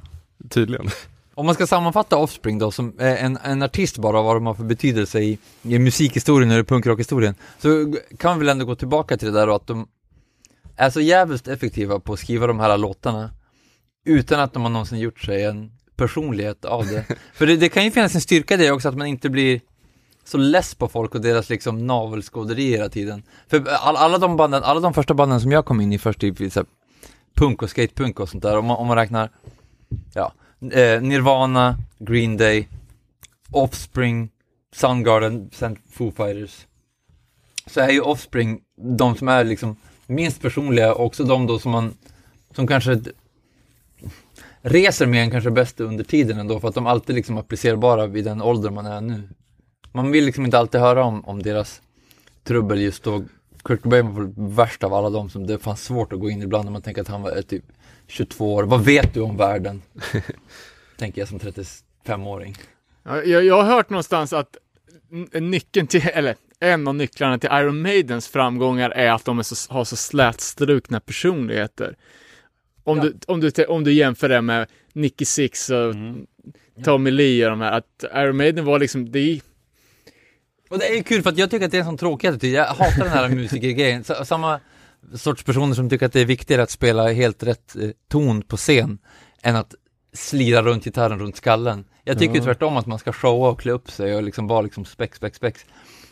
[0.49, 0.89] Tydligen.
[1.33, 4.53] Om man ska sammanfatta Offspring då, som eh, en, en artist bara, vad de har
[4.53, 9.27] för betydelse i, i musikhistorien eller punkrockhistorien, så kan man väl ändå gå tillbaka till
[9.27, 9.87] det där då, att de
[10.75, 13.29] är så jävligt effektiva på att skriva de här låtarna
[14.05, 17.05] utan att de har någonsin gjort sig en personlighet av det.
[17.33, 19.61] för det, det kan ju finnas en styrka i det också, att man inte blir
[20.23, 23.23] så less på folk och deras liksom navelskåderi hela tiden.
[23.47, 26.19] För all, alla de banden, alla de första banden som jag kom in i först,
[26.19, 26.65] typ så här,
[27.35, 29.30] punk och skatepunk och sånt där, om man, om man räknar,
[30.14, 30.34] ja,
[30.72, 32.68] eh, Nirvana, Green Day,
[33.51, 34.30] Offspring,
[34.76, 36.68] Soundgarden, sen Foo Fighters.
[37.65, 39.76] Så är ju Offspring de som är liksom
[40.07, 41.93] minst personliga och också de då som man,
[42.55, 43.01] som kanske
[44.61, 48.26] reser med en kanske bäst under tiden ändå för att de alltid liksom applicerbara vid
[48.26, 49.30] den ålder man är nu.
[49.91, 51.81] Man vill liksom inte alltid höra om, om deras
[52.43, 53.23] trubbel just då.
[53.64, 56.41] Kurt Cobain var väl värst av alla dem som det fanns svårt att gå in
[56.41, 57.64] ibland när man tänker att han var eh, typ
[58.07, 58.64] 22 år.
[58.64, 59.81] Vad vet du om världen?
[60.98, 62.56] tänker jag som 35-åring.
[63.03, 64.57] Ja, Jag, jag har hört någonstans att
[65.34, 69.73] nyckeln till, eller en av nycklarna till Iron Maidens framgångar är att de är så,
[69.73, 71.95] har så slätstrukna personligheter.
[72.84, 75.95] Om, du, om, du, om du jämför det med Nicky Six och
[76.84, 79.41] Tommy Lee och de här, att Iron Maiden var liksom, det är,
[80.73, 82.53] Och det är kul för att jag tycker att det är en sån tråkig attityd.
[82.53, 84.03] Jag hatar den här musikergrejen.
[84.03, 84.59] Samma
[85.15, 88.57] sorts personer som tycker att det är viktigare att spela helt rätt eh, ton på
[88.57, 88.97] scen
[89.41, 89.75] än att
[90.13, 91.85] slira runt gitarren runt skallen.
[92.03, 94.61] Jag tycker ju tvärtom att man ska showa och klä upp sig och liksom vara
[94.61, 95.65] liksom spex, spex, spex.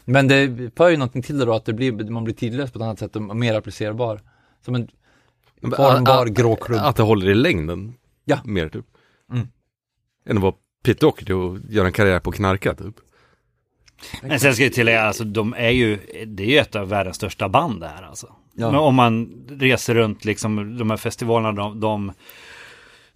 [0.05, 2.79] Men det för ju någonting till det då att det blir, man blir tidlös på
[2.79, 4.21] ett annat sätt och mer applicerbar.
[4.65, 4.87] Som en
[5.61, 6.81] formbar grå klubb.
[6.83, 7.93] Att det håller i längden.
[8.25, 8.39] Ja.
[8.45, 8.85] Mer typ.
[9.31, 9.47] Mm.
[10.25, 12.95] Än att vara Pete Doherty och göra en karriär på knarka typ.
[14.21, 17.15] Men sen ska jag tillägga, alltså de är ju, det är ju ett av världens
[17.15, 18.27] största band det här alltså.
[18.53, 18.71] Ja.
[18.71, 22.13] Men om man reser runt liksom de här festivalerna, de, de,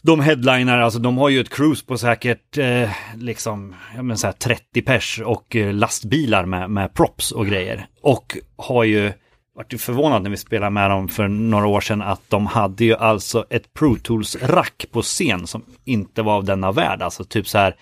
[0.02, 4.34] de headliner, alltså de har ju ett cruise på säkert eh, liksom, men så här
[4.34, 7.88] 30 pers och eh, lastbilar med, med props och grejer.
[8.02, 9.14] Och har ju
[9.56, 12.86] varit ju förvånad när vi spelade med dem för några år sedan att de hade
[12.86, 17.02] ju alltså ett Pro Tools-rack på scen som inte var av denna värld.
[17.02, 17.76] Alltså typ så här,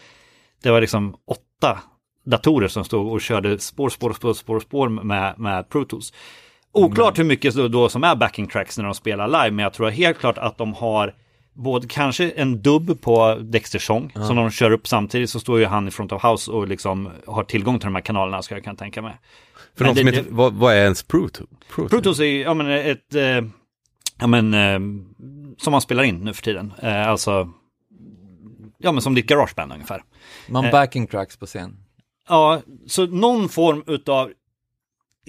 [0.64, 1.80] det var liksom åtta
[2.26, 6.14] datorer som stod och körde spår, spår, spår, spår, spår med, med Pro Tools.
[6.72, 9.74] Oklart hur mycket då, då som är backing tracks när de spelar live, men jag
[9.74, 11.14] tror helt klart att de har
[11.54, 15.66] både kanske en dubb på Dexters sång som de kör upp samtidigt så står ju
[15.66, 18.64] han i front of house och liksom har tillgång till de här kanalerna ska jag
[18.64, 19.18] kan tänka mig.
[19.76, 21.48] För Men de som det- inte, vad, vad är ens Pro Tool?
[21.76, 23.42] Pro Pro Tools är ju, ja men ett, eh,
[24.20, 24.80] ja men, eh,
[25.58, 26.74] som man spelar in nu för tiden.
[26.82, 27.50] Eh, alltså,
[28.78, 30.04] ja men som ditt garageband ungefär.
[30.48, 31.78] Man backing tracks på scen.
[32.28, 34.32] Ja, så någon form utav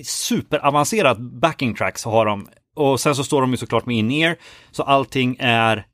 [0.03, 2.49] superavancerat backing tracks har de.
[2.75, 4.37] Och sen så står de ju såklart med in-ear.
[4.71, 5.87] Så allting är,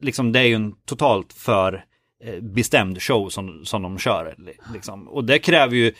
[0.00, 1.84] liksom det är ju en totalt för
[2.24, 4.34] eh, bestämd show som, som de kör.
[4.72, 5.08] Liksom.
[5.08, 5.94] Och det kräver ju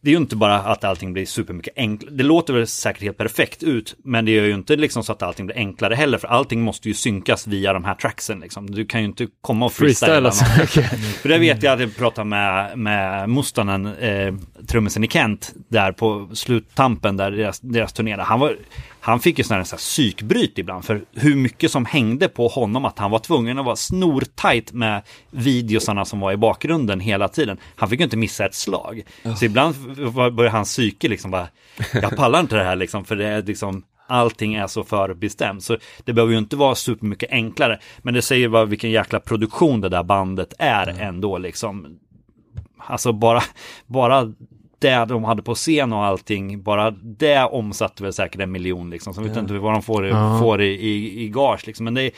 [0.00, 2.14] det är ju inte bara att allting blir supermycket enklare.
[2.14, 5.22] Det låter väl säkert helt perfekt ut, men det är ju inte liksom så att
[5.22, 8.40] allting blir enklare heller, för allting måste ju synkas via de här tracksen.
[8.40, 8.70] Liksom.
[8.70, 10.12] Du kan ju inte komma och freestyla.
[10.12, 10.80] Freestyle alltså.
[10.80, 10.98] någon.
[11.22, 14.34] För det vet jag att jag pratade med, med Mustanen, eh,
[14.66, 18.16] trummisen i Kent, där på sluttampen, där deras, deras turné.
[18.16, 18.56] Han, var,
[19.08, 22.84] han fick ju sådana här här psykbryt ibland, för hur mycket som hängde på honom,
[22.84, 27.58] att han var tvungen att vara snortajt med videosarna som var i bakgrunden hela tiden.
[27.76, 29.02] Han fick ju inte missa ett slag.
[29.38, 29.74] Så ibland
[30.12, 31.48] började hans psyke liksom bara,
[31.92, 35.76] jag pallar inte det här liksom, för det är liksom Allting är så förbestämt, så
[36.04, 37.78] det behöver ju inte vara supermycket enklare.
[37.98, 41.98] Men det säger bara vilken jäkla produktion det där bandet är ändå liksom.
[42.78, 43.42] Alltså bara,
[43.86, 44.32] bara
[44.78, 49.14] det de hade på scen och allting, bara det omsatte väl säkert en miljon liksom.
[49.14, 50.38] Så jag vet inte vad de får, Ja.
[50.40, 51.84] får i, i, i gage liksom.
[51.84, 52.10] Men det,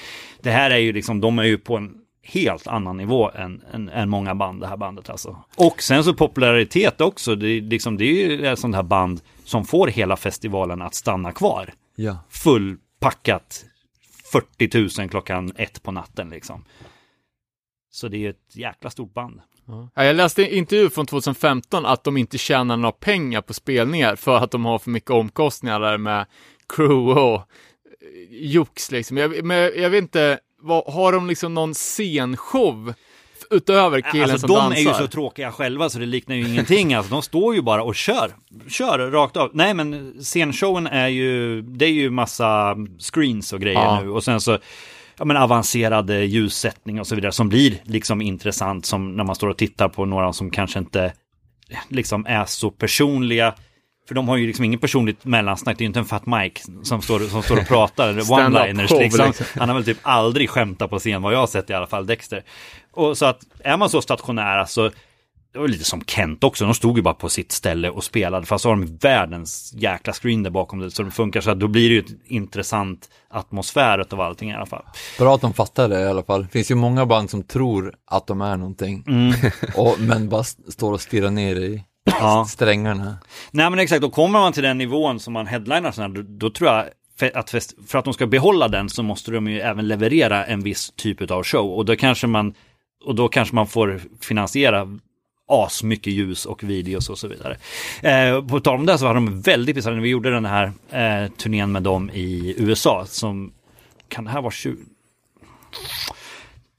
[0.43, 3.89] det här är ju liksom, de är ju på en helt annan nivå än, än,
[3.89, 5.37] än många band, det här bandet alltså.
[5.57, 9.20] Och sen så popularitet också, det, är liksom, det är ju ett sånt här band
[9.45, 11.73] som får hela festivalen att stanna kvar.
[11.97, 12.16] Ja.
[12.28, 13.65] Fullpackat
[14.32, 16.65] 40 000 klockan ett på natten liksom.
[17.93, 19.41] Så det är ett jäkla stort band.
[19.95, 24.17] Ja, jag läste en intervju från 2015 att de inte tjänar några pengar på spelningar
[24.17, 26.27] för att de har för mycket omkostnader med
[26.77, 27.43] crew och eh,
[28.31, 29.17] jox liksom.
[29.17, 32.95] Jag, men jag, jag vet inte, vad, har de liksom någon scenshow
[33.51, 34.77] utöver killen Alltså som de dansar?
[34.77, 36.95] är ju så tråkiga själva så det liknar ju ingenting.
[36.95, 38.31] Alltså de står ju bara och kör.
[38.69, 39.51] Kör rakt av.
[39.53, 44.01] Nej men scenshowen är ju, det är ju massa screens och grejer Ja.
[44.03, 44.11] nu.
[44.11, 44.59] Och sen så,
[45.21, 49.35] ja men avancerad eh, ljussättning och så vidare som blir liksom intressant som när man
[49.35, 51.13] står och tittar på några som kanske inte
[51.89, 53.55] liksom är så personliga.
[54.09, 56.61] För de har ju liksom ingen personligt mellansnack, det är ju inte en Fat Mike
[56.83, 59.27] som står, som står och pratar, one-liners liksom.
[59.27, 59.47] liksom.
[59.59, 62.07] Han har väl typ aldrig skämtat på scen, vad jag har sett i alla fall,
[62.07, 62.43] Dexter.
[62.93, 64.91] Och så att är man så stationära så,
[65.53, 68.47] det var lite som Kent också, de stod ju bara på sitt ställe och spelade,
[68.47, 71.61] fast så har de världens jäkla screen där bakom det, så det funkar så att
[71.61, 74.85] då blir det ju ett intressant atmosfär av allting i alla fall.
[75.19, 76.43] Bra att de fattar det i alla fall.
[76.43, 79.33] Det finns ju många band som tror att de är någonting, Mm.
[79.77, 81.85] och, men bara st- står och stirrar ner i
[82.21, 82.47] Ja.
[82.49, 83.19] strängarna.
[83.51, 86.51] Nej men exakt, då kommer man till den nivån som man headlinar sådana, då, då
[86.51, 86.85] tror jag
[87.35, 87.51] att
[87.87, 91.31] för att de ska behålla den så måste de ju även leverera en viss typ
[91.31, 92.55] av show och då kanske man
[93.05, 94.87] och då kanske man får finansiera
[95.51, 97.57] as mycket ljus och videos och så vidare.
[98.03, 100.73] Eh, på tal om det så var de väldigt vissa när vi gjorde den här
[100.91, 103.53] eh, turnén med dem i USA som
[104.09, 104.77] kan det här vara 20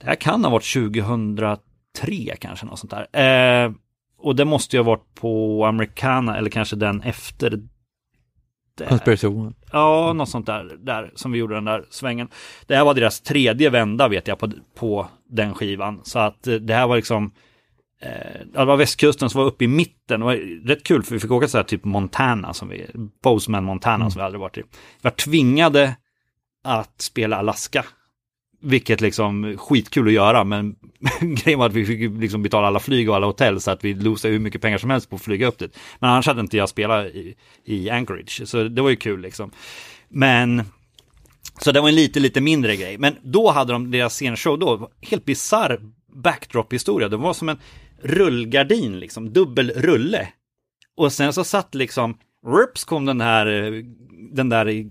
[0.01, 3.65] det här kan ha varit 2003 kanske något sånt där.
[3.65, 3.71] Eh,
[4.17, 7.49] och det måste ju ha varit på Americana eller kanske den efter
[8.77, 8.85] det.
[8.85, 9.53] Conspiracy One.
[9.71, 12.27] Ja, något sånt där, där som vi gjorde den där svängen.
[12.65, 16.01] Det här var deras tredje vända vet jag på, på den skivan.
[16.03, 17.31] Så att eh, det här var liksom
[18.53, 20.19] det var västkusten som var uppe i mitten.
[20.19, 22.85] Det var rätt kul för vi fick åka så här typ Montana, som vi,
[23.23, 24.61] Bozeman, Montana som vi aldrig varit i.
[24.61, 24.67] Vi
[25.01, 25.95] var tvingade
[26.63, 27.85] att spela Alaska.
[28.63, 30.75] Vilket liksom skitkul att göra, men
[31.21, 33.93] grejen var att vi fick liksom betala alla flyg och alla hotell så att vi
[33.93, 35.79] losade hur mycket pengar som helst på att flyga upp dit.
[35.99, 39.51] Men annars hade inte jag spelat i, i Anchorage, så det var ju kul liksom.
[40.09, 40.63] Men
[41.59, 42.97] så det var en lite, lite mindre grej.
[42.97, 45.79] Men då hade de deras scenshow då, helt bisarr
[46.13, 47.09] backdrop-historia.
[47.09, 47.57] Det var som en
[48.03, 50.27] rullgardin, liksom, dubbel rulle.
[50.97, 52.17] Och sen så satt liksom,
[52.47, 53.45] rips kom den här,
[54.35, 54.85] den där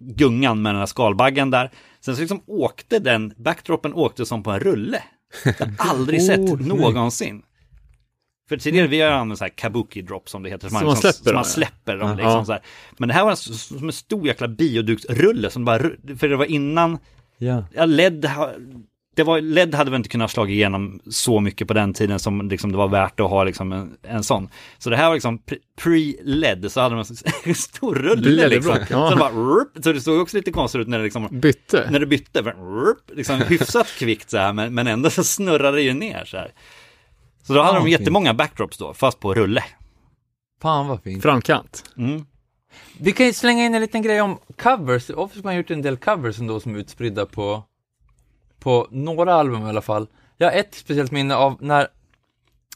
[0.00, 1.70] gungan med den här skalbaggen där.
[2.00, 5.02] Sen så liksom åkte den, backdropen åkte som på en rulle.
[5.44, 6.68] Jag har aldrig sett Oh, nej.
[6.68, 7.42] någonsin.
[8.48, 10.68] För tidigare vi har använt så här kabuki drop som det heter.
[10.68, 12.62] Som man släpper som dem, man släpper dem liksom så här.
[12.98, 15.78] Men det här var en, som en stor jäkla bioduksrulle som bara,
[16.18, 16.98] för det var innan
[17.38, 17.64] Ja.
[17.74, 18.52] Ja, LED, ha-
[19.16, 22.48] det var, LED hade väl inte kunnat slå igenom så mycket på den tiden som
[22.48, 24.48] liksom det var värt att ha liksom en, en sån.
[24.78, 27.04] Så det här var liksom pre- pre-LED, så hade de
[27.44, 28.76] en stor rulle liksom.
[28.90, 29.08] Ja.
[29.08, 31.88] Så, det bara, rup, så det såg också lite konstigt ut när det liksom, Bytte?
[31.90, 32.40] när det bytte.
[32.42, 36.36] rup, Liksom hyfsat kvickt så här, men, men ändå så snurrade det ju ner så
[36.36, 36.52] här.
[37.42, 38.00] Så då hade Ja, de fint.
[38.00, 39.64] jättemånga backdrops då, fast på rulle.
[40.62, 41.22] Fan vad fint.
[41.22, 41.84] Framkant?
[41.98, 42.24] Mm.
[42.98, 45.10] Vi kan ju slänga in en liten grej om covers.
[45.10, 47.62] Ofta har man gjort en del covers ändå som är utspridda på,
[48.66, 50.06] på några album i alla fall.
[50.36, 51.88] Jag har ett speciellt minne av när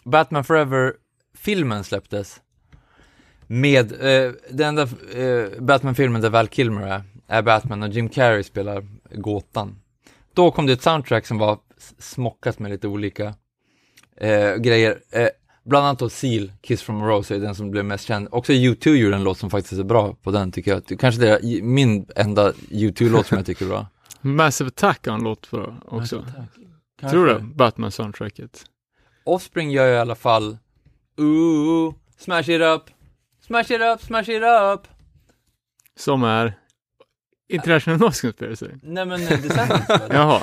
[0.04, 2.40] Batman Forever-filmen släpptes.
[3.46, 8.42] Med, eh, den enda eh, Batman-filmen där Val Kilmer är, är Batman och Jim Carrey
[8.42, 9.78] spelar gåtan.
[10.34, 11.58] Då kom det ett soundtrack som var
[11.98, 13.34] smockat med lite olika
[14.16, 14.98] eh, grejer.
[15.10, 15.28] Eh,
[15.64, 18.28] Bland annat då Seal, Kiss from a Rose är den som blev mest känd.
[18.30, 21.00] Också U2 gjorde en låt som faktiskt är bra på den tycker jag.
[21.00, 23.86] Kanske det är min enda U2-låt som jag tycker är bra.
[24.20, 26.24] Massive Attack har en låt på också.
[27.10, 27.38] Tror du?
[27.40, 28.64] Batman-soundtracket.
[29.24, 30.58] Offspring gör ju i alla fall
[31.16, 32.82] Ooh, smash it up,
[33.46, 34.88] smash it up, smash it up.
[35.96, 36.54] Som är
[37.48, 38.66] International Noise Conspiracy.
[38.82, 39.86] Nej men Descendants?
[40.10, 40.42] Jaha.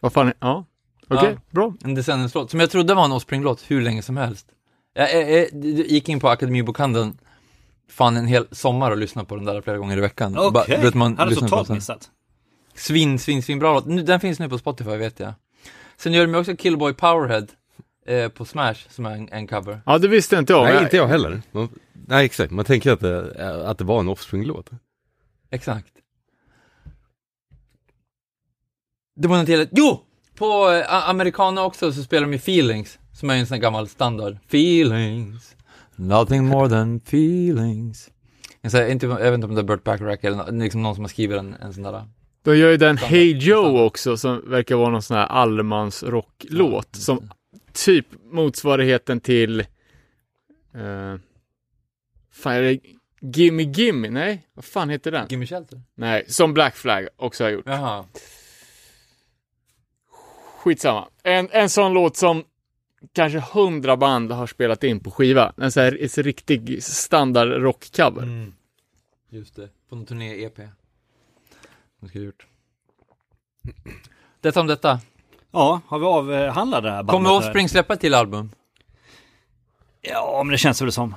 [0.00, 0.34] Vad fan är...
[0.40, 0.64] Ja.
[1.08, 1.40] Okej, Ja.
[1.50, 1.74] bra.
[1.84, 4.46] En Descendants-låt, som jag trodde var en Offspring-låt hur länge som helst.
[4.94, 5.52] Jag, jag, jag
[5.86, 7.18] gick in på Akademibokhandeln,
[7.88, 10.38] fan en hel sommar och lyssnade på den där flera gånger i veckan.
[10.38, 12.10] Okej, man hade totalt missat.
[12.74, 13.86] Svin, svin, svin bra låt.
[13.86, 15.34] Nu, den finns nu på Spotify vet jag.
[15.96, 17.46] Sen gör de också Killboy Powerhead
[18.06, 19.80] eh, på Smash som är en, en cover.
[19.86, 20.64] Ja, det visste inte jag.
[20.64, 21.42] Nej, Jag- inte jag heller.
[21.52, 22.52] Man, nej, exakt.
[22.52, 24.70] Man tänker att det, att det var en Offspring-låt.
[25.50, 25.92] Exakt.
[29.16, 29.70] Det var något helt...
[29.72, 30.00] Jo!
[30.34, 33.88] På eh, Americana också så spelar de ju Feelings, som är en sån här gammal
[33.88, 34.36] standard.
[34.46, 35.56] Feelings,
[35.96, 38.10] nothing more than feelings.
[38.68, 41.04] Sån här, inte, jag vet inte om det är Burt Bacharach eller liksom någon som
[41.04, 42.04] har skrivit en, en sån där.
[42.42, 42.96] De gör ju den.
[42.96, 47.30] Hey Joe också som verkar vara någon sån här allemansrocklåt som
[47.72, 49.60] typ motsvarigheten till
[50.74, 51.16] uh,
[52.44, 52.78] är det
[53.20, 54.10] Gimme Gimme?
[54.10, 55.26] Nej, vad fan heter den?
[55.30, 55.82] Gimme Shelter?
[55.94, 57.66] Nej, som Black Flag också har gjort.
[57.66, 58.04] Jaha.
[60.56, 61.08] Skitsamma.
[61.22, 62.44] En, en sån låt som
[63.12, 65.52] kanske hundra band har spelat in på skiva.
[65.56, 68.22] En sån här riktig standard rockcover.
[68.22, 68.54] Mm.
[69.28, 70.68] Just det, på någon turné-EP.
[72.02, 72.46] Som ska ha gjort.
[74.40, 75.00] Detta om detta.
[75.52, 77.12] Ja, har vi avhandlat det här bandet?
[77.12, 77.32] Kommer?
[77.32, 78.50] Offspring släppa ett till album?
[80.00, 81.14] Ja, men det känns väl som.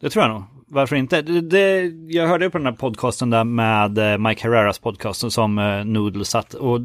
[0.00, 0.42] Det tror jag nog.
[0.66, 1.22] Varför inte?
[1.22, 5.32] Det, det, jag hörde ju på den här podcasten där med eh, Mike Herreras podcast
[5.32, 6.80] som eh, Noodle satt och,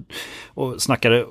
[0.47, 1.26] och snackade.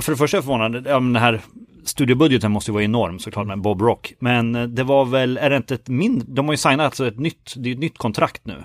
[0.00, 1.40] För det första är jag förvånad, ja, men den här
[1.84, 4.14] studiobudgeten måste ju vara enorm såklart med Bob Rock.
[4.18, 7.06] Men eh, det var väl, är det inte ett mindre, de har ju signat alltså
[7.06, 8.64] ett nytt, det är ett nytt kontrakt nu.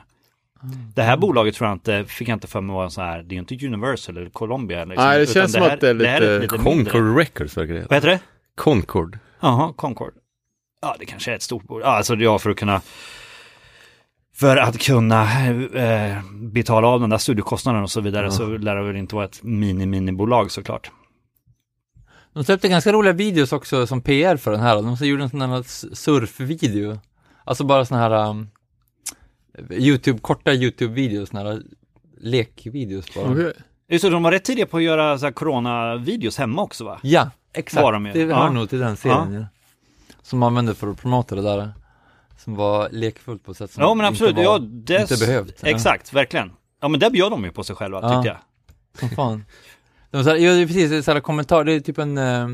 [0.96, 3.36] Det här bolaget tror jag inte, fick jag inte för mig var så här, det
[3.36, 4.86] är inte Universal eller Columbia.
[4.86, 6.92] Liksom, Nej, det känns som här- att det är här lite lite mindre.
[6.92, 7.88] Concord Records verkar det heta.
[7.90, 8.20] Vad heter det?
[8.56, 9.20] Concord.
[9.40, 10.14] Jaha, Concord.
[10.82, 11.88] Ja, det kanske är ett stort bolag.
[11.88, 12.82] Ja, alltså ja, för att kunna
[14.36, 15.24] för att kunna
[15.74, 19.26] eh, betala av den där studiekostnaden och så vidare så lär det väl inte vara
[19.26, 20.92] ett mini-mini-bolag såklart.
[22.34, 24.76] De släppte ganska roliga videos också som PR för den här.
[24.76, 25.64] De gjorde en sån här
[25.96, 27.00] surfvideo.
[27.44, 28.50] Alltså bara såna här um,
[29.72, 31.62] YouTube, korta YouTube-videos, här
[32.18, 33.32] lekvideos bara.
[33.32, 33.54] Okej.
[33.88, 37.00] Just det, de var rätt tidiga på att göra så här corona-videos hemma också va?
[37.04, 37.84] Ja, exakt.
[37.84, 38.12] Var de ju.
[38.14, 38.52] Det hör Ja.
[38.52, 39.46] nog till den serien ja.
[40.22, 41.72] Som man använde för att promota det där.
[42.38, 45.02] Som var lekfullt på ett sätt som Ja men absolut, inte, var, ja, det...
[45.02, 45.60] inte behövt.
[45.62, 45.68] Ja.
[45.70, 46.52] Exakt, verkligen.
[46.82, 48.10] Ja men där bjöd de ju på sig själva Ja.
[48.10, 48.38] tyckte jag.
[49.00, 49.46] Som fan.
[50.12, 52.48] De så här, ja, precis, så här kommentar, det är typ en eh,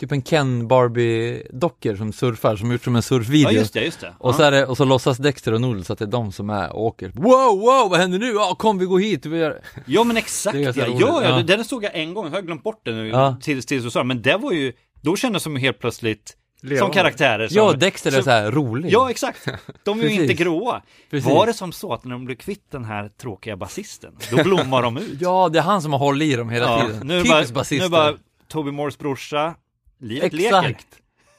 [0.00, 3.50] Typ en Ken Barbie-dockor som surfar, som gjort som en surfvideo.
[3.52, 4.14] Ja just det, just det.
[4.18, 4.36] Och, ja.
[4.36, 6.72] så är det, och så låtsas Dexter och Noodles att det är de som är
[6.72, 7.08] och åker.
[7.14, 8.26] Wow, wow, vad händer nu?
[8.32, 9.26] Ja, kom vi går hit.
[9.26, 9.60] Vi gör...
[9.86, 12.80] Ja men exakt, ja, ja, ja, den såg jag en gång, jag har glömt bort
[12.84, 13.36] den nu Ja.
[13.42, 16.94] tills, tills du sa men det var ju, då kändes som helt plötsligt som Levande.
[16.94, 18.92] karaktärer som, Ja, Dexter är som- så här rolig.
[18.92, 19.48] Ja, exakt.
[19.84, 20.82] De är ju inte gråa.
[21.10, 21.30] Precis.
[21.30, 24.82] Var det som så att när de blev kvitt den här tråkiga basisten, då blommar
[24.82, 25.16] de ut?
[25.20, 27.06] Ja, det är han som har hållit i dem hela Ja, tiden.
[27.06, 27.86] nu Typiskt nu basister.
[27.86, 28.14] är bara
[28.48, 29.54] Toby Moores brorsa,
[29.98, 30.62] livet leker.
[30.68, 30.86] Exakt.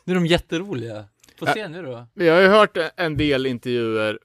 [0.04, 1.06] Nu är de jätteroliga.
[1.40, 2.08] Få se nu då.
[2.14, 4.20] Vi har ju hört en del intervjuer,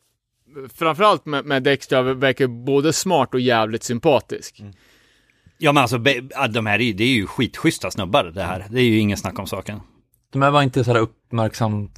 [0.75, 4.63] framförallt med, med Dexter, verkar både smart och jävligt sympatisk.
[5.59, 5.99] Ja men alltså,
[6.51, 8.67] de här är, ju- det är ju skitschyssta snubbar det här.
[8.71, 9.81] Det är ju ingen snack om saken.
[10.31, 11.91] De här var inte så här uppmärksam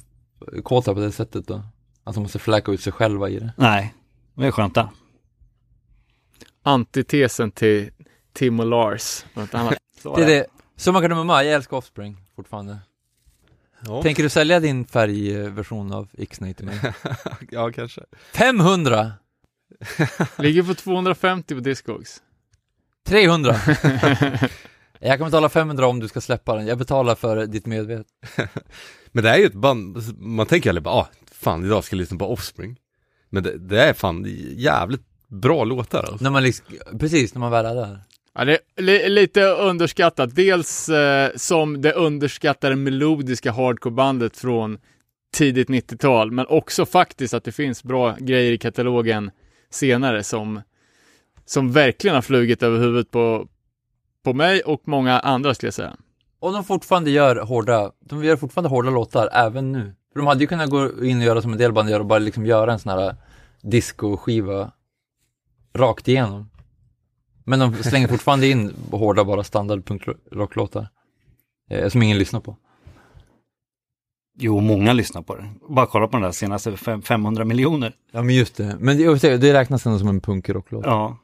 [0.63, 1.63] kåta på det sättet då.
[2.03, 3.53] Att de måste fläka ut sig själva i det.
[3.57, 3.93] Nej,
[4.35, 4.89] det är skönt det.
[6.63, 7.89] Antitesen till
[8.33, 9.25] Tim och Lars.
[10.15, 10.45] Det är det.
[10.77, 12.79] Summa kardemumma, jag älskar Offspring fortfarande.
[13.87, 16.79] Ja, Tänker du sälja din färgversion av Ixnay till mig?
[17.51, 18.01] ja kanske.
[18.33, 19.11] 500!
[20.37, 22.21] Ligger på 250 på Discogs.
[23.05, 23.55] 300!
[24.99, 26.67] jag kan betala 500 om du ska släppa den.
[26.67, 28.09] Jag betalar för ditt medvetande.
[29.11, 31.99] Men det är ju ett band, man tänker aldrig bara, ah, fan idag ska jag
[31.99, 32.79] lyssna på Offspring.
[33.29, 34.25] Men det, det är fan
[34.57, 36.23] jävligt bra låtar alltså.
[36.23, 36.65] När man liksom,
[36.99, 37.99] precis, när man väl är där.
[38.35, 40.35] Ja, det är li- lite underskattat.
[40.35, 44.77] Dels eh, som det underskattade melodiska hardcorebandet från
[45.33, 49.31] tidigt 90-tal, men också faktiskt att det finns bra grejer i katalogen
[49.69, 50.61] senare som,
[51.45, 53.47] som verkligen har flugit över huvudet på,
[54.23, 55.95] på mig och många andra skulle jag säga.
[56.39, 59.93] Och de fortfarande gör hårda, de gör fortfarande hårda låtar även nu.
[60.13, 62.05] För de hade ju kunnat gå in och göra som en del band gör och
[62.05, 63.15] bara liksom göra en sån här
[63.61, 64.71] disco-skiva
[65.73, 66.49] rakt igenom.
[67.45, 70.87] Men de slänger fortfarande in hårda bara standard punkrocklåtar.
[71.69, 72.57] Eh, som ingen lyssnar på.
[74.37, 75.49] Jo, många lyssnar på det.
[75.69, 77.93] Bara kolla på den där senaste fem- 500 miljoner.
[78.11, 80.85] Ja men just det, men säga, det räknas ändå som en punkrocklåt.
[80.85, 81.17] Ja.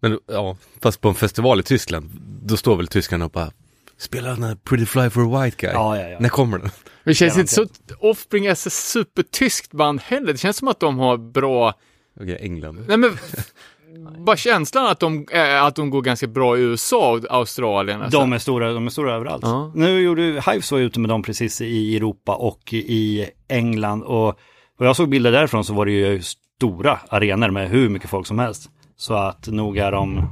[0.00, 2.10] Men ja, fast på en festival i Tyskland,
[2.42, 3.50] då står väl tyskarna och bara
[3.96, 5.70] Spela den här Pretty Fly for a White Guy.
[5.72, 6.18] Ja, ja, ja.
[6.20, 6.70] När kommer den?
[7.04, 7.66] Det känns inte så,
[8.00, 10.32] Offspring är så supertyskt band heller.
[10.32, 11.74] Det känns som att de har bra,
[12.20, 12.84] Okej, England.
[12.88, 13.10] nej men,
[14.18, 18.02] bara känslan att de, äh, att de går ganska bra i USA och Australien.
[18.02, 18.18] Alltså.
[18.18, 19.42] De är stora, de är stora överallt.
[19.42, 19.72] Ja.
[19.74, 24.38] Nu gjorde Hives var ute med dem precis i Europa och i England och
[24.76, 28.26] vad jag såg bilder därifrån så var det ju stora arenor med hur mycket folk
[28.26, 28.70] som helst.
[28.96, 30.28] Så att nog är de,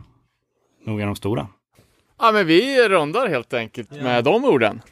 [0.86, 1.46] nog är de stora.
[2.18, 4.82] Ja men vi rundar helt enkelt med de orden.